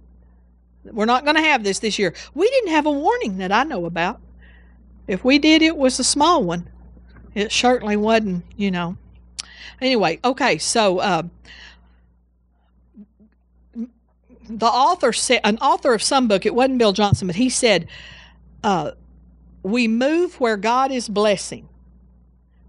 We're 0.85 1.03
not 1.03 1.25
going 1.25 1.35
to 1.35 1.41
have 1.41 1.65
this 1.65 1.79
this 1.79 1.99
year. 1.99 2.13
We 2.33 2.49
didn't 2.49 2.71
have 2.71 2.85
a 2.85 2.91
warning 2.91 3.39
that 3.39 3.51
I 3.51 3.65
know 3.65 3.85
about. 3.85 4.21
If 5.07 5.23
we 5.23 5.39
did, 5.39 5.61
it 5.61 5.77
was 5.77 5.99
a 5.99 6.03
small 6.03 6.43
one. 6.43 6.69
It 7.35 7.51
certainly 7.51 7.97
wasn't, 7.97 8.45
you 8.55 8.71
know. 8.71 8.97
Anyway, 9.81 10.19
okay, 10.23 10.57
so 10.57 10.99
uh, 10.99 11.23
the 14.49 14.65
author 14.65 15.11
said, 15.11 15.41
an 15.43 15.57
author 15.57 15.93
of 15.93 16.01
some 16.01 16.27
book, 16.27 16.45
it 16.45 16.55
wasn't 16.55 16.77
Bill 16.77 16.93
Johnson, 16.93 17.27
but 17.27 17.35
he 17.35 17.49
said, 17.49 17.87
uh, 18.63 18.91
we 19.63 19.87
move 19.87 20.39
where 20.39 20.57
God 20.57 20.91
is 20.91 21.09
blessing. 21.09 21.67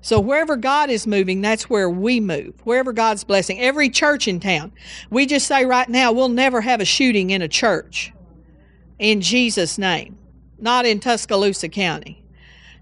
So 0.01 0.21
wherever 0.21 0.57
God 0.57 0.91
is 0.91 1.07
moving, 1.07 1.41
that's 1.41 1.71
where 1.71 1.91
we 1.91 2.21
move. 2.21 2.55
Wherever 2.65 2.93
God's 2.93 3.25
blessing. 3.25 3.61
Every 3.61 3.89
church 3.89 4.29
in 4.29 4.41
town. 4.41 4.73
We 5.11 5.27
just 5.27 5.47
say 5.47 5.65
right 5.65 5.89
now, 5.89 6.13
we'll 6.13 6.29
never 6.29 6.61
have 6.61 6.81
a 6.81 6.85
shooting 6.85 7.31
in 7.31 7.43
a 7.43 7.49
church 7.49 8.13
in 8.99 9.21
Jesus' 9.21 9.79
name, 9.79 10.17
not 10.59 10.87
in 10.87 11.01
Tuscaloosa 11.01 11.69
County 11.69 12.26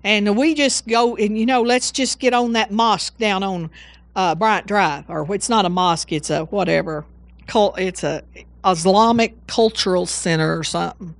and 0.04 0.36
we 0.36 0.54
just 0.54 0.86
go 0.86 1.16
and 1.16 1.36
you 1.36 1.46
know 1.46 1.62
let's 1.62 1.90
just 1.90 2.20
get 2.20 2.34
on 2.34 2.52
that 2.52 2.70
mosque 2.70 3.16
down 3.18 3.42
on 3.42 3.70
uh, 4.14 4.34
Bryant 4.34 4.66
Drive, 4.66 5.08
or 5.08 5.34
it's 5.34 5.48
not 5.48 5.64
a 5.64 5.68
mosque, 5.68 6.12
it's 6.12 6.30
a 6.30 6.44
whatever, 6.44 7.04
it's 7.48 8.04
a 8.04 8.22
Islamic 8.64 9.46
cultural 9.46 10.06
center 10.06 10.56
or 10.56 10.62
something. 10.62 11.14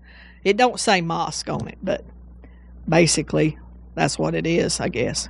It 0.45 0.57
don't 0.57 0.79
say 0.79 1.01
mosque 1.01 1.49
on 1.49 1.67
it, 1.67 1.79
but 1.83 2.05
basically 2.89 3.59
that's 3.95 4.19
what 4.19 4.35
it 4.35 4.47
is, 4.47 4.79
I 4.81 4.89
guess. 4.89 5.29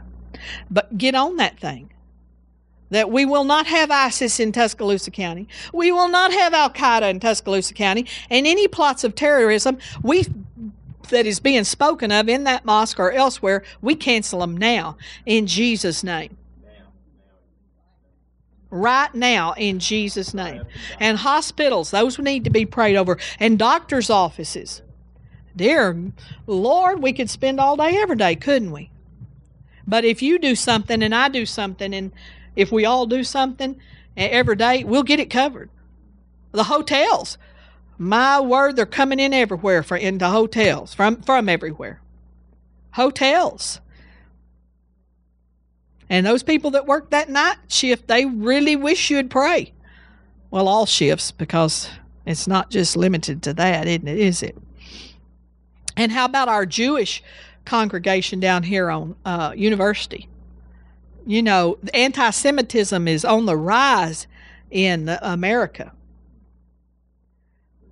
But 0.71 0.97
get 0.99 1.15
on 1.15 1.37
that 1.37 1.59
thing. 1.59 1.91
That 2.91 3.11
we 3.11 3.25
will 3.25 3.45
not 3.45 3.67
have 3.67 3.91
ISIS 3.91 4.39
in 4.39 4.53
Tuscaloosa 4.53 5.11
County. 5.11 5.49
We 5.73 5.91
will 5.91 6.09
not 6.09 6.33
have 6.33 6.53
Al 6.53 6.71
Qaeda 6.71 7.11
in 7.11 7.19
Tuscaloosa 7.19 7.75
County. 7.75 8.07
And 8.31 8.47
any 8.47 8.69
plots 8.69 9.05
of 9.05 9.15
terrorism, 9.15 9.79
we 10.03 10.27
that 11.09 11.27
is 11.27 11.41
being 11.41 11.65
spoken 11.65 12.11
of 12.13 12.29
in 12.29 12.45
that 12.45 12.65
mosque 12.65 12.99
or 12.99 13.13
elsewhere, 13.13 13.63
we 13.81 13.95
cancel 13.95 14.41
them 14.41 14.57
now 14.57 14.97
in 15.27 15.47
Jesus' 15.47 16.05
name. 16.05 16.37
Right 18.71 19.15
now, 19.15 19.53
in 19.53 19.79
Jesus' 19.79 20.35
name. 20.35 20.65
And 20.99 21.17
hospitals, 21.19 21.93
those 21.93 22.19
need 22.19 22.43
to 22.45 22.51
be 22.51 22.67
prayed 22.67 22.97
over. 22.97 23.19
And 23.39 23.57
doctors' 23.57 24.11
offices. 24.11 24.83
Dear 25.55 26.13
Lord, 26.49 27.01
we 27.01 27.13
could 27.13 27.31
spend 27.31 27.61
all 27.61 27.77
day 27.77 27.97
every 27.97 28.17
day, 28.17 28.35
couldn't 28.35 28.73
we? 28.73 28.91
But 29.87 30.05
if 30.05 30.23
you 30.23 30.39
do 30.39 30.55
something 30.57 31.03
and 31.03 31.15
I 31.15 31.29
do 31.29 31.47
something, 31.47 31.95
and 31.95 32.11
if 32.57 32.73
we 32.73 32.85
all 32.85 33.07
do 33.07 33.23
something 33.23 33.77
eh, 34.17 34.29
every 34.29 34.57
day, 34.57 34.85
we'll 34.85 35.03
get 35.03 35.21
it 35.21 35.31
covered. 35.31 35.71
The 36.53 36.65
hotels, 36.65 37.39
my 37.99 38.41
word, 38.41 38.77
they're 38.77 38.87
coming 38.87 39.21
in 39.21 39.33
everywhere 39.33 39.83
for 39.83 39.97
into 39.97 40.29
hotels 40.29 40.95
from 40.95 41.23
from 41.23 41.49
everywhere. 41.49 42.01
Hotels. 42.93 43.81
And 46.09 46.27
those 46.27 46.43
people 46.43 46.73
that 46.73 46.87
work 46.87 47.11
that 47.11 47.29
night 47.29 47.57
shift, 47.69 48.09
they 48.09 48.27
really 48.27 48.77
wish 48.77 49.11
you'd 49.11 49.31
pray. 49.31 49.73
Well, 50.51 50.69
all 50.69 50.87
shifts 50.87 51.31
because 51.31 51.89
it's 52.27 52.47
not 52.47 52.71
just 52.71 52.97
limited 52.97 53.43
to 53.45 53.55
that, 53.55 53.89
isn't 53.89 54.07
it? 54.07 54.19
Is 54.19 54.43
it? 54.43 54.57
And 55.97 56.13
how 56.13 56.27
about 56.27 56.49
our 56.49 56.67
Jewish 56.67 57.23
congregation 57.65 58.39
down 58.39 58.63
here 58.63 58.91
on 58.91 59.17
uh, 59.25 59.55
University? 59.57 60.29
you 61.27 61.43
know, 61.43 61.79
anti 61.93 62.31
Semitism 62.31 63.09
is 63.09 63.25
on 63.25 63.47
the 63.47 63.57
rise 63.57 64.27
in 64.71 65.09
America. 65.23 65.93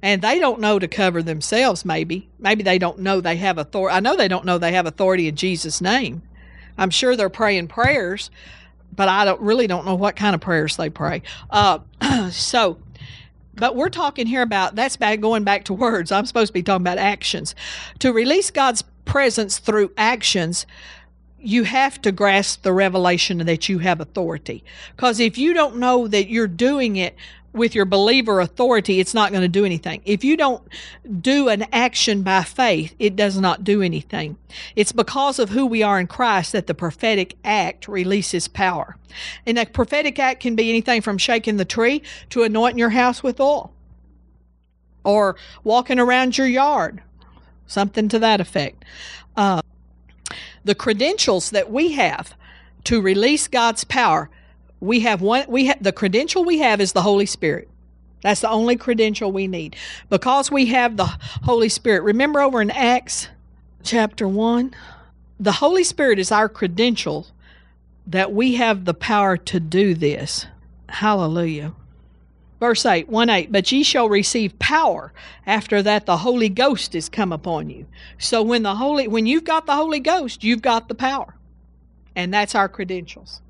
And 0.02 0.20
they 0.20 0.40
don't 0.40 0.60
know 0.60 0.78
to 0.80 0.88
cover 0.88 1.22
themselves, 1.22 1.84
maybe. 1.84 2.28
Maybe 2.38 2.64
they 2.64 2.78
don't 2.78 2.98
know 2.98 3.20
they 3.20 3.36
have 3.36 3.56
authority. 3.56 3.94
I 3.94 4.00
know 4.00 4.16
they 4.16 4.28
don't 4.28 4.44
know 4.44 4.58
they 4.58 4.72
have 4.72 4.86
authority 4.86 5.28
in 5.28 5.36
Jesus' 5.36 5.80
name. 5.80 6.22
I'm 6.76 6.90
sure 6.90 7.14
they're 7.14 7.28
praying 7.28 7.68
prayers, 7.68 8.30
but 8.94 9.08
I 9.08 9.24
don't 9.24 9.40
really 9.40 9.66
don't 9.66 9.86
know 9.86 9.94
what 9.94 10.16
kind 10.16 10.34
of 10.34 10.40
prayers 10.40 10.76
they 10.76 10.90
pray. 10.90 11.22
Uh, 11.50 11.78
so, 12.30 12.78
but 13.54 13.76
we're 13.76 13.90
talking 13.90 14.26
here 14.26 14.42
about 14.42 14.74
that's 14.74 14.96
bad 14.96 15.20
going 15.20 15.44
back 15.44 15.64
to 15.64 15.74
words. 15.74 16.10
I'm 16.10 16.26
supposed 16.26 16.48
to 16.48 16.54
be 16.54 16.62
talking 16.62 16.82
about 16.82 16.98
actions. 16.98 17.54
To 18.00 18.12
release 18.12 18.50
God's 18.50 18.82
presence 19.04 19.58
through 19.58 19.92
actions, 19.96 20.66
you 21.38 21.64
have 21.64 22.00
to 22.02 22.12
grasp 22.12 22.62
the 22.62 22.72
revelation 22.72 23.38
that 23.38 23.68
you 23.68 23.78
have 23.78 24.00
authority. 24.00 24.64
Because 24.96 25.20
if 25.20 25.36
you 25.36 25.52
don't 25.52 25.76
know 25.76 26.08
that 26.08 26.28
you're 26.28 26.46
doing 26.46 26.96
it 26.96 27.16
with 27.52 27.74
your 27.74 27.84
believer 27.84 28.40
authority, 28.40 28.98
it's 28.98 29.14
not 29.14 29.30
going 29.30 29.42
to 29.42 29.48
do 29.48 29.64
anything. 29.64 30.00
If 30.04 30.24
you 30.24 30.36
don't 30.36 30.66
do 31.20 31.48
an 31.48 31.66
action 31.72 32.22
by 32.22 32.44
faith, 32.44 32.94
it 32.98 33.14
does 33.14 33.38
not 33.38 33.62
do 33.62 33.82
anything. 33.82 34.38
It's 34.74 34.92
because 34.92 35.38
of 35.38 35.50
who 35.50 35.66
we 35.66 35.82
are 35.82 36.00
in 36.00 36.06
Christ 36.06 36.52
that 36.52 36.66
the 36.66 36.74
prophetic 36.74 37.36
act 37.44 37.88
releases 37.88 38.48
power. 38.48 38.96
And 39.46 39.58
that 39.58 39.74
prophetic 39.74 40.18
act 40.18 40.40
can 40.40 40.56
be 40.56 40.70
anything 40.70 41.02
from 41.02 41.18
shaking 41.18 41.58
the 41.58 41.64
tree 41.64 42.02
to 42.30 42.42
anointing 42.42 42.78
your 42.78 42.90
house 42.90 43.22
with 43.22 43.40
oil 43.40 43.72
or 45.04 45.36
walking 45.64 45.98
around 45.98 46.38
your 46.38 46.46
yard, 46.46 47.02
something 47.66 48.08
to 48.08 48.18
that 48.20 48.40
effect. 48.40 48.84
Uh, 49.36 49.60
the 50.64 50.74
credentials 50.74 51.50
that 51.50 51.70
we 51.70 51.92
have 51.92 52.34
to 52.84 53.02
release 53.02 53.48
God's 53.48 53.84
power 53.84 54.30
we 54.82 54.98
have 55.00 55.22
one 55.22 55.44
we 55.48 55.66
have 55.66 55.80
the 55.80 55.92
credential 55.92 56.44
we 56.44 56.58
have 56.58 56.80
is 56.80 56.92
the 56.92 57.02
holy 57.02 57.26
spirit. 57.26 57.68
That's 58.22 58.40
the 58.40 58.50
only 58.50 58.76
credential 58.76 59.30
we 59.30 59.46
need. 59.46 59.76
Because 60.10 60.50
we 60.50 60.66
have 60.66 60.96
the 60.96 61.06
holy 61.44 61.68
spirit. 61.68 62.02
Remember 62.02 62.40
over 62.40 62.60
in 62.60 62.70
acts 62.70 63.28
chapter 63.84 64.28
1 64.28 64.74
the 65.40 65.52
holy 65.52 65.82
spirit 65.82 66.20
is 66.20 66.30
our 66.30 66.48
credential 66.48 67.26
that 68.06 68.32
we 68.32 68.54
have 68.54 68.84
the 68.84 68.94
power 68.94 69.36
to 69.36 69.58
do 69.58 69.92
this. 69.94 70.46
Hallelujah. 70.88 71.72
Verse 72.58 72.84
8 72.84 73.08
1 73.08 73.30
8 73.30 73.52
but 73.52 73.70
ye 73.70 73.84
shall 73.84 74.08
receive 74.08 74.58
power 74.58 75.12
after 75.46 75.80
that 75.82 76.06
the 76.06 76.18
holy 76.18 76.48
ghost 76.48 76.96
is 76.96 77.08
come 77.08 77.32
upon 77.32 77.70
you. 77.70 77.86
So 78.18 78.42
when 78.42 78.64
the 78.64 78.74
holy 78.74 79.06
when 79.06 79.26
you've 79.26 79.44
got 79.44 79.66
the 79.66 79.76
holy 79.76 80.00
ghost 80.00 80.42
you've 80.42 80.62
got 80.62 80.88
the 80.88 80.96
power. 80.96 81.36
And 82.16 82.34
that's 82.34 82.56
our 82.56 82.68
credentials 82.68 83.40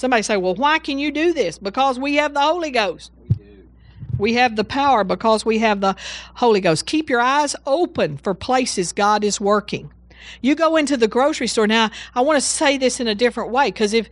Somebody 0.00 0.22
say, 0.22 0.38
well, 0.38 0.54
why 0.54 0.78
can 0.78 0.98
you 0.98 1.10
do 1.10 1.34
this? 1.34 1.58
Because 1.58 1.98
we 1.98 2.14
have 2.14 2.32
the 2.32 2.40
Holy 2.40 2.70
Ghost. 2.70 3.12
We 4.16 4.32
have 4.32 4.56
the 4.56 4.64
power 4.64 5.04
because 5.04 5.44
we 5.44 5.58
have 5.58 5.82
the 5.82 5.94
Holy 6.36 6.62
Ghost. 6.62 6.86
Keep 6.86 7.10
your 7.10 7.20
eyes 7.20 7.54
open 7.66 8.16
for 8.16 8.32
places 8.32 8.92
God 8.92 9.22
is 9.22 9.38
working. 9.38 9.92
You 10.40 10.54
go 10.54 10.76
into 10.76 10.96
the 10.96 11.06
grocery 11.06 11.48
store. 11.48 11.66
Now, 11.66 11.90
I 12.14 12.22
want 12.22 12.38
to 12.38 12.40
say 12.40 12.78
this 12.78 12.98
in 12.98 13.08
a 13.08 13.14
different 13.14 13.50
way 13.50 13.66
because 13.66 13.92
if 13.92 14.08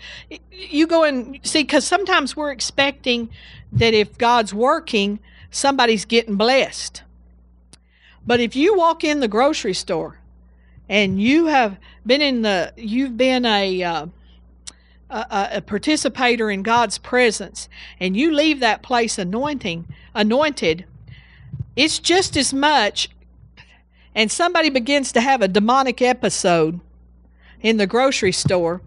you 0.50 0.86
go 0.86 1.04
and 1.04 1.40
see, 1.42 1.62
because 1.62 1.86
sometimes 1.86 2.36
we're 2.36 2.52
expecting 2.52 3.30
that 3.72 3.94
if 3.94 4.18
God's 4.18 4.52
working, 4.52 5.18
somebody's 5.50 6.04
getting 6.04 6.36
blessed. 6.36 7.02
But 8.26 8.40
if 8.40 8.54
you 8.54 8.76
walk 8.76 9.04
in 9.04 9.20
the 9.20 9.28
grocery 9.28 9.72
store 9.72 10.18
and 10.86 11.18
you 11.18 11.46
have 11.46 11.78
been 12.04 12.20
in 12.20 12.42
the, 12.42 12.74
you've 12.76 13.16
been 13.16 13.46
a, 13.46 13.82
uh, 13.82 14.06
a, 15.10 15.48
a, 15.52 15.60
participator 15.62 16.50
in 16.50 16.62
God's 16.62 16.98
presence 16.98 17.68
and 17.98 18.16
you 18.16 18.32
leave 18.32 18.60
that 18.60 18.82
place 18.82 19.18
anointing 19.18 19.86
anointed 20.14 20.84
it's 21.76 21.98
just 21.98 22.36
as 22.36 22.52
much 22.52 23.08
and 24.14 24.30
somebody 24.30 24.68
begins 24.68 25.12
to 25.12 25.20
have 25.20 25.42
a 25.42 25.48
demonic 25.48 26.02
episode 26.02 26.80
in 27.60 27.76
the 27.76 27.86
grocery 27.86 28.32
store 28.32 28.82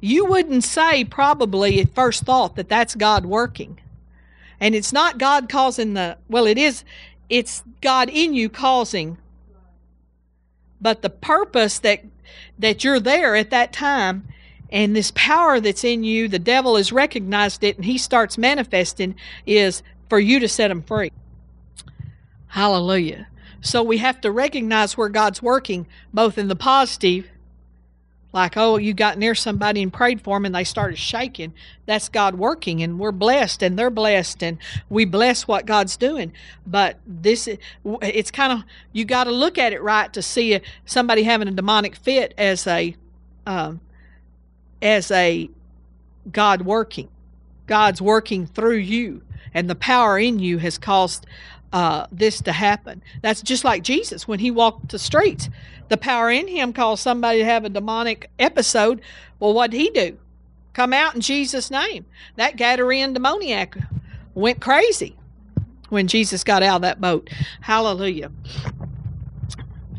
you 0.00 0.24
wouldn't 0.24 0.64
say 0.64 1.04
probably 1.04 1.80
at 1.80 1.94
first 1.94 2.24
thought 2.24 2.56
that 2.56 2.68
that's 2.68 2.94
God 2.94 3.26
working. 3.26 3.78
And 4.58 4.74
it's 4.74 4.92
not 4.92 5.18
God 5.18 5.48
causing 5.48 5.94
the 5.94 6.16
well 6.28 6.46
it 6.46 6.58
is 6.58 6.84
it's 7.28 7.62
God 7.80 8.08
in 8.08 8.34
you 8.34 8.48
causing. 8.48 9.18
But 10.80 11.02
the 11.02 11.10
purpose 11.10 11.78
that 11.80 12.04
that 12.58 12.82
you're 12.82 13.00
there 13.00 13.36
at 13.36 13.50
that 13.50 13.72
time 13.72 14.26
and 14.70 14.94
this 14.94 15.12
power 15.14 15.60
that's 15.60 15.84
in 15.84 16.04
you, 16.04 16.28
the 16.28 16.38
devil 16.38 16.76
has 16.76 16.92
recognized 16.92 17.64
it 17.64 17.76
and 17.76 17.84
he 17.84 17.98
starts 17.98 18.38
manifesting, 18.38 19.14
is 19.46 19.82
for 20.08 20.18
you 20.18 20.40
to 20.40 20.48
set 20.48 20.70
him 20.70 20.82
free. 20.82 21.12
Hallelujah. 22.48 23.28
So 23.60 23.82
we 23.82 23.98
have 23.98 24.20
to 24.22 24.30
recognize 24.30 24.96
where 24.96 25.08
God's 25.08 25.42
working, 25.42 25.86
both 26.14 26.38
in 26.38 26.48
the 26.48 26.56
positive, 26.56 27.28
like, 28.32 28.56
oh, 28.56 28.76
you 28.76 28.94
got 28.94 29.18
near 29.18 29.34
somebody 29.34 29.82
and 29.82 29.92
prayed 29.92 30.20
for 30.20 30.36
them 30.36 30.46
and 30.46 30.54
they 30.54 30.62
started 30.62 30.98
shaking. 30.98 31.52
That's 31.86 32.08
God 32.08 32.36
working, 32.36 32.80
and 32.82 32.98
we're 32.98 33.10
blessed 33.10 33.62
and 33.62 33.76
they're 33.76 33.90
blessed, 33.90 34.42
and 34.44 34.58
we 34.88 35.04
bless 35.04 35.48
what 35.48 35.66
God's 35.66 35.96
doing. 35.96 36.32
But 36.64 36.98
this, 37.04 37.48
it's 37.84 38.30
kind 38.30 38.52
of, 38.52 38.64
you 38.92 39.04
got 39.04 39.24
to 39.24 39.32
look 39.32 39.58
at 39.58 39.72
it 39.72 39.82
right 39.82 40.12
to 40.12 40.22
see 40.22 40.60
somebody 40.86 41.24
having 41.24 41.48
a 41.48 41.50
demonic 41.50 41.96
fit 41.96 42.32
as 42.38 42.68
a, 42.68 42.94
um, 43.46 43.80
as 44.82 45.10
a 45.10 45.50
God 46.30 46.62
working. 46.62 47.08
God's 47.66 48.02
working 48.02 48.46
through 48.46 48.78
you, 48.78 49.22
and 49.54 49.70
the 49.70 49.74
power 49.74 50.18
in 50.18 50.38
you 50.38 50.58
has 50.58 50.76
caused 50.76 51.26
uh, 51.72 52.06
this 52.10 52.40
to 52.42 52.52
happen. 52.52 53.02
That's 53.22 53.42
just 53.42 53.64
like 53.64 53.82
Jesus 53.82 54.26
when 54.26 54.40
he 54.40 54.50
walked 54.50 54.90
the 54.90 54.98
streets. 54.98 55.48
The 55.88 55.96
power 55.96 56.30
in 56.30 56.48
him 56.48 56.72
caused 56.72 57.02
somebody 57.02 57.38
to 57.38 57.44
have 57.44 57.64
a 57.64 57.68
demonic 57.68 58.30
episode. 58.38 59.00
Well, 59.38 59.54
what 59.54 59.70
did 59.70 59.80
he 59.80 59.90
do? 59.90 60.18
Come 60.72 60.92
out 60.92 61.14
in 61.14 61.20
Jesus' 61.20 61.70
name. 61.70 62.06
That 62.36 62.56
Gadarene 62.56 63.14
demoniac 63.14 63.76
went 64.34 64.60
crazy 64.60 65.16
when 65.88 66.06
Jesus 66.06 66.44
got 66.44 66.62
out 66.62 66.76
of 66.76 66.82
that 66.82 67.00
boat. 67.00 67.30
Hallelujah. 67.60 68.30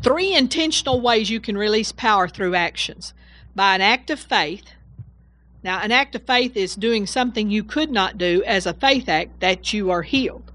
Three 0.02 0.34
intentional 0.34 1.00
ways 1.00 1.30
you 1.30 1.40
can 1.40 1.56
release 1.56 1.92
power 1.92 2.26
through 2.26 2.54
actions 2.54 3.14
by 3.54 3.74
an 3.74 3.80
act 3.80 4.10
of 4.10 4.20
faith. 4.20 4.72
Now, 5.62 5.80
an 5.80 5.92
act 5.92 6.14
of 6.14 6.22
faith 6.22 6.56
is 6.56 6.74
doing 6.74 7.06
something 7.06 7.50
you 7.50 7.62
could 7.62 7.90
not 7.90 8.18
do 8.18 8.42
as 8.46 8.66
a 8.66 8.74
faith 8.74 9.08
act 9.08 9.40
that 9.40 9.72
you 9.72 9.90
are 9.90 10.02
healed. 10.02 10.50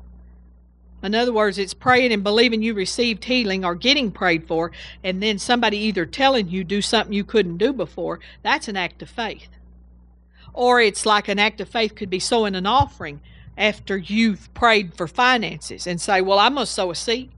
In 1.03 1.13
other 1.13 1.31
words, 1.31 1.57
it's 1.57 1.75
praying 1.75 2.11
and 2.11 2.23
believing 2.23 2.63
you 2.63 2.73
received 2.73 3.23
healing 3.23 3.63
or 3.63 3.75
getting 3.75 4.11
prayed 4.11 4.47
for, 4.47 4.71
and 5.03 5.21
then 5.21 5.37
somebody 5.37 5.77
either 5.77 6.05
telling 6.05 6.49
you 6.49 6.63
do 6.63 6.81
something 6.81 7.13
you 7.13 7.23
couldn't 7.23 7.57
do 7.57 7.71
before. 7.71 8.19
That's 8.41 8.67
an 8.67 8.75
act 8.75 9.01
of 9.01 9.09
faith. 9.09 9.49
Or 10.53 10.81
it's 10.81 11.05
like 11.05 11.27
an 11.27 11.39
act 11.39 11.61
of 11.61 11.69
faith 11.69 11.93
could 11.93 12.09
be 12.09 12.19
sowing 12.19 12.55
an 12.55 12.65
offering 12.65 13.21
after 13.55 13.95
you've 13.95 14.51
prayed 14.55 14.95
for 14.95 15.07
finances 15.07 15.85
and 15.85 16.01
say, 16.01 16.19
Well, 16.19 16.39
I'm 16.39 16.55
going 16.55 16.65
to 16.65 16.71
sow 16.71 16.89
a 16.89 16.95
seed 16.95 17.29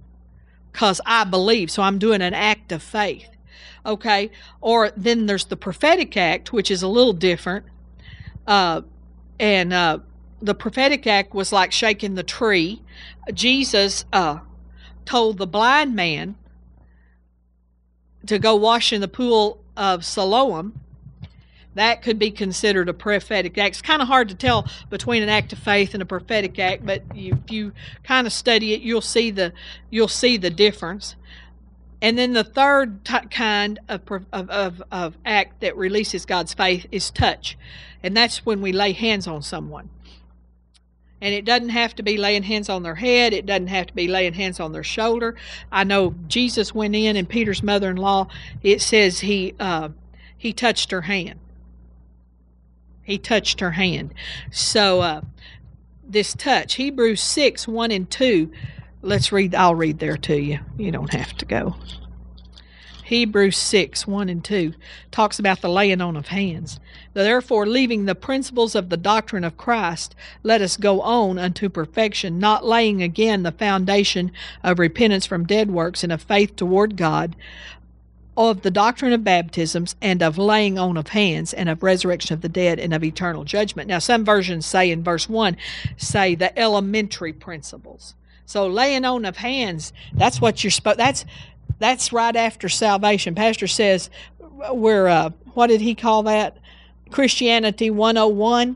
because 0.72 1.02
I 1.06 1.26
believe, 1.26 1.70
so 1.70 1.84
I'm 1.84 2.00
doing 2.00 2.22
an 2.22 2.34
act 2.34 2.72
of 2.72 2.82
faith 2.82 3.30
okay 3.86 4.30
or 4.62 4.92
then 4.96 5.26
there's 5.26 5.46
the 5.46 5.58
prophetic 5.58 6.16
act 6.18 6.52
which 6.52 6.70
is 6.70 6.84
a 6.84 6.88
little 6.88 7.14
different 7.14 7.66
uh, 8.48 8.82
and 9.40 9.74
uh, 9.74 10.00
the 10.42 10.56
prophetic 10.56 11.06
act 11.06 11.34
was 11.34 11.52
like 11.52 11.72
shaking 11.72 12.16
the 12.16 12.24
tree 12.24 12.82
jesus 13.34 14.06
uh, 14.14 14.40
told 15.06 15.38
the 15.38 15.48
blind 15.48 15.96
man 15.96 16.36
to 18.26 18.38
go 18.38 18.56
wash 18.56 18.92
in 18.92 19.02
the 19.02 19.08
pool 19.08 19.62
of 19.78 20.04
siloam 20.04 20.80
that 21.76 22.02
could 22.02 22.18
be 22.20 22.32
considered 22.32 22.90
a 22.90 22.94
prophetic 22.94 23.58
act. 23.58 23.76
It's 23.76 23.82
kind 23.82 24.02
of 24.02 24.08
hard 24.08 24.30
to 24.30 24.36
tell 24.36 24.68
between 24.90 25.24
an 25.24 25.30
act 25.30 25.54
of 25.54 25.60
faith 25.60 25.94
and 25.94 26.02
a 26.02 26.06
prophetic 26.06 26.58
act, 26.60 26.86
but 26.86 27.04
if 27.14 27.38
you 27.50 27.74
kind 28.04 28.26
of 28.28 28.34
study 28.34 28.74
it, 28.74 28.82
you'll 28.82 29.02
see 29.02 29.32
the 29.32 29.54
you'll 29.90 30.08
see 30.08 30.38
the 30.38 30.50
difference. 30.50 31.16
And 32.02 32.18
then 32.18 32.34
the 32.34 32.44
third 32.44 33.04
t- 33.04 33.28
kind 33.30 33.80
of, 33.90 34.02
of, 34.32 34.50
of, 34.50 34.84
of 34.92 35.18
act 35.26 35.60
that 35.62 35.76
releases 35.76 36.26
God's 36.26 36.54
faith 36.54 36.86
is 36.92 37.12
touch. 37.12 37.58
And 38.02 38.16
that's 38.16 38.46
when 38.46 38.62
we 38.62 38.72
lay 38.72 38.94
hands 38.94 39.28
on 39.28 39.42
someone. 39.42 39.90
And 41.22 41.34
it 41.34 41.44
doesn't 41.44 41.70
have 41.70 41.94
to 41.96 42.04
be 42.04 42.16
laying 42.16 42.44
hands 42.44 42.70
on 42.70 42.84
their 42.84 42.96
head. 42.96 43.34
It 43.34 43.46
doesn't 43.46 43.68
have 43.68 43.88
to 43.88 43.94
be 43.94 44.08
laying 44.08 44.34
hands 44.34 44.62
on 44.62 44.72
their 44.72 44.86
shoulder. 44.86 45.36
I 45.70 45.84
know 45.84 46.16
Jesus 46.30 46.74
went 46.74 46.96
in, 46.96 47.18
and 47.18 47.28
Peter's 47.28 47.62
mother-in-law. 47.62 48.30
It 48.64 48.82
says 48.82 49.20
he 49.20 49.54
uh, 49.60 49.90
he 50.38 50.54
touched 50.54 50.92
her 50.92 51.02
hand. 51.02 51.40
He 53.04 53.18
touched 53.18 53.60
her 53.60 53.72
hand. 53.72 54.14
So 54.50 55.02
uh, 55.02 55.22
this 56.08 56.34
touch, 56.34 56.76
Hebrews 56.76 57.20
six 57.20 57.68
one 57.68 57.92
and 57.92 58.10
two 58.10 58.54
Let's 59.02 59.32
read, 59.32 59.56
I'll 59.56 59.76
read 59.76 60.00
there 60.00 60.18
to 60.18 60.36
you. 60.36 60.60
You 60.78 60.92
don't 60.92 61.14
have 61.14 61.36
to 61.38 61.46
go. 61.46 61.76
Hebrews 63.06 63.58
6 63.58 64.06
1 64.06 64.30
and 64.30 64.44
2 64.44 64.74
talks 65.10 65.40
about 65.40 65.62
the 65.62 65.70
laying 65.70 66.02
on 66.02 66.16
of 66.16 66.28
hands. 66.28 66.80
Therefore, 67.14 67.66
leaving 67.66 68.06
the 68.06 68.14
principles 68.14 68.76
of 68.76 68.90
the 68.90 68.98
doctrine 68.98 69.44
of 69.44 69.58
Christ, 69.58 70.16
let 70.44 70.62
us 70.62 70.78
go 70.78 71.02
on 71.02 71.40
unto 71.40 71.70
perfection, 71.70 72.38
not 72.38 72.66
laying 72.66 73.02
again 73.02 73.42
the 73.42 73.52
foundation 73.52 74.32
of 74.64 74.78
repentance 74.78 75.26
from 75.26 75.48
dead 75.48 75.72
works 75.72 76.04
and 76.04 76.12
of 76.12 76.22
faith 76.22 76.56
toward 76.56 76.98
God, 76.98 77.36
of 78.38 78.62
the 78.62 78.70
doctrine 78.70 79.14
of 79.14 79.24
baptisms, 79.24 79.96
and 80.02 80.22
of 80.22 80.38
laying 80.38 80.78
on 80.78 80.98
of 80.98 81.08
hands, 81.08 81.52
and 81.52 81.68
of 81.68 81.82
resurrection 81.82 82.36
of 82.36 82.42
the 82.42 82.50
dead, 82.50 82.80
and 82.80 82.94
of 82.94 83.04
eternal 83.04 83.44
judgment. 83.44 83.88
Now, 83.88 84.00
some 84.00 84.24
versions 84.24 84.68
say 84.68 84.92
in 84.92 85.04
verse 85.04 85.28
1 85.28 85.58
say 85.98 86.36
the 86.36 86.58
elementary 86.60 87.34
principles. 87.34 88.14
So 88.50 88.66
laying 88.66 89.06
on 89.06 89.26
of 89.26 89.38
hands, 89.38 89.94
that's 90.12 90.42
what 90.42 90.64
you're 90.64 90.72
supposed 90.72 90.98
that's 90.98 91.24
that's 91.78 92.12
right 92.12 92.36
after 92.36 92.68
salvation. 92.68 93.36
Pastor 93.36 93.68
says 93.68 94.10
we're 94.72 95.08
uh, 95.08 95.30
what 95.54 95.68
did 95.68 95.82
he 95.82 95.94
call 95.94 96.24
that? 96.24 96.58
Christianity 97.12 97.92
101. 97.92 98.76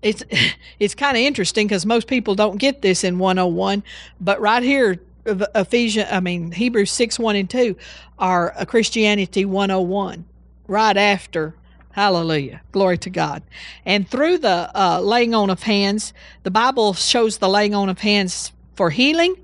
It's 0.00 0.24
it's 0.78 0.94
kind 0.94 1.18
of 1.18 1.22
interesting 1.22 1.66
because 1.66 1.84
most 1.84 2.06
people 2.06 2.34
don't 2.34 2.56
get 2.56 2.80
this 2.80 3.04
in 3.04 3.18
101, 3.18 3.82
but 4.22 4.40
right 4.40 4.62
here 4.62 5.02
Ephesians, 5.26 6.08
I 6.10 6.20
mean 6.20 6.50
Hebrews 6.50 6.92
6 6.92 7.18
1 7.18 7.36
and 7.36 7.50
2 7.50 7.76
are 8.18 8.54
Christianity 8.64 9.44
101 9.44 10.24
right 10.66 10.96
after 10.96 11.54
Hallelujah. 11.94 12.60
Glory 12.72 12.98
to 12.98 13.10
God. 13.10 13.44
And 13.86 14.08
through 14.08 14.38
the 14.38 14.68
uh, 14.74 15.00
laying 15.00 15.32
on 15.32 15.48
of 15.48 15.62
hands, 15.62 16.12
the 16.42 16.50
Bible 16.50 16.92
shows 16.92 17.38
the 17.38 17.48
laying 17.48 17.72
on 17.72 17.88
of 17.88 18.00
hands 18.00 18.50
for 18.74 18.90
healing, 18.90 19.36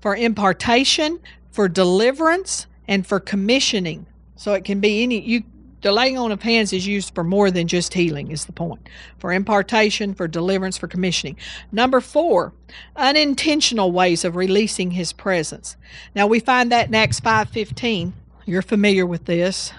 for 0.00 0.14
impartation, 0.14 1.18
for 1.50 1.68
deliverance, 1.68 2.68
and 2.86 3.04
for 3.04 3.18
commissioning. 3.18 4.06
So 4.36 4.52
it 4.52 4.64
can 4.64 4.78
be 4.78 5.02
any, 5.02 5.20
you, 5.20 5.42
the 5.82 5.90
laying 5.90 6.16
on 6.16 6.30
of 6.30 6.42
hands 6.42 6.72
is 6.72 6.86
used 6.86 7.12
for 7.12 7.24
more 7.24 7.50
than 7.50 7.66
just 7.66 7.92
healing, 7.92 8.30
is 8.30 8.44
the 8.44 8.52
point. 8.52 8.88
For 9.18 9.32
impartation, 9.32 10.14
for 10.14 10.28
deliverance, 10.28 10.78
for 10.78 10.86
commissioning. 10.86 11.36
Number 11.72 12.00
four, 12.00 12.52
unintentional 12.94 13.90
ways 13.90 14.24
of 14.24 14.36
releasing 14.36 14.92
his 14.92 15.12
presence. 15.12 15.76
Now 16.14 16.28
we 16.28 16.38
find 16.38 16.70
that 16.70 16.86
in 16.86 16.94
Acts 16.94 17.18
5.15. 17.18 18.12
You're 18.44 18.62
familiar 18.62 19.04
with 19.04 19.24
this. 19.24 19.72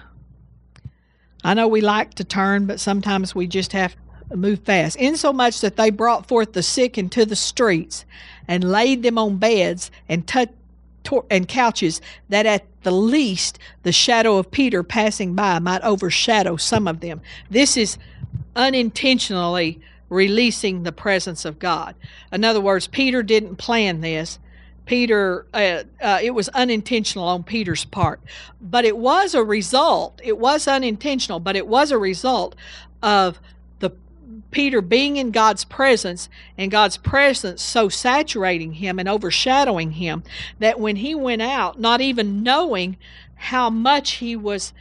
I 1.44 1.54
know 1.54 1.68
we 1.68 1.82
like 1.82 2.16
to 2.16 2.24
turn, 2.24 2.66
but 2.66 2.80
sometimes 2.80 3.34
we 3.34 3.48
just 3.48 3.72
have 3.74 3.96
to 4.30 4.38
move 4.38 4.60
fast. 4.62 4.96
Insomuch 4.98 5.62
that 5.62 5.76
they 5.76 5.90
brought 5.90 6.28
forth 6.28 6.54
the 6.54 6.64
sick 6.64 6.98
into 6.98 7.26
the 7.26 7.36
streets 7.36 8.06
and 8.48 8.72
laid 8.72 9.04
them 9.04 9.18
on 9.18 9.38
beds 9.38 9.92
and 10.10 10.28
touched 10.28 10.54
and 11.30 11.48
couches, 11.48 12.02
that 12.28 12.46
at 12.46 12.66
the 12.84 12.92
least 12.92 13.60
the 13.84 13.94
shadow 13.94 14.38
of 14.38 14.52
Peter 14.52 14.84
passing 14.84 15.36
by 15.36 15.58
might 15.58 15.82
overshadow 15.82 16.58
some 16.58 16.86
of 16.86 17.00
them. 17.00 17.22
This 17.50 17.78
is 17.78 17.98
unintentionally 18.58 19.80
releasing 20.10 20.84
the 20.84 20.92
presence 20.92 21.46
of 21.46 21.60
God. 21.60 21.96
In 22.32 22.44
other 22.44 22.60
words, 22.60 22.88
Peter 22.88 23.24
didn't 23.24 23.56
plan 23.56 24.02
this. 24.02 24.38
Peter, 24.88 25.46
uh, 25.54 25.84
uh, 26.02 26.20
it 26.24 26.32
was 26.32 26.48
unintentional 26.50 27.28
on 27.28 27.44
Peter's 27.44 27.84
part, 27.86 28.22
but 28.60 28.86
it 28.86 28.98
was 28.98 29.36
a 29.36 29.44
result. 29.44 30.20
It 30.24 30.40
was 30.40 30.66
unintentional, 30.68 31.42
but 31.42 31.58
it 31.58 31.68
was 31.68 31.92
a 31.92 31.98
result 31.98 32.56
of 33.04 33.40
the 33.80 33.92
Peter 34.50 34.82
being 34.82 35.18
in 35.18 35.32
God's 35.32 35.66
presence 35.66 36.30
and 36.58 36.72
God's 36.72 36.96
presence 36.96 37.62
so 37.62 37.90
saturating 37.90 38.74
him 38.74 38.98
and 38.98 39.10
overshadowing 39.10 39.92
him 39.92 40.24
that 40.60 40.80
when 40.80 40.96
he 40.96 41.14
went 41.14 41.42
out, 41.42 41.80
not 41.80 42.00
even 42.00 42.42
knowing 42.42 42.96
how 43.36 43.70
much 43.70 44.14
he 44.14 44.38
was 44.38 44.72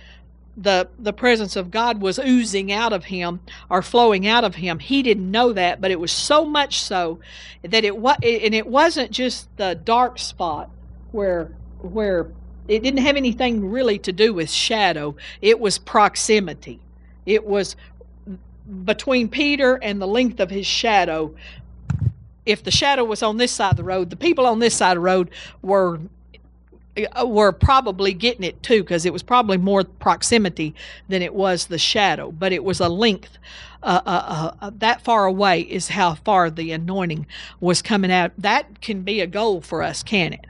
the 0.57 0.89
the 0.99 1.13
presence 1.13 1.55
of 1.55 1.71
God 1.71 2.01
was 2.01 2.19
oozing 2.19 2.73
out 2.73 2.93
of 2.93 3.05
him 3.05 3.41
or 3.69 3.83
flowing 3.83 4.27
out 4.27 4.45
of 4.45 4.57
him. 4.57 4.79
He 4.79 5.03
didn't 5.03 5.31
know 5.31 5.53
that, 5.53 5.81
but 5.81 5.91
it 5.91 6.01
was 6.01 6.13
so 6.13 6.45
much 6.45 6.81
so 6.81 7.19
that 7.63 7.85
it 7.85 7.97
was 7.97 8.17
and 8.23 8.55
it 8.55 8.67
wasn't 8.67 9.11
just 9.11 9.55
the 9.59 9.75
dark 9.75 10.19
spot 10.19 10.71
where 11.13 11.53
where 11.81 12.29
it 12.69 12.83
didn't 12.83 13.01
have 13.01 13.17
anything 13.17 13.71
really 13.71 13.99
to 14.01 14.13
do 14.13 14.33
with 14.33 14.51
shadow. 14.51 15.15
It 15.43 15.61
was 15.61 15.79
proximity. 15.79 16.81
It 17.27 17.45
was 17.45 17.77
between 18.85 19.29
Peter 19.29 19.77
and 19.77 20.01
the 20.01 20.07
length 20.07 20.41
of 20.41 20.51
his 20.51 20.67
shadow. 20.67 21.35
If 22.45 22.65
the 22.65 22.71
shadow 22.71 23.05
was 23.05 23.23
on 23.23 23.37
this 23.37 23.53
side 23.53 23.73
of 23.73 23.77
the 23.77 23.85
road, 23.85 24.11
the 24.11 24.17
people 24.17 24.47
on 24.47 24.59
this 24.59 24.75
side 24.75 24.97
of 24.97 25.03
the 25.03 25.07
road 25.07 25.31
were 25.63 26.01
were 27.25 27.53
probably 27.53 28.13
getting 28.13 28.45
it 28.45 28.63
too 28.63 28.83
because 28.83 29.05
it 29.05 29.13
was 29.13 29.23
probably 29.23 29.57
more 29.57 29.85
proximity 29.85 30.75
than 31.09 31.23
it 31.23 31.35
was 31.35 31.67
the 31.67 31.79
shadow 31.79 32.31
but 32.33 32.53
it 32.53 32.65
was 32.65 32.81
a 32.81 32.89
length 32.89 33.39
uh, 33.83 34.01
uh, 34.05 34.11
uh, 34.11 34.55
uh, 34.63 34.71
that 34.79 35.03
far 35.03 35.27
away 35.27 35.61
is 35.61 35.89
how 35.89 36.15
far 36.15 36.51
the 36.51 36.73
anointing 36.73 37.27
was 37.61 37.83
coming 37.83 38.11
out. 38.11 38.33
That 38.37 38.81
can 38.81 39.03
be 39.03 39.21
a 39.21 39.27
goal 39.27 39.61
for 39.61 39.83
us 39.83 40.03
can 40.03 40.33
it? 40.33 40.47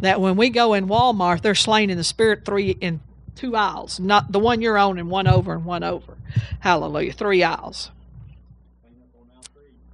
That 0.00 0.20
when 0.20 0.36
we 0.36 0.50
go 0.50 0.74
in 0.74 0.86
walmart 0.86 1.40
they're 1.40 1.54
slain 1.54 1.88
in 1.88 1.96
the 1.96 2.04
spirit 2.04 2.44
three 2.44 2.72
in 2.80 3.00
two 3.34 3.56
aisles 3.56 3.98
not 3.98 4.30
the 4.30 4.38
one 4.38 4.60
you're 4.60 4.78
on 4.78 4.98
and 4.98 5.08
one 5.08 5.26
over 5.26 5.54
and 5.54 5.64
one 5.64 5.82
over. 5.82 6.18
Hallelujah 6.60 7.12
three 7.12 7.42
aisles. 7.42 7.90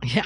Yeah 0.03 0.25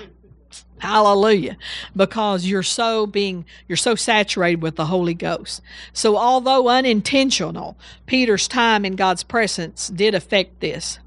Hallelujah. 0.85 1.57
Because 1.97 2.45
you're 2.45 2.62
so 2.62 3.07
being 3.07 3.47
you're 3.66 3.76
so 3.76 3.95
saturated 3.95 4.61
with 4.61 4.76
the 4.76 4.85
Holy 4.85 5.14
Ghost. 5.14 5.62
So 5.95 6.18
although 6.18 6.68
unintentional, 6.68 7.78
Peter's 8.05 8.47
time 8.47 8.85
in 8.85 8.95
God's 8.95 9.22
presence 9.22 9.89
did 9.89 10.14
affect 10.14 10.61
this. 10.61 10.99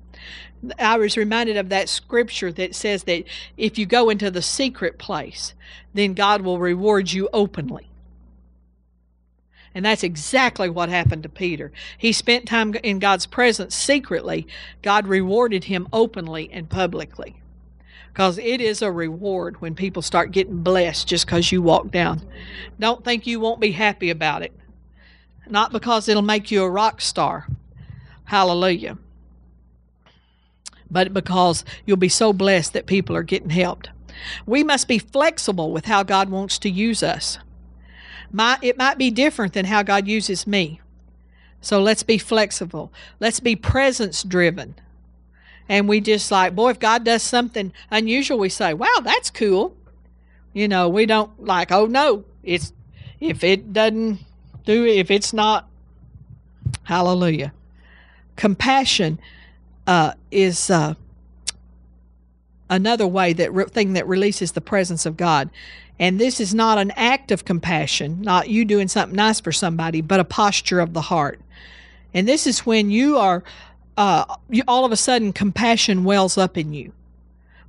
I 0.80 0.98
was 0.98 1.16
reminded 1.16 1.58
of 1.58 1.70
that 1.70 1.90
scripture 1.90 2.52
that 2.54 2.74
says 2.74 3.04
that 3.04 3.26
if 3.56 3.78
you 3.78 3.86
go 3.86 4.10
into 4.10 4.32
the 4.32 4.42
secret 4.42 4.98
place, 4.98 5.54
then 5.94 6.16
God 6.16 6.42
will 6.42 6.58
reward 6.58 7.12
you 7.12 7.30
openly. 7.32 7.88
And 9.76 9.86
that's 9.86 10.04
exactly 10.04 10.72
what 10.72 10.90
happened 10.90 11.22
to 11.22 11.30
Peter. 11.30 11.72
He 11.96 12.12
spent 12.12 12.48
time 12.48 12.74
in 12.82 12.98
God's 12.98 13.28
presence 13.28 13.76
secretly. 13.76 14.48
God 14.82 15.06
rewarded 15.06 15.66
him 15.66 15.88
openly 15.94 16.50
and 16.52 16.68
publicly 16.68 17.36
because 18.18 18.40
it 18.40 18.60
is 18.60 18.82
a 18.82 18.92
reward 18.92 19.62
when 19.62 19.76
people 19.76 20.02
start 20.02 20.32
getting 20.32 20.64
blessed 20.64 21.08
just 21.08 21.28
because 21.28 21.52
you 21.52 21.62
walk 21.62 21.92
down. 21.92 22.20
Don't 22.80 23.06
think 23.06 23.28
you 23.28 23.40
won't 23.40 23.60
be 23.60 23.74
happy 23.74 24.10
about 24.10 24.42
it. 24.42 24.52
Not 25.48 25.72
because 25.72 26.10
it'll 26.10 26.24
make 26.24 26.50
you 26.50 26.64
a 26.64 26.70
rock 26.70 27.00
star. 27.00 27.48
Hallelujah. 28.24 28.98
But 30.90 31.14
because 31.14 31.64
you'll 31.86 31.98
be 31.98 32.10
so 32.10 32.34
blessed 32.34 32.74
that 32.74 32.88
people 32.88 33.16
are 33.16 33.22
getting 33.22 33.52
helped. 33.52 33.92
We 34.48 34.64
must 34.64 34.88
be 34.88 34.98
flexible 34.98 35.72
with 35.72 35.86
how 35.86 36.02
God 36.02 36.32
wants 36.32 36.58
to 36.58 36.72
use 36.72 37.04
us. 37.04 37.38
My, 38.32 38.58
it 38.64 38.80
might 38.80 38.98
be 38.98 39.12
different 39.12 39.54
than 39.54 39.66
how 39.66 39.84
God 39.84 40.08
uses 40.08 40.48
me. 40.48 40.82
So 41.62 41.80
let's 41.80 42.02
be 42.02 42.18
flexible. 42.18 42.92
Let's 43.20 43.40
be 43.40 43.56
presence 43.56 44.24
driven 44.24 44.74
and 45.70 45.88
we 45.88 46.02
just 46.02 46.32
like, 46.32 46.56
boy, 46.56 46.72
if 46.72 46.80
God 46.80 47.04
does 47.04 47.24
something 47.24 47.72
unusual, 47.92 48.40
we 48.40 48.50
say, 48.50 48.74
wow, 48.74 49.02
that's 49.04 49.30
cool. 49.30 49.76
You 50.54 50.68
know, 50.68 50.90
we 50.90 51.06
don't 51.06 51.44
like, 51.44 51.72
oh 51.72 51.86
no, 51.86 52.26
it's 52.44 52.74
if 53.20 53.44
it 53.44 53.74
doesn't 53.74 54.20
do 54.66 54.86
if 54.86 55.12
it's 55.12 55.34
not, 55.34 55.68
hallelujah. 56.84 57.54
Compassion 58.36 59.20
uh, 59.86 60.14
is 60.32 60.70
uh, 60.70 60.94
another 62.70 63.08
way 63.08 63.34
that 63.34 63.54
re- 63.54 63.66
thing 63.66 63.94
that 63.94 64.08
releases 64.08 64.52
the 64.52 64.62
presence 64.62 65.06
of 65.06 65.18
God. 65.18 65.50
And 66.00 66.20
this 66.20 66.40
is 66.40 66.54
not 66.54 66.78
an 66.78 66.92
act 66.92 67.32
of 67.32 67.46
compassion, 67.46 68.22
not 68.22 68.50
you 68.50 68.66
doing 68.66 68.88
something 68.88 69.16
nice 69.16 69.40
for 69.40 69.52
somebody, 69.52 70.02
but 70.02 70.20
a 70.20 70.24
posture 70.26 70.80
of 70.80 70.94
the 70.94 71.02
heart. 71.02 71.40
And 72.14 72.28
this 72.28 72.46
is 72.46 72.66
when 72.66 72.92
you 72.92 73.18
are 73.18 73.44
uh, 73.98 74.36
you, 74.50 74.64
all 74.68 74.86
of 74.86 74.92
a 74.92 74.98
sudden 74.98 75.34
compassion 75.34 76.04
wells 76.04 76.38
up 76.38 76.58
in 76.58 76.74
you. 76.74 76.94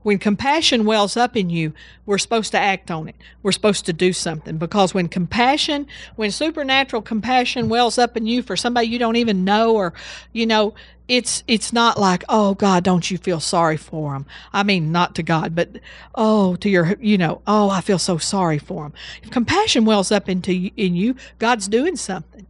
When 0.03 0.18
compassion 0.18 0.85
wells 0.85 1.16
up 1.16 1.37
in 1.37 1.51
you, 1.51 1.72
we're 2.07 2.18
supposed 2.18 2.53
to 2.53 2.59
act 2.59 2.91
on 2.91 3.09
it. 3.09 3.16
We're 3.43 3.53
supposed 3.53 3.85
to 3.87 3.93
do 3.93 4.12
something 4.12 4.57
because 4.57 4.95
when 4.95 5.09
compassion, 5.09 5.87
when 6.16 6.31
supernatural 6.31 7.03
compassion 7.03 7.68
wells 7.68 7.99
up 7.99 8.16
in 8.16 8.26
you 8.26 8.43
for 8.43 8.57
somebody 8.57 8.87
you 8.87 8.99
don't 8.99 9.16
even 9.16 9.45
know, 9.45 9.74
or 9.74 9.93
you 10.33 10.47
know, 10.47 10.74
it's 11.09 11.43
it's 11.49 11.72
not 11.72 11.99
like 11.99 12.24
oh 12.29 12.55
God, 12.55 12.85
don't 12.85 13.11
you 13.11 13.18
feel 13.18 13.41
sorry 13.41 13.76
for 13.76 14.12
them? 14.12 14.24
I 14.53 14.62
mean, 14.62 14.93
not 14.93 15.14
to 15.16 15.22
God, 15.22 15.55
but 15.55 15.70
oh 16.14 16.57
to 16.57 16.70
your 16.70 16.97
you 17.01 17.18
know 17.18 17.43
oh 17.47 17.68
I 17.68 17.81
feel 17.81 17.99
so 17.99 18.18
sorry 18.18 18.59
for 18.59 18.85
them. 18.85 18.93
If 19.22 19.31
compassion 19.31 19.85
wells 19.85 20.12
up 20.12 20.29
into 20.29 20.70
in 20.76 20.95
you, 20.95 21.16
God's 21.39 21.66
doing 21.68 21.97
something. 21.97 22.47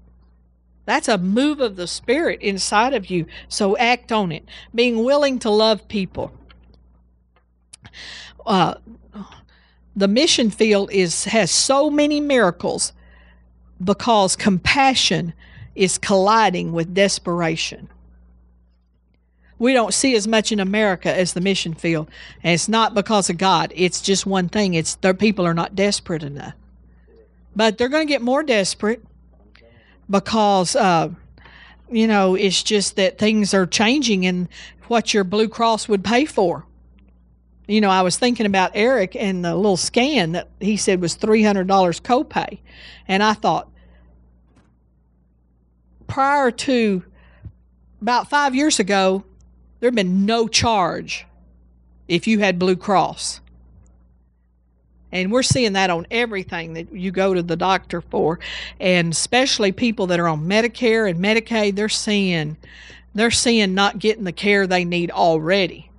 That's 0.88 1.06
a 1.06 1.18
move 1.18 1.60
of 1.60 1.76
the 1.76 1.86
Spirit 1.86 2.40
inside 2.40 2.94
of 2.94 3.10
you. 3.10 3.26
So 3.46 3.76
act 3.76 4.10
on 4.10 4.32
it. 4.32 4.48
Being 4.74 5.04
willing 5.04 5.38
to 5.40 5.50
love 5.50 5.86
people. 5.86 6.32
Uh, 8.46 8.76
the 9.94 10.08
mission 10.08 10.48
field 10.48 10.90
is 10.90 11.24
has 11.24 11.50
so 11.50 11.90
many 11.90 12.22
miracles 12.22 12.94
because 13.84 14.34
compassion 14.34 15.34
is 15.74 15.98
colliding 15.98 16.72
with 16.72 16.94
desperation. 16.94 17.90
We 19.58 19.74
don't 19.74 19.92
see 19.92 20.16
as 20.16 20.26
much 20.26 20.52
in 20.52 20.58
America 20.58 21.14
as 21.14 21.34
the 21.34 21.42
mission 21.42 21.74
field, 21.74 22.08
and 22.42 22.54
it's 22.54 22.66
not 22.66 22.94
because 22.94 23.28
of 23.28 23.36
God. 23.36 23.74
It's 23.76 24.00
just 24.00 24.24
one 24.24 24.48
thing: 24.48 24.72
it's 24.72 24.94
their 24.94 25.12
people 25.12 25.44
are 25.44 25.52
not 25.52 25.74
desperate 25.74 26.22
enough. 26.22 26.54
But 27.54 27.76
they're 27.76 27.90
going 27.90 28.06
to 28.06 28.10
get 28.10 28.22
more 28.22 28.42
desperate 28.42 29.04
because, 30.10 30.76
uh, 30.76 31.10
you 31.90 32.06
know, 32.06 32.34
it's 32.34 32.62
just 32.62 32.96
that 32.96 33.18
things 33.18 33.54
are 33.54 33.66
changing 33.66 34.26
and 34.26 34.48
what 34.88 35.12
your 35.14 35.24
Blue 35.24 35.48
Cross 35.48 35.88
would 35.88 36.04
pay 36.04 36.24
for. 36.24 36.64
You 37.66 37.82
know, 37.82 37.90
I 37.90 38.00
was 38.00 38.16
thinking 38.16 38.46
about 38.46 38.70
Eric 38.74 39.14
and 39.14 39.44
the 39.44 39.54
little 39.54 39.76
scan 39.76 40.32
that 40.32 40.48
he 40.58 40.76
said 40.78 41.00
was 41.02 41.16
$300 41.16 41.66
copay. 41.66 42.58
And 43.06 43.22
I 43.22 43.34
thought, 43.34 43.70
prior 46.06 46.50
to 46.50 47.04
about 48.00 48.30
five 48.30 48.54
years 48.54 48.78
ago, 48.80 49.24
there 49.80 49.88
had 49.88 49.94
been 49.94 50.24
no 50.24 50.48
charge 50.48 51.26
if 52.08 52.26
you 52.26 52.38
had 52.38 52.58
Blue 52.58 52.76
Cross. 52.76 53.40
And 55.10 55.32
we're 55.32 55.42
seeing 55.42 55.72
that 55.72 55.90
on 55.90 56.06
everything 56.10 56.74
that 56.74 56.92
you 56.92 57.10
go 57.10 57.34
to 57.34 57.42
the 57.42 57.56
doctor 57.56 58.00
for. 58.00 58.38
And 58.78 59.12
especially 59.12 59.72
people 59.72 60.06
that 60.08 60.20
are 60.20 60.28
on 60.28 60.46
Medicare 60.46 61.08
and 61.08 61.18
Medicaid, 61.18 61.76
they're 61.76 61.88
seeing 61.88 62.56
they're 63.14 63.30
seeing 63.30 63.74
not 63.74 63.98
getting 63.98 64.24
the 64.24 64.32
care 64.32 64.66
they 64.66 64.84
need 64.84 65.10
already. 65.10 65.90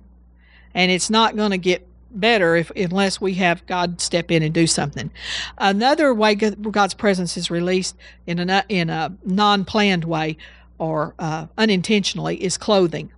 And 0.74 0.90
it's 0.90 1.10
not 1.10 1.36
going 1.36 1.50
to 1.50 1.58
get 1.58 1.86
better 2.12 2.56
if 2.56 2.70
unless 2.70 3.20
we 3.20 3.34
have 3.34 3.66
God 3.66 4.00
step 4.00 4.30
in 4.30 4.42
and 4.42 4.54
do 4.54 4.66
something. 4.66 5.10
Another 5.58 6.12
way 6.14 6.34
God's 6.34 6.94
presence 6.94 7.36
is 7.36 7.50
released 7.50 7.96
in 8.26 8.38
a 8.50 8.64
in 8.68 8.90
a 8.90 9.12
non-planned 9.24 10.04
way 10.04 10.36
or 10.78 11.14
uh, 11.18 11.46
unintentionally 11.58 12.42
is 12.42 12.56
clothing, 12.56 13.12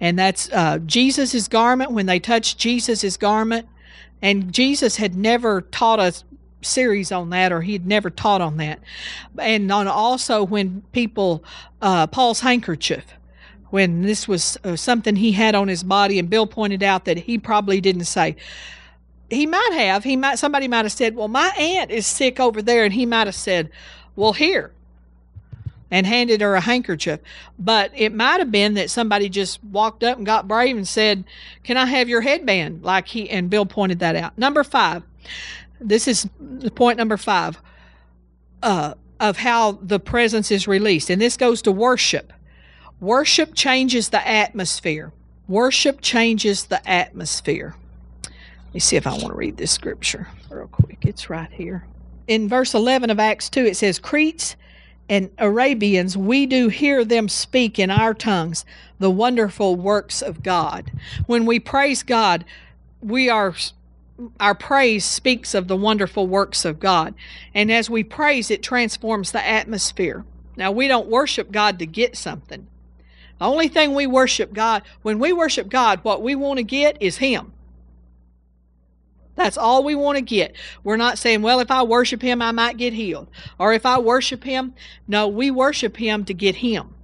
and 0.00 0.18
that's 0.18 0.48
uh, 0.52 0.78
Jesus's 0.78 1.48
garment. 1.48 1.90
When 1.90 2.06
they 2.06 2.20
touched 2.20 2.58
Jesus's 2.58 3.16
garment, 3.16 3.66
and 4.24 4.54
Jesus 4.54 4.96
had 4.96 5.14
never 5.14 5.60
taught 5.60 6.00
us 6.00 6.24
series 6.62 7.12
on 7.12 7.28
that 7.28 7.52
or 7.52 7.60
he'd 7.60 7.86
never 7.86 8.08
taught 8.08 8.40
on 8.40 8.56
that. 8.56 8.80
And 9.38 9.70
on 9.70 9.86
also 9.86 10.42
when 10.42 10.82
people 10.92 11.44
uh, 11.82 12.06
paul's 12.06 12.40
handkerchief 12.40 13.04
when 13.68 14.00
this 14.02 14.26
was 14.26 14.56
uh, 14.64 14.76
something 14.76 15.16
he 15.16 15.32
had 15.32 15.54
on 15.54 15.68
his 15.68 15.82
body 15.82 16.18
and 16.18 16.30
bill 16.30 16.46
pointed 16.46 16.82
out 16.82 17.04
that 17.04 17.18
he 17.18 17.36
probably 17.36 17.82
didn't 17.82 18.04
say 18.04 18.34
he 19.28 19.46
might 19.46 19.70
have 19.74 20.04
he 20.04 20.16
might 20.16 20.38
somebody 20.38 20.68
might 20.68 20.86
have 20.86 20.92
said 20.92 21.14
well 21.14 21.28
my 21.28 21.48
aunt 21.58 21.90
is 21.90 22.06
sick 22.06 22.40
over 22.40 22.62
there 22.62 22.84
and 22.84 22.94
he 22.94 23.04
might 23.04 23.26
have 23.26 23.34
said 23.34 23.68
well 24.16 24.32
here 24.32 24.72
and 25.94 26.06
handed 26.06 26.40
her 26.40 26.54
a 26.54 26.60
handkerchief 26.60 27.20
but 27.58 27.90
it 27.94 28.12
might 28.12 28.38
have 28.38 28.50
been 28.50 28.74
that 28.74 28.90
somebody 28.90 29.28
just 29.28 29.62
walked 29.64 30.02
up 30.02 30.16
and 30.16 30.26
got 30.26 30.48
brave 30.48 30.76
and 30.76 30.88
said 30.88 31.24
can 31.62 31.76
i 31.76 31.86
have 31.86 32.08
your 32.08 32.20
headband 32.20 32.82
like 32.82 33.08
he 33.08 33.28
and 33.30 33.48
bill 33.50 33.66
pointed 33.66 33.98
that 33.98 34.16
out 34.16 34.36
number 34.36 34.64
five 34.64 35.02
this 35.80 36.08
is 36.08 36.28
point 36.74 36.98
number 36.98 37.16
five 37.16 37.60
uh, 38.62 38.94
of 39.20 39.36
how 39.36 39.72
the 39.82 40.00
presence 40.00 40.50
is 40.50 40.66
released 40.66 41.10
and 41.10 41.20
this 41.20 41.36
goes 41.36 41.62
to 41.62 41.70
worship 41.70 42.32
Worship 43.04 43.54
changes 43.54 44.08
the 44.08 44.26
atmosphere. 44.26 45.12
Worship 45.46 46.00
changes 46.00 46.64
the 46.64 46.88
atmosphere. 46.88 47.74
Let 48.24 48.74
me 48.74 48.80
see 48.80 48.96
if 48.96 49.06
I 49.06 49.10
want 49.10 49.26
to 49.26 49.34
read 49.34 49.58
this 49.58 49.72
scripture 49.72 50.28
real 50.48 50.68
quick. 50.68 50.98
It's 51.02 51.28
right 51.28 51.52
here. 51.52 51.86
In 52.28 52.48
verse 52.48 52.72
11 52.72 53.10
of 53.10 53.18
Acts 53.18 53.50
2, 53.50 53.66
it 53.66 53.76
says, 53.76 53.98
Cretes 53.98 54.56
and 55.08 55.30
Arabians, 55.38 56.16
we 56.16 56.46
do 56.46 56.68
hear 56.68 57.04
them 57.04 57.28
speak 57.28 57.78
in 57.78 57.90
our 57.90 58.14
tongues 58.14 58.64
the 58.98 59.10
wonderful 59.10 59.76
works 59.76 60.22
of 60.22 60.42
God. 60.42 60.90
When 61.26 61.44
we 61.44 61.60
praise 61.60 62.02
God, 62.02 62.44
we 63.02 63.28
are 63.28 63.54
our 64.38 64.54
praise 64.54 65.04
speaks 65.04 65.54
of 65.54 65.66
the 65.66 65.76
wonderful 65.76 66.26
works 66.26 66.64
of 66.64 66.78
God. 66.78 67.14
And 67.52 67.70
as 67.70 67.90
we 67.90 68.04
praise, 68.04 68.50
it 68.50 68.62
transforms 68.62 69.32
the 69.32 69.44
atmosphere. 69.44 70.24
Now, 70.56 70.70
we 70.70 70.86
don't 70.86 71.08
worship 71.08 71.50
God 71.50 71.80
to 71.80 71.86
get 71.86 72.16
something. 72.16 72.68
The 73.40 73.44
only 73.44 73.66
thing 73.66 73.92
we 73.92 74.06
worship 74.06 74.52
God, 74.52 74.82
when 75.02 75.18
we 75.18 75.32
worship 75.32 75.68
God, 75.68 75.98
what 76.04 76.22
we 76.22 76.36
want 76.36 76.58
to 76.58 76.62
get 76.62 76.96
is 77.02 77.16
Him. 77.16 77.52
That's 79.36 79.58
all 79.58 79.82
we 79.82 79.94
want 79.94 80.16
to 80.16 80.22
get. 80.22 80.54
We're 80.84 80.96
not 80.96 81.18
saying, 81.18 81.42
well, 81.42 81.60
if 81.60 81.70
I 81.70 81.82
worship 81.82 82.22
Him, 82.22 82.40
I 82.40 82.52
might 82.52 82.76
get 82.76 82.92
healed. 82.92 83.28
Or 83.58 83.72
if 83.72 83.84
I 83.84 83.98
worship 83.98 84.44
Him, 84.44 84.74
no, 85.08 85.28
we 85.28 85.50
worship 85.50 85.96
Him 85.96 86.24
to 86.26 86.34
get 86.34 86.56
Him. 86.56 86.94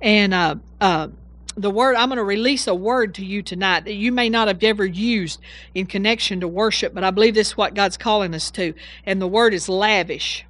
And 0.00 0.32
uh, 0.34 0.56
uh, 0.80 1.08
the 1.56 1.70
word, 1.70 1.96
I'm 1.96 2.08
going 2.08 2.16
to 2.16 2.24
release 2.24 2.66
a 2.66 2.74
word 2.74 3.14
to 3.16 3.24
you 3.24 3.42
tonight 3.42 3.84
that 3.84 3.94
you 3.94 4.10
may 4.12 4.28
not 4.28 4.48
have 4.48 4.62
ever 4.62 4.84
used 4.84 5.40
in 5.74 5.86
connection 5.86 6.40
to 6.40 6.48
worship, 6.48 6.94
but 6.94 7.04
I 7.04 7.10
believe 7.10 7.34
this 7.34 7.48
is 7.48 7.56
what 7.56 7.74
God's 7.74 7.96
calling 7.96 8.34
us 8.34 8.50
to. 8.52 8.74
And 9.04 9.20
the 9.20 9.28
word 9.28 9.52
is 9.52 9.68
lavish. 9.68 10.46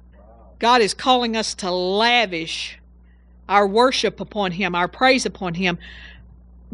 God 0.59 0.81
is 0.81 0.93
calling 0.93 1.35
us 1.35 1.53
to 1.55 1.71
lavish 1.71 2.79
our 3.49 3.67
worship 3.67 4.21
upon 4.21 4.53
him, 4.53 4.75
our 4.75 4.87
praise 4.87 5.25
upon 5.25 5.55
him 5.55 5.77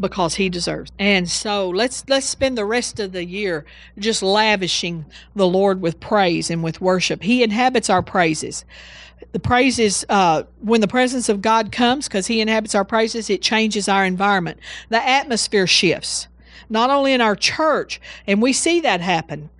because 0.00 0.34
he 0.34 0.48
deserves. 0.48 0.90
And 0.98 1.28
so 1.28 1.68
let's 1.68 2.04
let's 2.08 2.26
spend 2.26 2.56
the 2.56 2.64
rest 2.64 2.98
of 3.00 3.12
the 3.12 3.24
year 3.24 3.64
just 3.98 4.22
lavishing 4.22 5.04
the 5.34 5.46
Lord 5.46 5.80
with 5.80 6.00
praise 6.00 6.50
and 6.50 6.62
with 6.62 6.80
worship. 6.80 7.22
He 7.22 7.42
inhabits 7.42 7.90
our 7.90 8.02
praises. 8.02 8.64
The 9.32 9.40
praises 9.40 10.04
uh, 10.08 10.44
when 10.60 10.80
the 10.80 10.88
presence 10.88 11.28
of 11.28 11.42
God 11.42 11.70
comes, 11.70 12.08
because 12.08 12.26
He 12.26 12.40
inhabits 12.40 12.74
our 12.74 12.84
praises, 12.84 13.30
it 13.30 13.42
changes 13.42 13.88
our 13.88 14.04
environment. 14.04 14.58
The 14.88 15.06
atmosphere 15.06 15.66
shifts, 15.66 16.26
not 16.68 16.90
only 16.90 17.12
in 17.12 17.20
our 17.20 17.36
church, 17.36 18.00
and 18.26 18.40
we 18.40 18.52
see 18.52 18.80
that 18.80 19.00
happen 19.00 19.50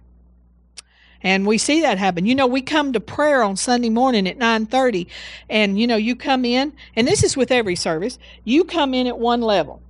and 1.22 1.47
we 1.47 1.59
see 1.59 1.82
that 1.82 1.99
happen 1.99 2.24
you 2.24 2.34
know 2.34 2.47
we 2.47 2.62
come 2.62 2.93
to 2.93 3.01
prayer 3.01 3.43
on 3.43 3.57
sunday 3.57 3.91
morning 3.91 4.26
at 4.26 4.38
9.30 4.38 5.07
and 5.49 5.78
you 5.78 5.86
know 5.86 5.97
you 5.97 6.16
come 6.16 6.45
in 6.45 6.72
and 6.97 7.07
this 7.07 7.22
is 7.22 7.36
with 7.36 7.51
every 7.51 7.76
service 7.76 8.18
you 8.45 8.64
come 8.64 8.95
in 8.95 9.07
at 9.07 9.18
one 9.18 9.41
level 9.41 9.82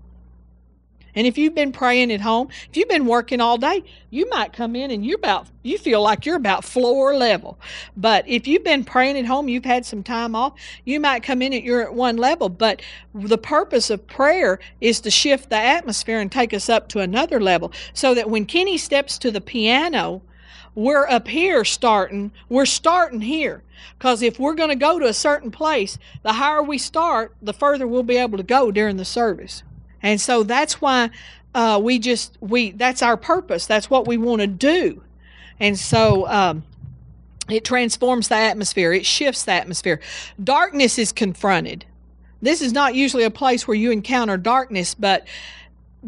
and 1.15 1.27
if 1.27 1.37
you've 1.39 1.55
been 1.55 1.73
praying 1.73 2.13
at 2.13 2.21
home 2.21 2.49
if 2.69 2.77
you've 2.77 2.89
been 2.89 3.07
working 3.07 3.41
all 3.41 3.59
day 3.59 3.83
you 4.11 4.29
might 4.31 4.53
come 4.53 4.75
in 4.77 4.91
and 4.91 5.05
you're 5.05 5.17
about 5.17 5.47
you 5.63 5.79
feel 5.79 6.03
like 6.03 6.27
you're 6.27 6.37
about 6.37 6.65
floor 6.65 7.15
level 7.15 7.59
but 7.97 8.27
if 8.29 8.47
you've 8.47 8.65
been 8.65 8.85
praying 8.85 9.17
at 9.17 9.25
home 9.25 9.49
you've 9.49 9.65
had 9.65 9.85
some 9.85 10.03
time 10.03 10.35
off 10.35 10.53
you 10.85 11.01
might 11.01 11.23
come 11.23 11.43
in 11.43 11.53
and 11.53 11.65
you're 11.65 11.83
at 11.83 11.95
one 11.95 12.17
level 12.17 12.49
but 12.49 12.83
the 13.15 13.39
purpose 13.39 13.91
of 13.91 14.07
prayer 14.07 14.59
is 14.81 15.01
to 15.01 15.11
shift 15.11 15.51
the 15.51 15.57
atmosphere 15.57 16.21
and 16.21 16.31
take 16.31 16.55
us 16.55 16.69
up 16.69 16.89
to 16.89 17.01
another 17.01 17.41
level 17.41 17.73
so 17.93 18.15
that 18.15 18.31
when 18.31 18.45
kenny 18.45 18.79
steps 18.79 19.19
to 19.19 19.31
the 19.31 19.41
piano 19.41 20.23
we're 20.75 21.09
up 21.09 21.29
here 21.29 21.65
starting, 21.65 22.31
we're 22.49 22.67
starting 22.67 23.21
here. 23.21 23.63
Because 23.99 24.23
if 24.23 24.39
we're 24.39 24.55
going 24.55 24.69
to 24.69 24.77
go 24.77 24.99
to 24.99 25.07
a 25.07 25.13
certain 25.13 25.51
place, 25.51 25.99
the 26.23 26.35
higher 26.35 26.63
we 26.63 26.79
start, 26.79 27.35
the 27.43 27.53
further 27.53 27.87
we'll 27.89 28.03
be 28.03 28.17
able 28.17 28.39
to 28.39 28.45
go 28.45 28.71
during 28.71 28.97
the 28.97 29.05
service. 29.05 29.63
And 30.03 30.21
so 30.21 30.43
that's 30.43 30.81
why 30.81 31.11
uh, 31.55 31.81
we 31.83 31.99
just, 31.99 32.37
we, 32.41 32.71
that's 32.73 33.03
our 33.03 33.17
purpose. 33.17 33.67
That's 33.67 33.91
what 33.91 34.07
we 34.07 34.17
want 34.17 34.41
to 34.41 34.47
do. 34.47 35.03
And 35.59 35.79
so, 35.79 36.27
um, 36.29 36.65
it 37.51 37.65
transforms 37.65 38.29
the 38.29 38.37
atmosphere. 38.37 38.93
It 38.93 39.05
shifts 39.05 39.45
the 39.45 39.53
atmosphere. 39.53 40.01
Darkness 40.43 40.99
is 40.99 41.13
confronted. 41.13 41.85
This 42.43 42.63
is 42.63 42.73
not 42.73 42.95
usually 42.95 43.25
a 43.25 43.31
place 43.31 43.67
where 43.67 43.75
you 43.75 43.91
encounter 43.91 44.37
darkness, 44.37 44.95
but 44.95 45.27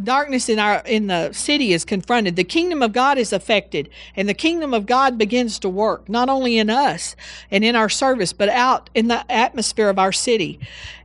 darkness 0.00 0.48
in 0.48 0.58
our 0.58 0.82
in 0.86 1.06
the 1.06 1.32
city 1.32 1.72
is 1.72 1.84
confronted. 1.84 2.36
The 2.36 2.44
kingdom 2.44 2.82
of 2.82 2.92
god 2.92 3.18
is 3.18 3.32
affected 3.32 3.90
and 4.16 4.28
the 4.28 4.34
kingdom 4.34 4.72
of 4.72 4.86
god 4.86 5.18
begins 5.18 5.58
to 5.60 5.68
work 5.68 6.08
not 6.08 6.28
only 6.28 6.58
in 6.58 6.70
us 6.70 7.14
and 7.50 7.62
in 7.64 7.76
our 7.76 7.88
service 7.88 8.32
but 8.32 8.48
out 8.48 8.88
in 8.94 9.08
the 9.08 9.30
atmosphere 9.30 9.88
of 9.88 9.98
our 9.98 10.12
city. 10.12 10.58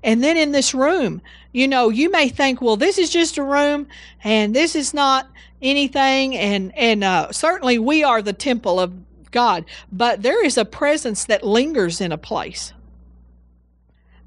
And 0.03 0.23
then 0.23 0.38
in 0.38 0.51
this 0.51 0.73
room 0.73 1.21
you 1.51 1.67
know 1.67 1.89
you 1.89 2.09
may 2.11 2.29
think 2.29 2.61
well 2.61 2.77
this 2.77 2.97
is 2.97 3.09
just 3.09 3.38
a 3.38 3.43
room 3.43 3.88
and 4.23 4.55
this 4.55 4.75
is 4.75 4.93
not 4.93 5.27
anything 5.61 6.35
and 6.35 6.75
and 6.77 7.03
uh, 7.03 7.31
certainly 7.31 7.79
we 7.79 8.03
are 8.03 8.21
the 8.21 8.33
temple 8.33 8.79
of 8.79 8.93
god 9.31 9.65
but 9.91 10.21
there 10.21 10.45
is 10.45 10.57
a 10.57 10.65
presence 10.65 11.25
that 11.25 11.43
lingers 11.43 11.99
in 11.99 12.11
a 12.11 12.17
place 12.17 12.73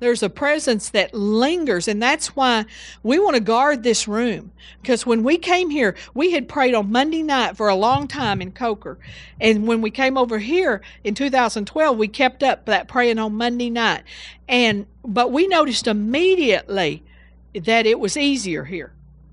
there's 0.00 0.22
a 0.22 0.30
presence 0.30 0.90
that 0.90 1.14
lingers, 1.14 1.86
and 1.86 2.02
that's 2.02 2.34
why 2.34 2.64
we 3.02 3.18
want 3.18 3.36
to 3.36 3.40
guard 3.40 3.82
this 3.82 4.08
room. 4.08 4.50
Because 4.82 5.06
when 5.06 5.22
we 5.22 5.38
came 5.38 5.70
here, 5.70 5.94
we 6.14 6.32
had 6.32 6.48
prayed 6.48 6.74
on 6.74 6.90
Monday 6.90 7.22
night 7.22 7.56
for 7.56 7.68
a 7.68 7.74
long 7.74 8.08
time 8.08 8.42
in 8.42 8.50
Coker. 8.52 8.98
And 9.40 9.66
when 9.66 9.82
we 9.82 9.90
came 9.90 10.18
over 10.18 10.38
here 10.38 10.80
in 11.04 11.14
2012, 11.14 11.96
we 11.96 12.08
kept 12.08 12.42
up 12.42 12.66
that 12.66 12.88
praying 12.88 13.18
on 13.18 13.34
Monday 13.34 13.70
night. 13.70 14.02
And 14.48 14.86
but 15.04 15.30
we 15.30 15.46
noticed 15.46 15.86
immediately 15.86 17.04
that 17.54 17.86
it 17.86 18.00
was 18.00 18.16
easier 18.16 18.64
here. 18.64 18.92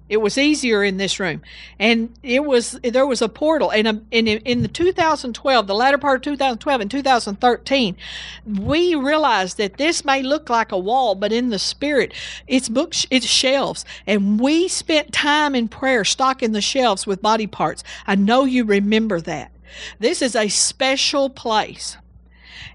It 0.10 0.18
was 0.18 0.38
easier 0.38 0.84
in 0.84 0.98
this 0.98 1.20
room, 1.20 1.42
and 1.80 2.14
it 2.24 2.46
was 2.46 2.80
there 2.82 3.06
was 3.06 3.22
a 3.22 3.28
portal. 3.28 3.72
And 3.72 3.88
um, 3.88 4.08
in 4.12 4.28
in 4.28 4.62
the 4.62 4.68
2012, 4.70 5.68
the 5.68 5.76
latter 5.76 5.98
part 5.98 6.18
of 6.18 6.22
2012 6.24 6.82
and 6.82 6.90
2013, 6.92 7.98
we 8.46 8.96
realized 8.96 9.58
that 9.58 9.78
this 9.78 10.06
may 10.06 10.22
look 10.24 10.50
like 10.50 10.72
a 10.72 10.78
wall, 10.78 11.16
but 11.16 11.34
in 11.34 11.50
the 11.50 11.60
spirit, 11.60 12.14
it's 12.48 12.70
books, 12.70 13.06
it's 13.12 13.26
shelves, 13.26 13.84
and 14.06 14.40
we 14.40 14.68
spent 14.68 15.12
time 15.12 15.56
in 15.56 15.68
prayer 15.68 16.06
stocking 16.06 16.54
the 16.54 16.62
shelves 16.62 17.06
with 17.06 17.22
body 17.22 17.48
parts. 17.48 17.84
I 18.06 18.16
know 18.16 18.46
you 18.46 18.64
remember 18.64 19.20
that. 19.22 19.52
This 20.00 20.22
is 20.22 20.36
a 20.36 20.48
special 20.48 21.30
place, 21.30 21.98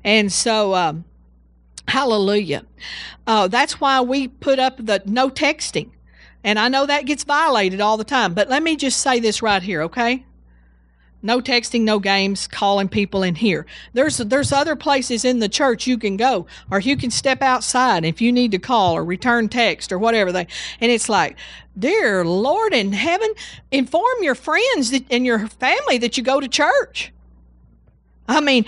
and 0.04 0.32
so. 0.32 0.74
Um, 0.74 1.04
Hallelujah. 1.88 2.64
Uh, 3.26 3.48
that's 3.48 3.80
why 3.80 4.00
we 4.00 4.28
put 4.28 4.58
up 4.58 4.76
the 4.78 5.02
no 5.04 5.28
texting. 5.28 5.90
And 6.44 6.58
I 6.58 6.68
know 6.68 6.86
that 6.86 7.06
gets 7.06 7.24
violated 7.24 7.80
all 7.80 7.96
the 7.96 8.04
time, 8.04 8.34
but 8.34 8.48
let 8.48 8.62
me 8.62 8.76
just 8.76 9.00
say 9.00 9.20
this 9.20 9.42
right 9.42 9.62
here, 9.62 9.82
okay? 9.82 10.24
No 11.24 11.40
texting, 11.40 11.82
no 11.82 12.00
games, 12.00 12.48
calling 12.48 12.88
people 12.88 13.22
in 13.22 13.36
here. 13.36 13.64
There's 13.92 14.18
there's 14.18 14.52
other 14.52 14.74
places 14.74 15.24
in 15.24 15.38
the 15.38 15.48
church 15.48 15.86
you 15.86 15.96
can 15.96 16.16
go, 16.16 16.46
or 16.68 16.80
you 16.80 16.96
can 16.96 17.12
step 17.12 17.42
outside 17.42 18.04
if 18.04 18.20
you 18.20 18.32
need 18.32 18.50
to 18.50 18.58
call 18.58 18.96
or 18.96 19.04
return 19.04 19.48
text 19.48 19.92
or 19.92 19.98
whatever 20.00 20.32
they. 20.32 20.48
And 20.80 20.90
it's 20.90 21.08
like, 21.08 21.36
dear 21.78 22.24
Lord 22.24 22.74
in 22.74 22.92
heaven, 22.92 23.32
inform 23.70 24.22
your 24.22 24.34
friends 24.34 24.92
and 25.10 25.24
your 25.24 25.46
family 25.46 25.98
that 25.98 26.16
you 26.16 26.24
go 26.24 26.40
to 26.40 26.48
church. 26.48 27.12
I 28.26 28.40
mean, 28.40 28.64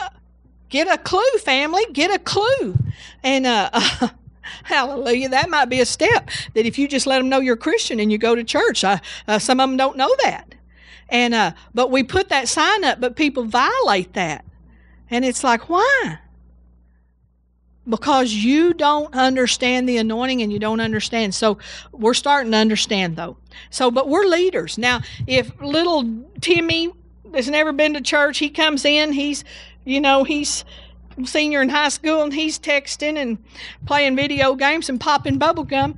uh, 0.00 0.08
get 0.70 0.88
a 0.88 0.98
clue, 0.98 1.38
family, 1.38 1.84
get 1.92 2.12
a 2.12 2.18
clue, 2.18 2.76
and 3.22 3.46
uh 3.46 4.08
Hallelujah. 4.64 5.28
That 5.28 5.50
might 5.50 5.66
be 5.66 5.80
a 5.80 5.86
step 5.86 6.30
that 6.54 6.66
if 6.66 6.78
you 6.78 6.88
just 6.88 7.06
let 7.06 7.18
them 7.18 7.28
know 7.28 7.40
you're 7.40 7.56
Christian 7.56 8.00
and 8.00 8.10
you 8.10 8.18
go 8.18 8.34
to 8.34 8.44
church, 8.44 8.84
uh, 8.84 8.98
uh, 9.26 9.38
some 9.38 9.60
of 9.60 9.68
them 9.68 9.76
don't 9.76 9.96
know 9.96 10.14
that. 10.22 10.54
And 11.08 11.34
uh, 11.34 11.52
but 11.74 11.90
we 11.90 12.02
put 12.02 12.28
that 12.28 12.48
sign 12.48 12.84
up, 12.84 13.00
but 13.00 13.16
people 13.16 13.44
violate 13.44 14.12
that, 14.12 14.44
and 15.10 15.24
it's 15.24 15.42
like 15.42 15.68
why? 15.68 16.18
Because 17.88 18.30
you 18.30 18.74
don't 18.74 19.14
understand 19.14 19.88
the 19.88 19.96
anointing 19.96 20.42
and 20.42 20.52
you 20.52 20.58
don't 20.58 20.80
understand. 20.80 21.34
So 21.34 21.56
we're 21.92 22.12
starting 22.12 22.52
to 22.52 22.58
understand 22.58 23.16
though. 23.16 23.38
So, 23.70 23.90
but 23.90 24.08
we're 24.10 24.26
leaders 24.26 24.76
now. 24.76 25.00
If 25.26 25.58
little 25.62 26.04
Timmy 26.42 26.92
has 27.32 27.48
never 27.48 27.72
been 27.72 27.94
to 27.94 28.02
church, 28.02 28.36
he 28.36 28.50
comes 28.50 28.84
in. 28.84 29.12
He's, 29.12 29.44
you 29.86 30.02
know, 30.02 30.24
he's 30.24 30.66
senior 31.26 31.62
in 31.62 31.68
high 31.68 31.88
school 31.88 32.22
and 32.22 32.32
he's 32.32 32.58
texting 32.58 33.16
and 33.16 33.38
playing 33.86 34.16
video 34.16 34.54
games 34.54 34.88
and 34.88 35.00
popping 35.00 35.38
bubble 35.38 35.64
gum. 35.64 35.96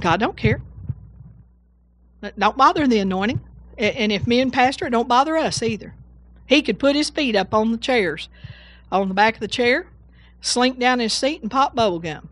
God 0.00 0.20
don't 0.20 0.36
care. 0.36 0.60
Don't 2.38 2.56
bother 2.56 2.86
the 2.86 2.98
anointing. 2.98 3.40
And 3.76 4.12
if 4.12 4.26
me 4.26 4.40
and 4.40 4.52
Pastor, 4.52 4.88
don't 4.88 5.08
bother 5.08 5.36
us 5.36 5.62
either. 5.62 5.94
He 6.46 6.62
could 6.62 6.78
put 6.78 6.94
his 6.96 7.10
feet 7.10 7.34
up 7.34 7.52
on 7.54 7.72
the 7.72 7.78
chairs, 7.78 8.28
on 8.92 9.08
the 9.08 9.14
back 9.14 9.34
of 9.34 9.40
the 9.40 9.48
chair, 9.48 9.86
slink 10.40 10.78
down 10.78 11.00
his 11.00 11.12
seat 11.12 11.42
and 11.42 11.50
pop 11.50 11.74
bubble 11.74 11.98
gum. 11.98 12.28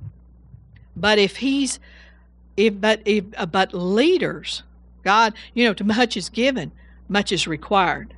But 0.95 1.18
if 1.18 1.38
he's, 1.38 1.80
if 2.57 2.80
but 2.80 3.01
if 3.05 3.24
but 3.51 3.72
leaders, 3.72 4.62
God, 5.03 5.34
you 5.55 5.64
know, 5.64 5.74
to 5.74 5.84
much 5.84 6.16
is 6.16 6.28
given, 6.28 6.70
much 7.09 7.32
is 7.32 7.47
required. 7.47 8.14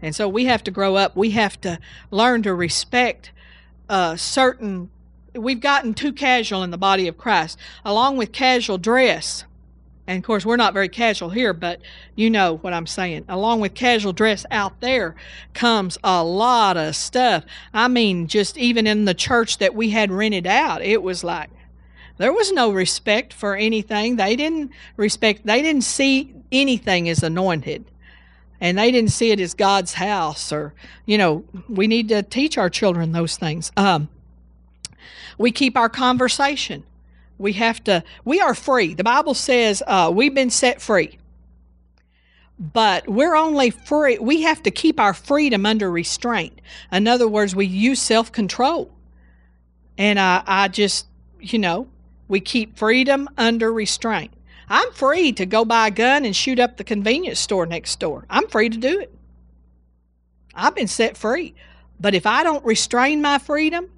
And 0.00 0.14
so 0.14 0.28
we 0.28 0.44
have 0.44 0.62
to 0.64 0.70
grow 0.70 0.96
up. 0.96 1.16
We 1.16 1.30
have 1.30 1.60
to 1.62 1.78
learn 2.10 2.42
to 2.44 2.54
respect 2.54 3.32
uh, 3.88 4.16
certain. 4.16 4.90
We've 5.34 5.60
gotten 5.60 5.94
too 5.94 6.12
casual 6.12 6.62
in 6.62 6.70
the 6.70 6.78
body 6.78 7.08
of 7.08 7.18
Christ, 7.18 7.58
along 7.84 8.16
with 8.16 8.32
casual 8.32 8.78
dress. 8.78 9.44
And 10.06 10.16
of 10.18 10.24
course, 10.24 10.46
we're 10.46 10.56
not 10.56 10.72
very 10.72 10.88
casual 10.88 11.28
here, 11.30 11.52
but 11.52 11.82
you 12.14 12.30
know 12.30 12.56
what 12.58 12.72
I'm 12.72 12.86
saying. 12.86 13.26
Along 13.28 13.60
with 13.60 13.74
casual 13.74 14.14
dress 14.14 14.46
out 14.50 14.80
there 14.80 15.14
comes 15.52 15.98
a 16.02 16.24
lot 16.24 16.78
of 16.78 16.96
stuff. 16.96 17.44
I 17.74 17.88
mean, 17.88 18.26
just 18.26 18.56
even 18.56 18.86
in 18.86 19.04
the 19.04 19.12
church 19.12 19.58
that 19.58 19.74
we 19.74 19.90
had 19.90 20.10
rented 20.10 20.46
out, 20.46 20.80
it 20.80 21.02
was 21.02 21.22
like 21.22 21.50
there 22.16 22.32
was 22.32 22.52
no 22.52 22.72
respect 22.72 23.34
for 23.34 23.54
anything. 23.54 24.16
They 24.16 24.34
didn't 24.34 24.70
respect, 24.96 25.44
they 25.44 25.60
didn't 25.60 25.84
see 25.84 26.34
anything 26.50 27.08
as 27.08 27.22
anointed 27.22 27.84
and 28.60 28.78
they 28.78 28.90
didn't 28.90 29.10
see 29.10 29.30
it 29.30 29.40
as 29.40 29.54
God's 29.54 29.94
house 29.94 30.52
or 30.52 30.74
you 31.06 31.18
know 31.18 31.44
we 31.68 31.86
need 31.86 32.08
to 32.08 32.22
teach 32.22 32.58
our 32.58 32.70
children 32.70 33.12
those 33.12 33.36
things. 33.36 33.72
Um, 33.76 34.08
we 35.36 35.52
keep 35.52 35.76
our 35.76 35.88
conversation. 35.88 36.84
We 37.38 37.52
have 37.54 37.82
to 37.84 38.02
we 38.24 38.40
are 38.40 38.54
free. 38.54 38.94
The 38.94 39.04
bible 39.04 39.34
says 39.34 39.82
uh, 39.86 40.10
we've 40.14 40.34
been 40.34 40.50
set 40.50 40.80
free. 40.80 41.18
But 42.60 43.08
we're 43.08 43.36
only 43.36 43.70
free 43.70 44.18
we 44.18 44.42
have 44.42 44.62
to 44.64 44.70
keep 44.70 44.98
our 44.98 45.14
freedom 45.14 45.64
under 45.64 45.90
restraint. 45.90 46.60
In 46.90 47.06
other 47.06 47.28
words 47.28 47.54
we 47.54 47.66
use 47.66 48.00
self-control. 48.00 48.90
And 49.96 50.18
i, 50.18 50.42
I 50.46 50.68
just 50.68 51.06
you 51.40 51.58
know 51.58 51.88
we 52.26 52.40
keep 52.40 52.76
freedom 52.76 53.28
under 53.38 53.72
restraint 53.72 54.32
I'm 54.68 54.92
free 54.92 55.32
to 55.32 55.46
go 55.46 55.64
buy 55.64 55.88
a 55.88 55.90
gun 55.90 56.24
and 56.24 56.36
shoot 56.36 56.58
up 56.58 56.76
the 56.76 56.84
convenience 56.84 57.40
store 57.40 57.66
next 57.66 57.98
door. 58.00 58.26
I'm 58.28 58.48
free 58.48 58.68
to 58.68 58.76
do 58.76 59.00
it. 59.00 59.14
I've 60.54 60.74
been 60.74 60.88
set 60.88 61.16
free. 61.16 61.54
But 62.00 62.14
if 62.14 62.26
I 62.26 62.42
don't 62.42 62.64
restrain 62.64 63.22
my 63.22 63.38
freedom, 63.38 63.90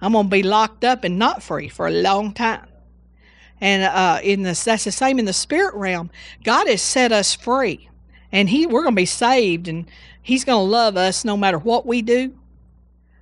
I'm 0.00 0.12
going 0.12 0.26
to 0.26 0.30
be 0.30 0.42
locked 0.42 0.84
up 0.84 1.04
and 1.04 1.18
not 1.18 1.42
free 1.42 1.68
for 1.68 1.86
a 1.86 1.90
long 1.90 2.34
time. 2.34 2.66
And 3.60 3.84
uh, 3.84 4.20
in 4.22 4.42
the, 4.42 4.60
that's 4.62 4.84
the 4.84 4.92
same 4.92 5.18
in 5.18 5.24
the 5.24 5.32
spirit 5.32 5.74
realm. 5.74 6.10
God 6.42 6.68
has 6.68 6.82
set 6.82 7.12
us 7.12 7.34
free, 7.34 7.88
and 8.30 8.48
He 8.48 8.66
we're 8.66 8.82
going 8.82 8.94
to 8.94 9.00
be 9.00 9.06
saved, 9.06 9.68
and 9.68 9.86
He's 10.20 10.44
going 10.44 10.66
to 10.66 10.70
love 10.70 10.96
us 10.96 11.24
no 11.24 11.36
matter 11.36 11.58
what 11.58 11.86
we 11.86 12.02
do. 12.02 12.34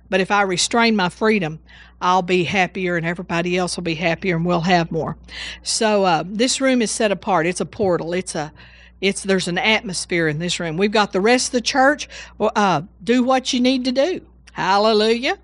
But 0.09 0.19
if 0.19 0.31
I 0.31 0.41
restrain 0.41 0.95
my 0.95 1.09
freedom, 1.09 1.59
I'll 2.03 2.21
be 2.21 2.43
happier 2.43 2.97
and 2.97 3.05
everybody 3.05 3.57
else 3.57 3.77
will 3.77 3.83
be 3.83 3.95
happier 3.95 4.35
and 4.35 4.45
we'll 4.45 4.59
have 4.59 4.91
more. 4.91 5.15
So 5.63 6.03
uh, 6.03 6.23
this 6.27 6.59
room 6.59 6.81
is 6.81 6.91
set 6.91 7.13
apart. 7.13 7.47
It's 7.47 7.61
a 7.61 7.65
portal. 7.65 8.13
It's 8.13 8.35
a 8.35 8.51
it's 8.99 9.23
there's 9.23 9.47
an 9.47 9.57
atmosphere 9.57 10.27
in 10.27 10.37
this 10.37 10.59
room. 10.59 10.75
We've 10.75 10.91
got 10.91 11.13
the 11.13 11.21
rest 11.21 11.47
of 11.47 11.51
the 11.53 11.61
church. 11.61 12.09
Uh, 12.39 12.81
do 13.03 13.23
what 13.23 13.53
you 13.53 13.61
need 13.61 13.85
to 13.85 13.93
do. 13.93 14.21
Hallelujah. 14.51 15.39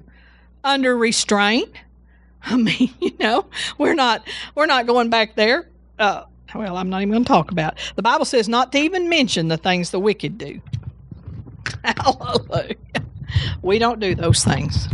Under 0.62 0.98
restraint. 0.98 1.70
I 2.44 2.56
mean, 2.58 2.94
you 3.00 3.16
know, 3.22 3.46
we're 3.78 3.96
not 3.96 4.28
we're 4.54 4.66
not 4.66 4.86
going 4.86 5.10
back 5.10 5.36
there. 5.36 5.70
Uh, 5.98 6.26
well, 6.54 6.76
I'm 6.76 6.90
not 6.90 7.02
even 7.02 7.12
going 7.12 7.24
to 7.24 7.28
talk 7.28 7.52
about. 7.52 7.74
It. 7.74 7.94
The 7.96 8.02
Bible 8.02 8.26
says 8.26 8.50
not 8.50 8.74
to 8.74 8.80
even 8.80 9.08
mention 9.08 9.48
the 9.48 9.58
things 9.58 9.92
the 9.92 10.00
wicked 10.00 10.38
do. 10.38 10.60
Hallelujah. 11.86 12.76
We 13.62 13.80
don't 13.80 14.02
do 14.02 14.14
those 14.14 14.44
things. 14.44 14.90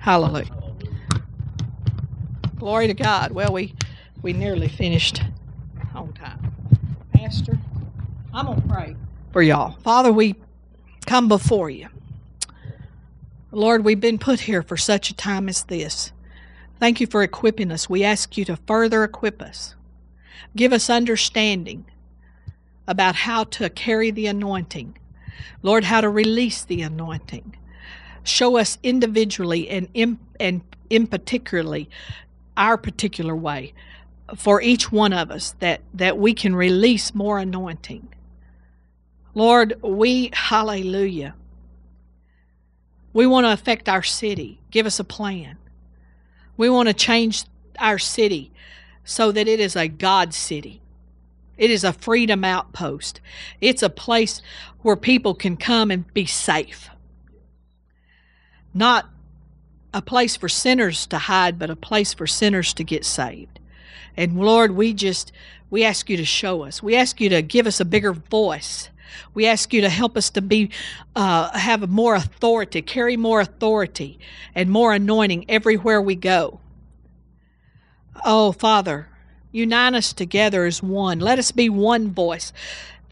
Hallelujah. 0.00 0.50
Glory 2.56 2.86
to 2.86 2.94
God. 2.94 3.32
Well, 3.32 3.52
we 3.52 3.74
we 4.22 4.32
nearly 4.32 4.68
finished 4.68 5.22
on 5.94 6.12
time. 6.14 6.54
Pastor, 7.12 7.58
I'm 8.32 8.46
going 8.46 8.62
to 8.62 8.68
pray 8.68 8.96
for 9.30 9.42
y'all. 9.42 9.76
Father, 9.82 10.10
we 10.10 10.36
come 11.06 11.28
before 11.28 11.68
you. 11.68 11.88
Lord, 13.52 13.84
we've 13.84 14.00
been 14.00 14.18
put 14.18 14.40
here 14.40 14.62
for 14.62 14.78
such 14.78 15.10
a 15.10 15.14
time 15.14 15.48
as 15.50 15.64
this. 15.64 16.12
Thank 16.78 17.00
you 17.00 17.06
for 17.06 17.22
equipping 17.22 17.70
us. 17.70 17.90
We 17.90 18.02
ask 18.02 18.38
you 18.38 18.46
to 18.46 18.56
further 18.56 19.04
equip 19.04 19.42
us. 19.42 19.74
Give 20.56 20.72
us 20.72 20.88
understanding 20.88 21.84
about 22.88 23.16
how 23.16 23.44
to 23.44 23.68
carry 23.68 24.10
the 24.10 24.26
anointing. 24.28 24.96
Lord, 25.62 25.84
how 25.84 26.00
to 26.00 26.08
release 26.08 26.64
the 26.64 26.80
anointing 26.80 27.56
show 28.24 28.56
us 28.56 28.78
individually 28.82 29.68
and 29.68 29.88
in, 29.94 30.18
and 30.38 30.62
in 30.88 31.06
particularly 31.06 31.88
our 32.56 32.76
particular 32.76 33.34
way 33.34 33.72
for 34.36 34.60
each 34.62 34.92
one 34.92 35.12
of 35.12 35.30
us 35.30 35.54
that 35.60 35.80
that 35.94 36.18
we 36.18 36.34
can 36.34 36.54
release 36.54 37.14
more 37.14 37.38
anointing. 37.38 38.08
Lord 39.34 39.74
we 39.82 40.30
hallelujah. 40.32 41.34
We 43.12 43.26
want 43.26 43.44
to 43.46 43.52
affect 43.52 43.88
our 43.88 44.02
city. 44.02 44.60
Give 44.70 44.86
us 44.86 45.00
a 45.00 45.04
plan. 45.04 45.58
We 46.56 46.70
want 46.70 46.88
to 46.88 46.94
change 46.94 47.44
our 47.78 47.98
city 47.98 48.52
so 49.04 49.32
that 49.32 49.48
it 49.48 49.58
is 49.58 49.74
a 49.74 49.88
god 49.88 50.32
city. 50.32 50.80
It 51.56 51.70
is 51.70 51.82
a 51.84 51.92
freedom 51.92 52.44
outpost. 52.44 53.20
It's 53.60 53.82
a 53.82 53.90
place 53.90 54.40
where 54.80 54.96
people 54.96 55.34
can 55.34 55.56
come 55.56 55.90
and 55.90 56.12
be 56.14 56.24
safe 56.26 56.88
not 58.74 59.08
a 59.92 60.02
place 60.02 60.36
for 60.36 60.48
sinners 60.48 61.06
to 61.06 61.18
hide, 61.18 61.58
but 61.58 61.70
a 61.70 61.76
place 61.76 62.14
for 62.14 62.26
sinners 62.26 62.72
to 62.74 62.84
get 62.84 63.04
saved. 63.04 63.58
And 64.16 64.38
Lord, 64.38 64.72
we 64.72 64.92
just, 64.92 65.32
we 65.70 65.84
ask 65.84 66.08
you 66.08 66.16
to 66.16 66.24
show 66.24 66.62
us. 66.62 66.82
We 66.82 66.96
ask 66.96 67.20
you 67.20 67.28
to 67.30 67.42
give 67.42 67.66
us 67.66 67.80
a 67.80 67.84
bigger 67.84 68.12
voice. 68.12 68.90
We 69.34 69.46
ask 69.46 69.72
you 69.72 69.80
to 69.80 69.88
help 69.88 70.16
us 70.16 70.30
to 70.30 70.42
be, 70.42 70.70
uh, 71.16 71.56
have 71.58 71.88
more 71.88 72.14
authority, 72.14 72.82
carry 72.82 73.16
more 73.16 73.40
authority 73.40 74.18
and 74.54 74.70
more 74.70 74.92
anointing 74.92 75.46
everywhere 75.48 76.00
we 76.00 76.14
go. 76.14 76.60
Oh, 78.24 78.52
Father, 78.52 79.08
unite 79.50 79.94
us 79.94 80.12
together 80.12 80.64
as 80.64 80.82
one. 80.82 81.18
Let 81.18 81.38
us 81.38 81.50
be 81.50 81.68
one 81.68 82.10
voice. 82.10 82.52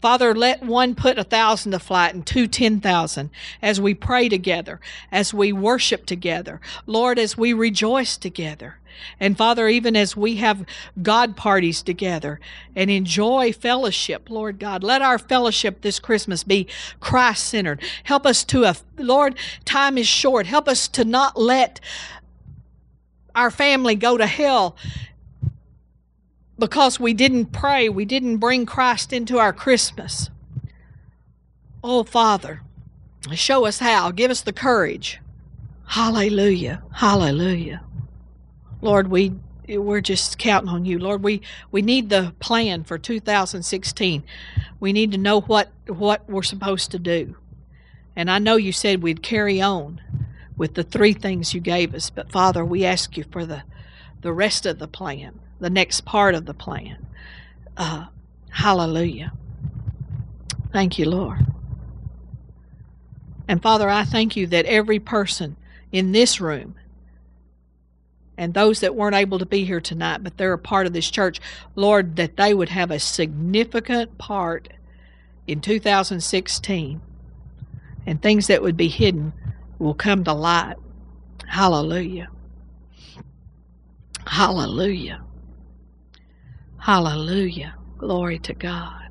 Father, 0.01 0.33
let 0.33 0.63
one 0.63 0.95
put 0.95 1.17
a 1.17 1.23
thousand 1.23 1.73
to 1.73 1.79
flight 1.79 2.13
and 2.13 2.25
two 2.25 2.47
ten 2.47 2.79
thousand 2.79 3.29
as 3.61 3.81
we 3.81 3.93
pray 3.93 4.29
together, 4.29 4.79
as 5.11 5.33
we 5.33 5.51
worship 5.51 6.05
together. 6.05 6.61
Lord, 6.85 7.19
as 7.19 7.37
we 7.37 7.53
rejoice 7.53 8.17
together. 8.17 8.77
And 9.19 9.37
Father, 9.37 9.67
even 9.67 9.95
as 9.95 10.17
we 10.17 10.37
have 10.37 10.65
God 11.01 11.37
parties 11.37 11.81
together 11.81 12.39
and 12.75 12.89
enjoy 12.89 13.53
fellowship, 13.53 14.29
Lord 14.29 14.59
God, 14.59 14.83
let 14.83 15.01
our 15.01 15.17
fellowship 15.17 15.81
this 15.81 15.99
Christmas 15.99 16.43
be 16.43 16.67
Christ 16.99 17.45
centered. 17.45 17.81
Help 18.03 18.25
us 18.25 18.43
to, 18.45 18.65
uh, 18.65 18.73
Lord, 18.97 19.37
time 19.63 19.97
is 19.97 20.07
short. 20.07 20.47
Help 20.47 20.67
us 20.67 20.87
to 20.89 21.05
not 21.05 21.39
let 21.39 21.79
our 23.35 23.51
family 23.51 23.95
go 23.95 24.17
to 24.17 24.25
hell 24.25 24.75
because 26.59 26.99
we 26.99 27.13
didn't 27.13 27.47
pray, 27.47 27.89
we 27.89 28.05
didn't 28.05 28.37
bring 28.37 28.65
Christ 28.65 29.13
into 29.13 29.37
our 29.39 29.53
Christmas. 29.53 30.29
Oh, 31.83 32.03
Father, 32.03 32.61
show 33.33 33.65
us 33.65 33.79
how. 33.79 34.11
Give 34.11 34.29
us 34.29 34.41
the 34.41 34.53
courage. 34.53 35.19
Hallelujah. 35.85 36.83
Hallelujah. 36.93 37.81
Lord, 38.81 39.09
we 39.09 39.33
we're 39.67 40.01
just 40.01 40.39
counting 40.39 40.69
on 40.69 40.85
you. 40.85 40.99
Lord, 40.99 41.23
we 41.23 41.41
we 41.71 41.81
need 41.81 42.09
the 42.09 42.33
plan 42.39 42.83
for 42.83 42.97
2016. 42.97 44.23
We 44.79 44.93
need 44.93 45.11
to 45.11 45.17
know 45.17 45.41
what 45.41 45.69
what 45.87 46.29
we're 46.29 46.43
supposed 46.43 46.91
to 46.91 46.99
do. 46.99 47.35
And 48.15 48.29
I 48.29 48.39
know 48.39 48.55
you 48.55 48.71
said 48.71 49.01
we'd 49.01 49.23
carry 49.23 49.61
on 49.61 50.01
with 50.57 50.73
the 50.73 50.83
three 50.83 51.13
things 51.13 51.53
you 51.53 51.61
gave 51.61 51.93
us, 51.95 52.09
but 52.09 52.31
Father, 52.31 52.65
we 52.65 52.83
ask 52.85 53.15
you 53.15 53.23
for 53.31 53.45
the 53.45 53.63
the 54.21 54.33
rest 54.33 54.65
of 54.65 54.79
the 54.79 54.87
plan 54.87 55.39
the 55.59 55.69
next 55.69 56.05
part 56.05 56.35
of 56.35 56.45
the 56.45 56.53
plan. 56.53 57.05
Uh, 57.77 58.05
hallelujah. 58.49 59.33
Thank 60.71 60.99
you, 60.99 61.09
Lord. 61.09 61.45
And 63.47 63.61
Father, 63.61 63.89
I 63.89 64.03
thank 64.03 64.35
you 64.35 64.47
that 64.47 64.65
every 64.65 64.99
person 64.99 65.55
in 65.91 66.11
this 66.11 66.39
room 66.39 66.75
and 68.37 68.53
those 68.53 68.79
that 68.81 68.95
weren't 68.95 69.15
able 69.15 69.39
to 69.39 69.45
be 69.45 69.65
here 69.65 69.81
tonight, 69.81 70.23
but 70.23 70.37
they're 70.37 70.53
a 70.53 70.57
part 70.57 70.85
of 70.87 70.93
this 70.93 71.09
church, 71.09 71.41
Lord, 71.75 72.15
that 72.17 72.37
they 72.37 72.53
would 72.53 72.69
have 72.69 72.91
a 72.91 72.99
significant 72.99 74.17
part 74.17 74.69
in 75.47 75.61
2016 75.61 77.01
and 78.05 78.21
things 78.21 78.47
that 78.47 78.61
would 78.61 78.77
be 78.77 78.87
hidden 78.87 79.33
will 79.79 79.93
come 79.93 80.23
to 80.23 80.33
light. 80.33 80.75
Hallelujah. 81.47 82.29
Hallelujah. 84.27 85.21
Hallelujah. 86.89 87.75
Glory 87.99 88.39
to 88.39 88.53
God. 88.55 89.09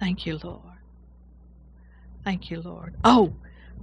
Thank 0.00 0.26
you, 0.26 0.40
Lord. 0.42 0.80
Thank 2.24 2.50
you, 2.50 2.60
Lord. 2.60 2.96
Oh, 3.04 3.32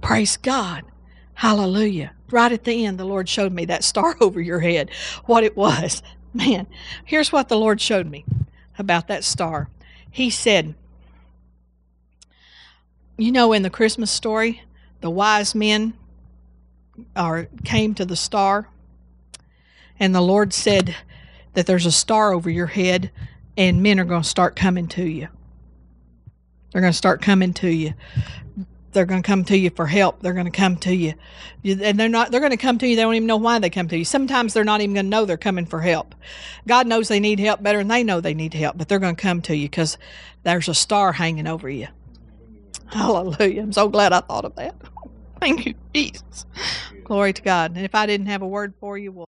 praise 0.02 0.36
God. 0.36 0.84
Hallelujah. 1.32 2.12
Right 2.30 2.52
at 2.52 2.64
the 2.64 2.84
end, 2.84 3.00
the 3.00 3.06
Lord 3.06 3.30
showed 3.30 3.54
me 3.54 3.64
that 3.64 3.82
star 3.82 4.14
over 4.20 4.42
your 4.42 4.60
head, 4.60 4.90
what 5.24 5.42
it 5.42 5.56
was. 5.56 6.02
Man, 6.34 6.66
here's 7.02 7.32
what 7.32 7.48
the 7.48 7.56
Lord 7.56 7.80
showed 7.80 8.10
me 8.10 8.26
about 8.78 9.08
that 9.08 9.24
star. 9.24 9.70
He 10.10 10.28
said, 10.28 10.74
You 13.16 13.32
know, 13.32 13.54
in 13.54 13.62
the 13.62 13.70
Christmas 13.70 14.10
story, 14.10 14.64
the 15.00 15.08
wise 15.08 15.54
men 15.54 15.94
are, 17.16 17.48
came 17.64 17.94
to 17.94 18.04
the 18.04 18.16
star, 18.16 18.68
and 19.98 20.14
the 20.14 20.20
Lord 20.20 20.52
said, 20.52 20.94
that 21.56 21.66
there's 21.66 21.86
a 21.86 21.92
star 21.92 22.34
over 22.34 22.50
your 22.50 22.66
head 22.66 23.10
and 23.56 23.82
men 23.82 23.98
are 23.98 24.04
going 24.04 24.22
to 24.22 24.28
start 24.28 24.56
coming 24.56 24.86
to 24.88 25.02
you. 25.02 25.26
They're 26.70 26.82
going 26.82 26.92
to 26.92 26.96
start 26.96 27.22
coming 27.22 27.54
to 27.54 27.68
you. 27.68 27.94
They're 28.92 29.06
going 29.06 29.22
to 29.22 29.26
come 29.26 29.42
to 29.44 29.56
you 29.56 29.70
for 29.70 29.86
help. 29.86 30.20
They're 30.20 30.34
going 30.34 30.44
to 30.44 30.52
come 30.52 30.76
to 30.78 30.94
you. 30.94 31.14
And 31.64 31.98
they're 31.98 32.10
not 32.10 32.30
they're 32.30 32.40
going 32.40 32.50
to 32.50 32.58
come 32.58 32.76
to 32.78 32.86
you. 32.86 32.94
They 32.94 33.00
don't 33.00 33.14
even 33.14 33.26
know 33.26 33.38
why 33.38 33.58
they 33.58 33.70
come 33.70 33.88
to 33.88 33.96
you. 33.96 34.04
Sometimes 34.04 34.52
they're 34.52 34.64
not 34.64 34.82
even 34.82 34.94
going 34.94 35.06
to 35.06 35.10
know 35.10 35.24
they're 35.24 35.38
coming 35.38 35.64
for 35.64 35.80
help. 35.80 36.14
God 36.68 36.86
knows 36.86 37.08
they 37.08 37.20
need 37.20 37.40
help 37.40 37.62
better 37.62 37.78
than 37.78 37.88
they 37.88 38.04
know 38.04 38.20
they 38.20 38.34
need 38.34 38.52
help, 38.52 38.76
but 38.76 38.88
they're 38.88 38.98
going 38.98 39.16
to 39.16 39.22
come 39.22 39.40
to 39.42 39.56
you 39.56 39.68
cuz 39.70 39.96
there's 40.42 40.68
a 40.68 40.74
star 40.74 41.12
hanging 41.12 41.46
over 41.46 41.70
you. 41.70 41.88
Hallelujah. 42.88 43.62
I'm 43.62 43.72
so 43.72 43.88
glad 43.88 44.12
I 44.12 44.20
thought 44.20 44.44
of 44.44 44.54
that. 44.56 44.74
Thank 45.40 45.64
you, 45.64 45.74
Jesus. 45.94 46.44
Glory 47.04 47.32
to 47.32 47.40
God. 47.40 47.76
And 47.76 47.84
if 47.84 47.94
I 47.94 48.04
didn't 48.04 48.26
have 48.26 48.42
a 48.42 48.46
word 48.46 48.74
for 48.78 48.98
you, 48.98 49.12
well 49.12 49.26